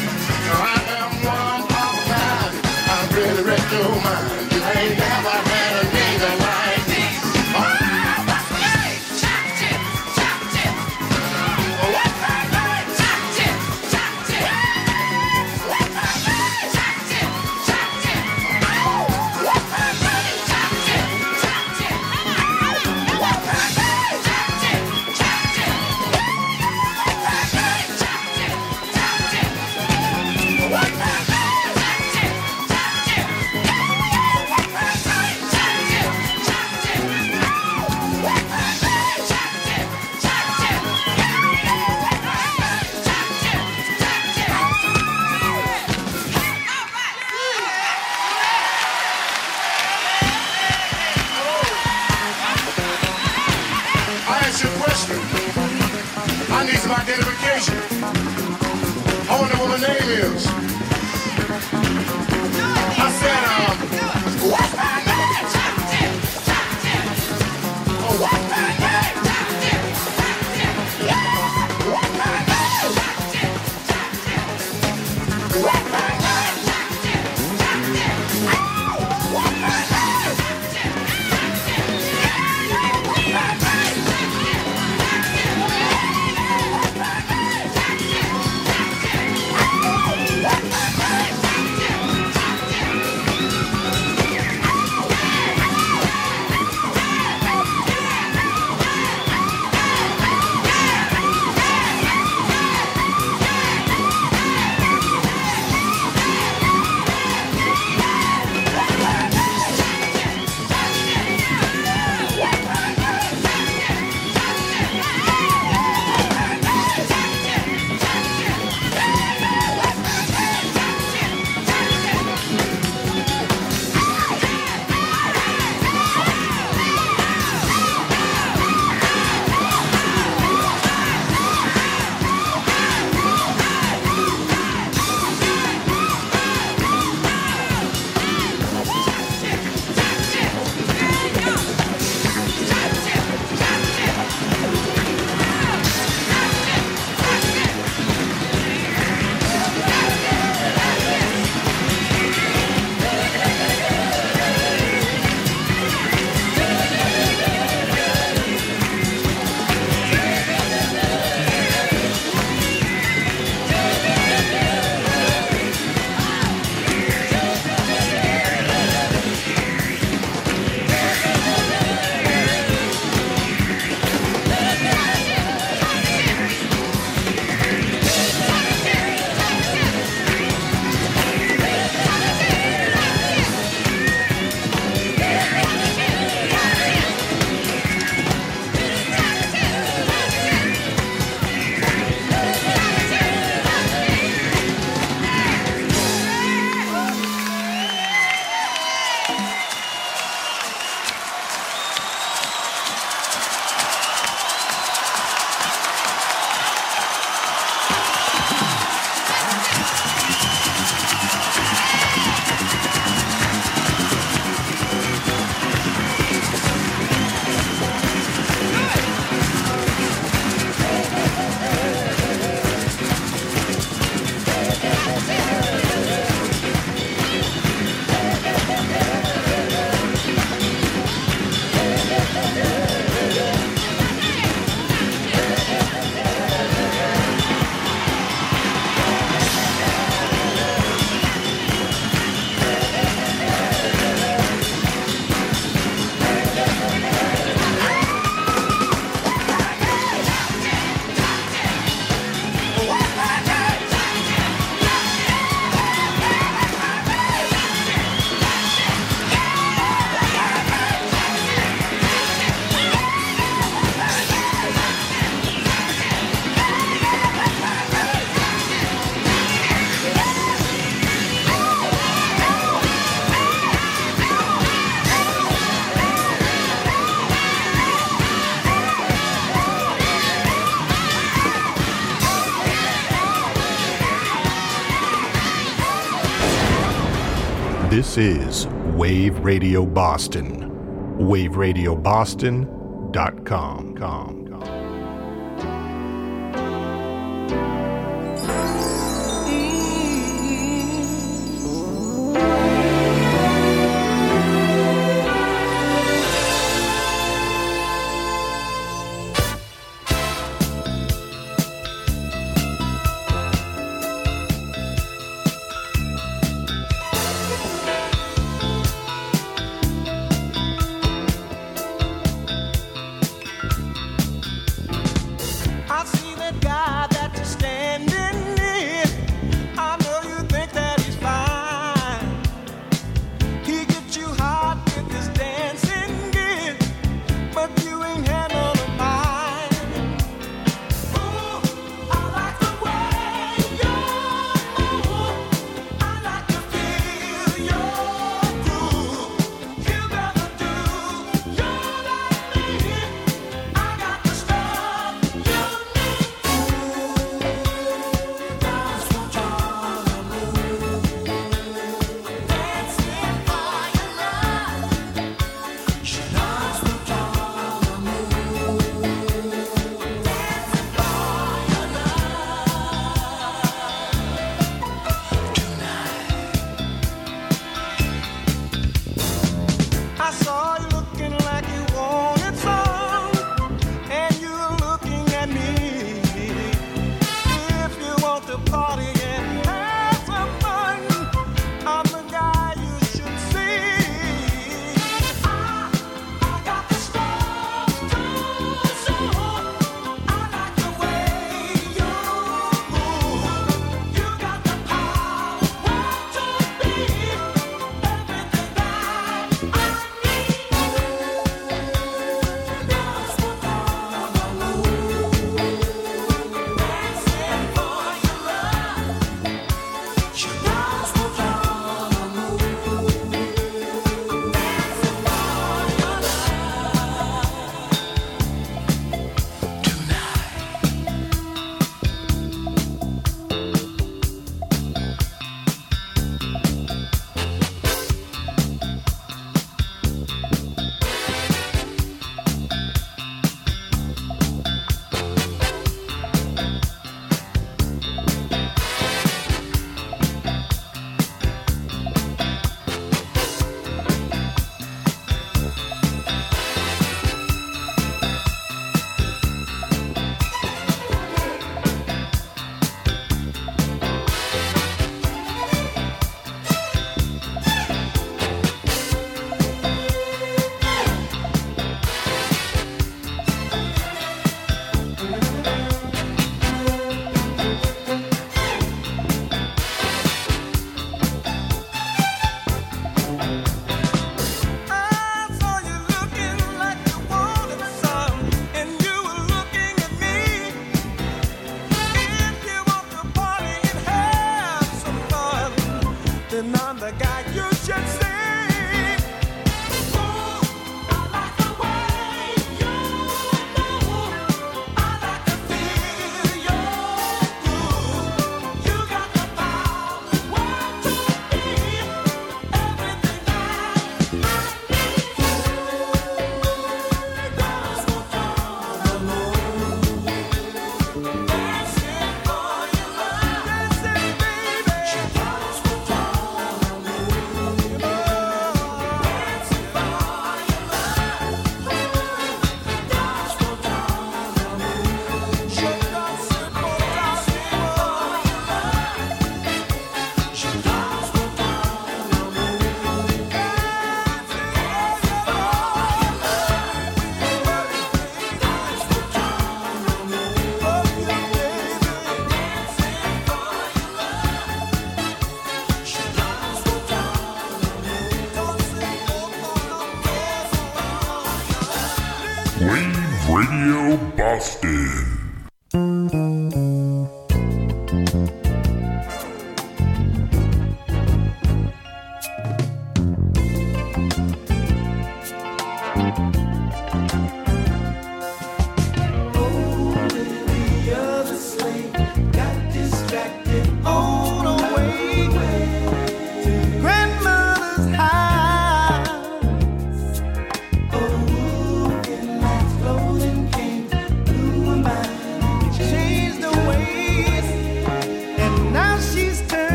[288.16, 290.72] This is Wave Radio Boston.
[291.20, 293.75] WaveRadioBoston.com.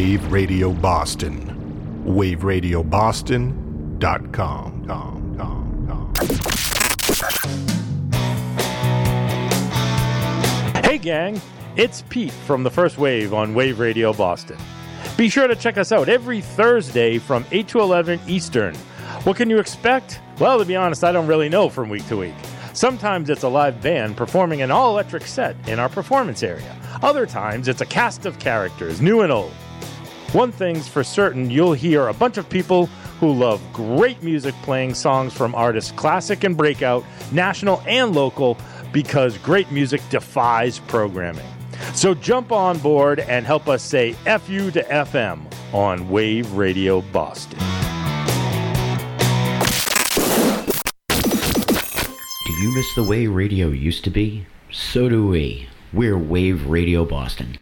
[0.00, 1.36] Wave Radio Boston.
[2.06, 4.86] WaveRadioBoston.com.
[4.86, 6.14] Com, com, com.
[10.82, 11.38] Hey, gang,
[11.76, 14.56] it's Pete from the First Wave on Wave Radio Boston.
[15.18, 18.74] Be sure to check us out every Thursday from 8 to 11 Eastern.
[19.24, 20.18] What can you expect?
[20.38, 22.32] Well, to be honest, I don't really know from week to week.
[22.72, 26.74] Sometimes it's a live band performing an all electric set in our performance area.
[27.02, 29.52] Other times it's a cast of characters, new and old.
[30.32, 32.86] One thing's for certain you'll hear a bunch of people
[33.18, 38.56] who love great music playing songs from artists classic and breakout, national and local,
[38.92, 41.46] because great music defies programming.
[41.94, 47.58] So jump on board and help us say FU to FM on Wave Radio Boston.
[52.46, 54.46] Do you miss the way radio used to be?
[54.70, 55.68] So do we.
[55.92, 57.58] We're Wave Radio Boston.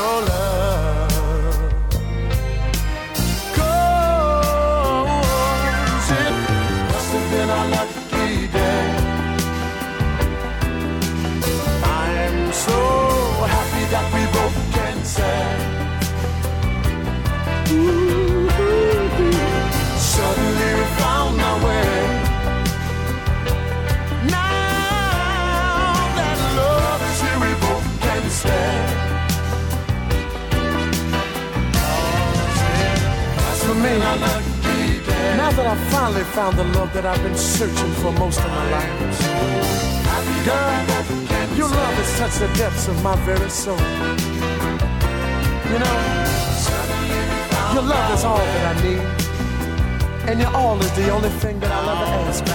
[0.00, 0.39] your love.
[36.10, 39.20] finally found the love that I've been searching for most of my life.
[40.44, 40.84] Girl,
[41.56, 43.78] your love has touched the depths of my very soul.
[45.70, 45.96] You know,
[47.74, 49.00] your love is all that I need.
[50.28, 52.50] And your all is the only thing that I'll ever ask for.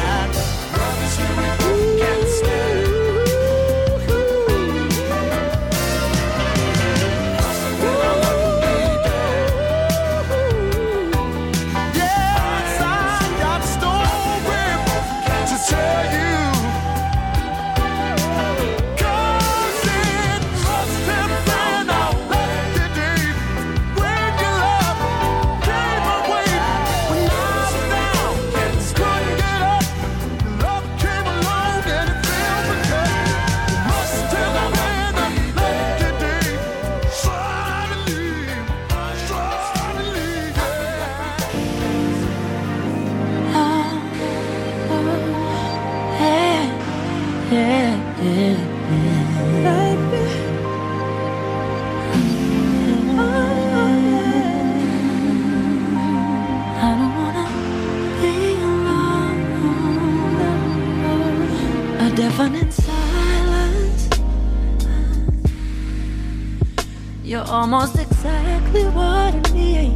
[67.46, 69.94] You're almost exactly what I need.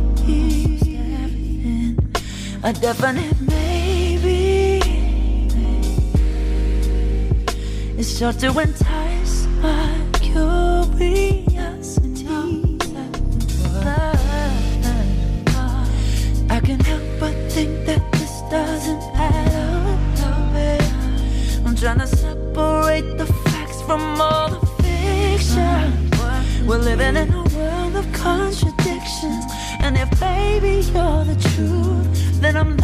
[2.63, 4.79] A definite maybe.
[7.97, 11.07] It's sure to entice my curiosity.
[16.51, 19.99] I can help but think that this doesn't add up.
[21.65, 26.09] I'm trying to separate the facts from all the fiction.
[26.67, 27.38] We're living in
[30.61, 32.41] Baby, you're the truth.
[32.41, 32.78] Then I'm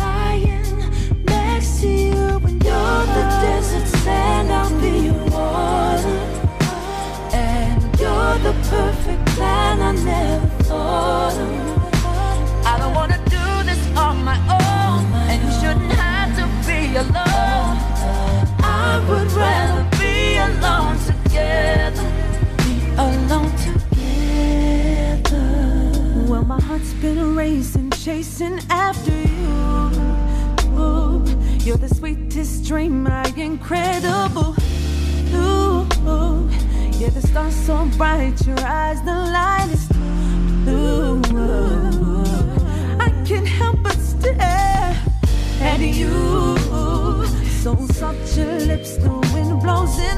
[27.46, 29.56] racing, chasing after you.
[30.82, 31.24] Ooh,
[31.66, 34.56] you're the sweetest dream, my incredible.
[35.36, 35.88] Ooh,
[37.00, 39.92] yeah, the stars so bright, your eyes the lightest
[40.66, 41.22] blue.
[43.08, 44.96] I can't help but stare
[45.62, 46.14] at you.
[47.62, 50.18] So soft your lips, the wind blows in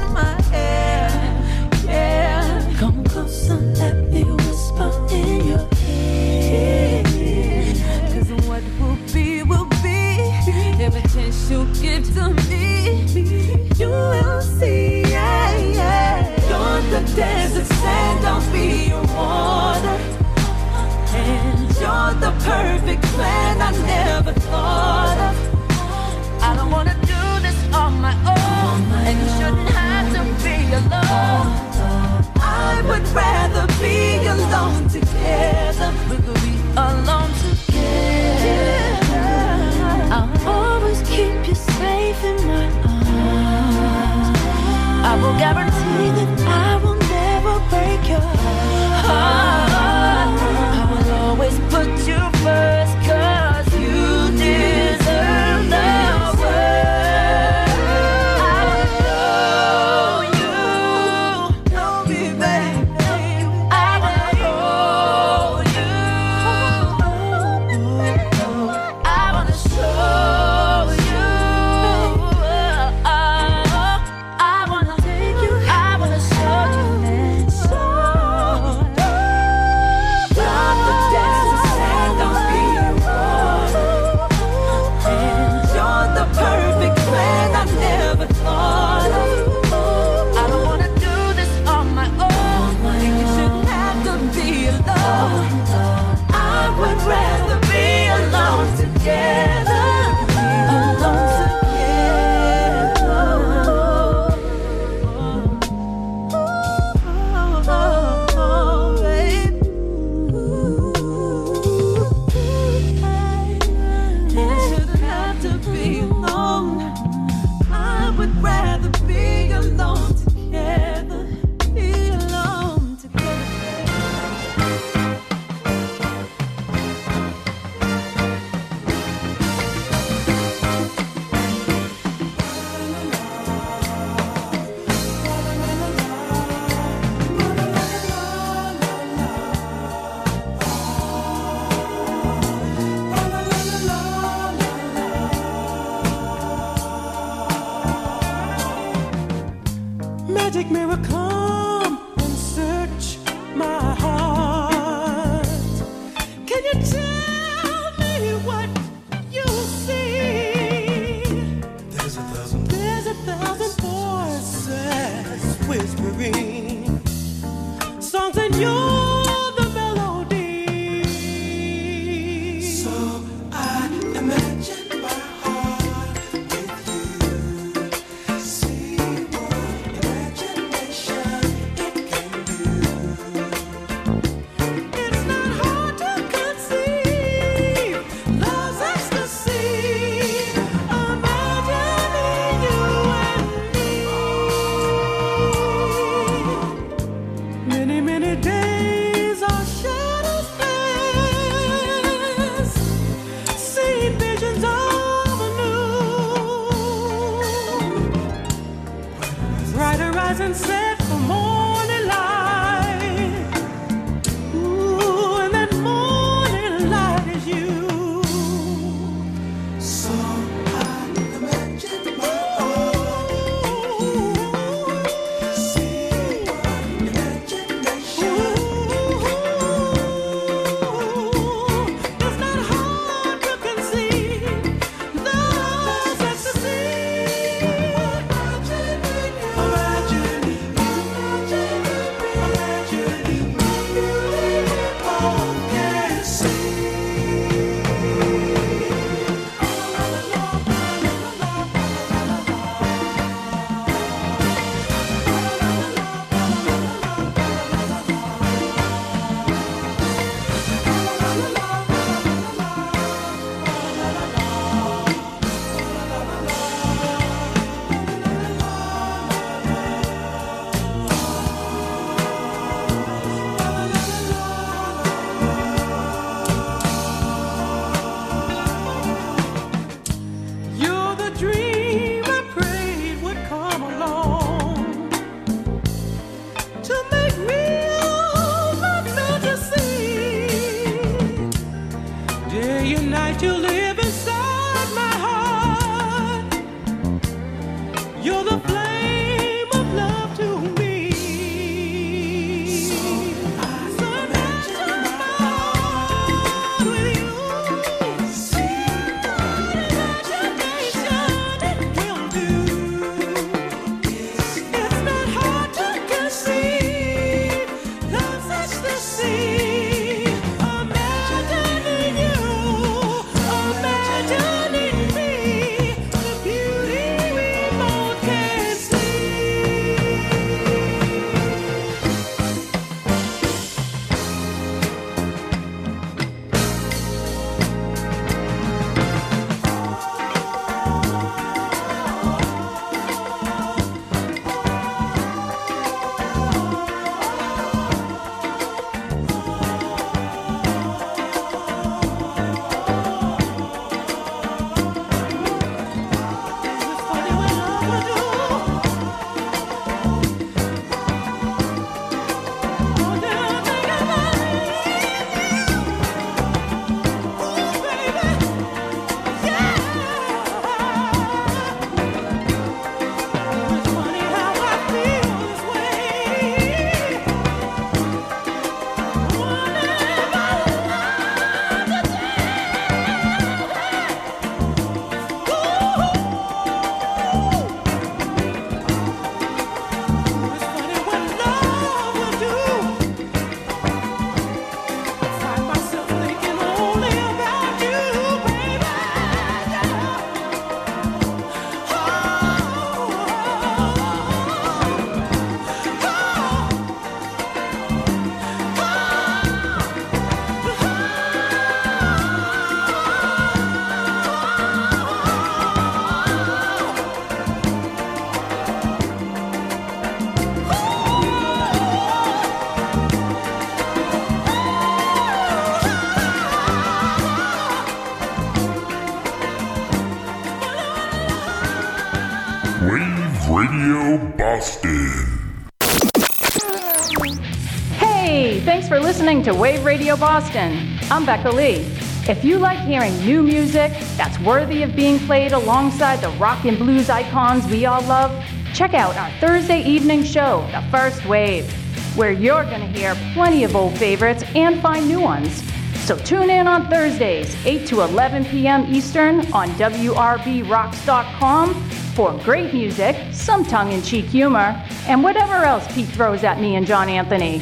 [438.88, 440.98] for listening to Wave Radio Boston.
[441.10, 441.84] I'm Becca Lee.
[442.26, 446.78] If you like hearing new music that's worthy of being played alongside the rock and
[446.78, 448.32] blues icons we all love,
[448.72, 451.70] check out our Thursday evening show, The First Wave,
[452.16, 455.62] where you're going to hear plenty of old favorites and find new ones.
[456.06, 458.86] So tune in on Thursdays, 8 to 11 p.m.
[458.88, 461.74] Eastern on WRBRocks.com
[462.14, 466.76] for great music, some tongue in cheek humor, and whatever else Pete throws at me
[466.76, 467.60] and John Anthony.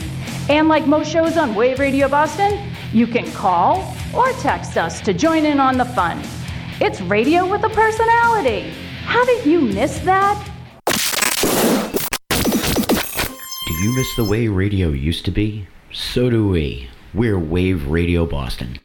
[0.49, 5.13] And like most shows on Wave Radio Boston, you can call or text us to
[5.13, 6.23] join in on the fun.
[6.81, 8.71] It's radio with a personality.
[9.05, 10.41] Haven't you missed that?
[13.67, 15.67] Do you miss the way radio used to be?
[15.93, 16.91] So do we.
[17.13, 18.79] We're Wave Radio Boston.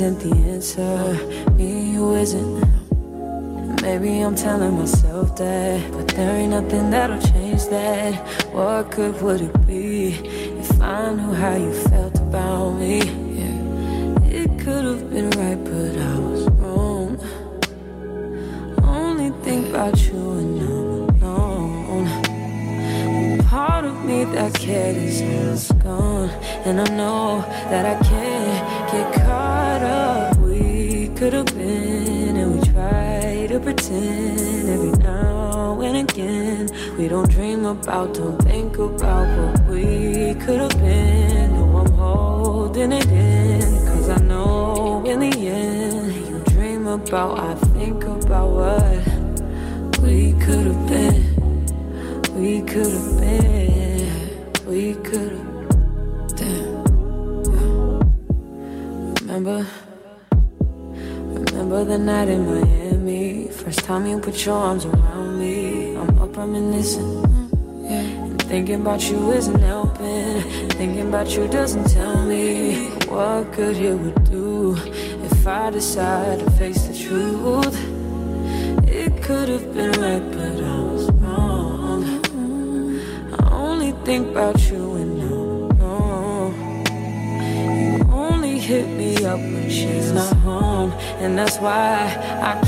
[0.00, 1.52] Isn't the answer.
[1.58, 3.82] Me you isn't.
[3.82, 8.14] Maybe I'm telling myself that, but there ain't nothing that'll change that.
[8.54, 10.14] What good would it be
[10.62, 11.89] if I knew how you felt
[37.70, 41.52] about, don't think about what we could have been.
[41.54, 47.54] No, I'm holding it in, cause I know in the end, you dream about, I
[47.74, 51.30] think about what we could have been.
[52.34, 54.66] We could have been.
[54.66, 56.36] We could have.
[56.36, 56.84] Damn.
[59.20, 59.66] Remember?
[61.34, 63.48] Remember the night in Miami?
[63.48, 65.96] First time you put your arms around me.
[65.96, 67.39] I'm up reminiscing.
[68.60, 70.42] Thinking about you isn't helping.
[70.72, 74.76] Thinking about you doesn't tell me what good it would do
[75.24, 77.74] if I decide to face the truth.
[78.86, 82.04] It could have been right, but I was wrong.
[83.40, 86.52] I only think about you and no, no.
[87.64, 92.60] You only hit me up when she's not home, and that's why I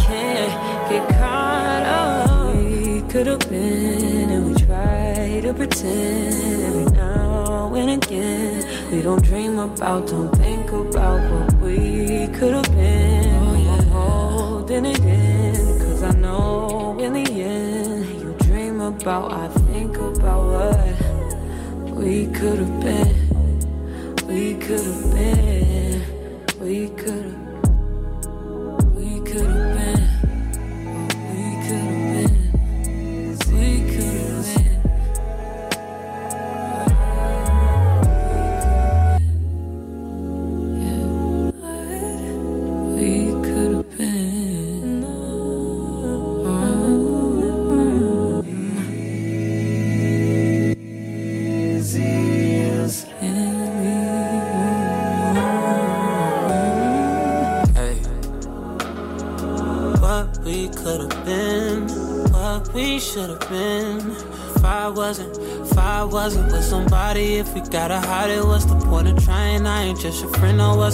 [5.52, 8.90] pretend every now and again.
[8.90, 13.34] We don't dream about, don't think about what we could have been.
[13.34, 19.48] Oh, I'm holding it in, cause I know in the end, you dream about, I
[19.48, 23.22] think about what we could have been.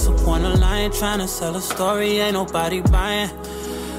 [0.07, 0.93] Your friend, no, what's the point of lying?
[0.93, 3.31] Trying to sell a story, ain't nobody buying.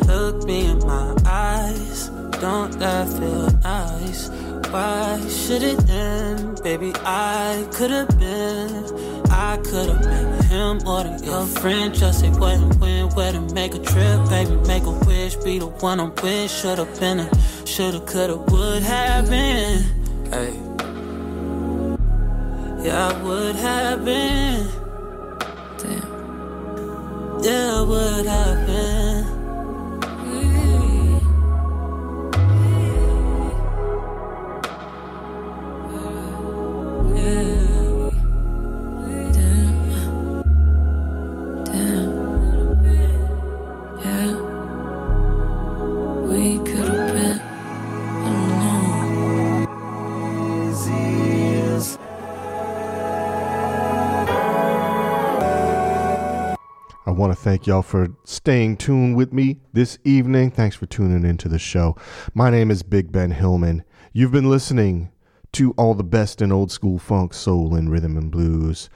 [0.08, 2.10] Look me in my eyes,
[2.42, 4.30] don't that feel nice?
[4.72, 6.62] Why should it end?
[6.64, 8.86] Baby, I could've been,
[9.30, 11.94] I could've been him or the your friend.
[11.94, 15.68] Just say and when, where to make a trip, baby, make a wish, be the
[15.68, 16.52] one I'm with.
[16.52, 17.30] Should've been a,
[17.66, 19.84] should've, could've, would have been.
[20.32, 20.54] Hey.
[22.84, 24.49] Yeah, I would have been.
[27.90, 28.59] Would have
[57.60, 60.50] thank y'all for staying tuned with me this evening.
[60.50, 61.98] Thanks for tuning into the show.
[62.34, 63.84] My name is Big Ben Hillman.
[64.14, 65.12] You've been listening
[65.52, 68.90] to all the best in old school funk, soul, and rhythm and blues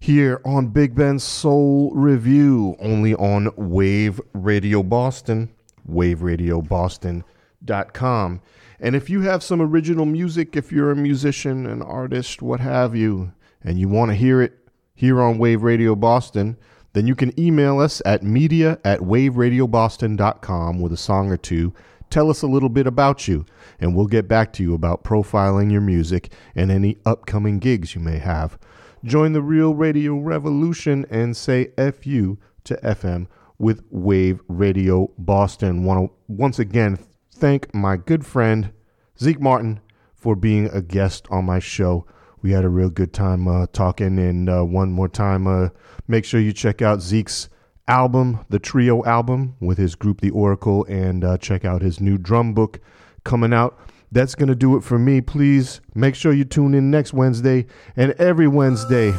[0.00, 5.54] here on Big Ben Soul Revue, only on Wave Radio Boston,
[5.88, 8.42] waveradioboston.com.
[8.80, 12.96] And if you have some original music, if you're a musician, an artist, what have
[12.96, 13.30] you,
[13.62, 14.58] and you want to hear it
[14.96, 16.56] here on Wave Radio Boston,
[16.94, 21.74] then you can email us at media at waveradioboston.com with a song or two.
[22.08, 23.44] Tell us a little bit about you,
[23.80, 28.00] and we'll get back to you about profiling your music and any upcoming gigs you
[28.00, 28.56] may have.
[29.04, 33.26] Join the real radio revolution and say FU to FM
[33.58, 35.84] with Wave Radio Boston.
[35.84, 36.98] Want to once again
[37.32, 38.72] thank my good friend
[39.20, 39.80] Zeke Martin
[40.14, 42.06] for being a guest on my show.
[42.44, 45.70] We had a real good time uh, talking, and uh, one more time, uh,
[46.06, 47.48] make sure you check out Zeke's
[47.88, 52.18] album, the Trio album, with his group The Oracle, and uh, check out his new
[52.18, 52.80] drum book
[53.24, 53.78] coming out.
[54.12, 55.22] That's going to do it for me.
[55.22, 57.64] Please make sure you tune in next Wednesday
[57.96, 59.12] and every Wednesday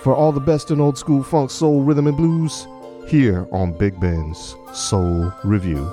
[0.00, 2.68] for all the best in old school funk, soul, rhythm, and blues
[3.08, 5.90] here on Big Ben's Soul Revue.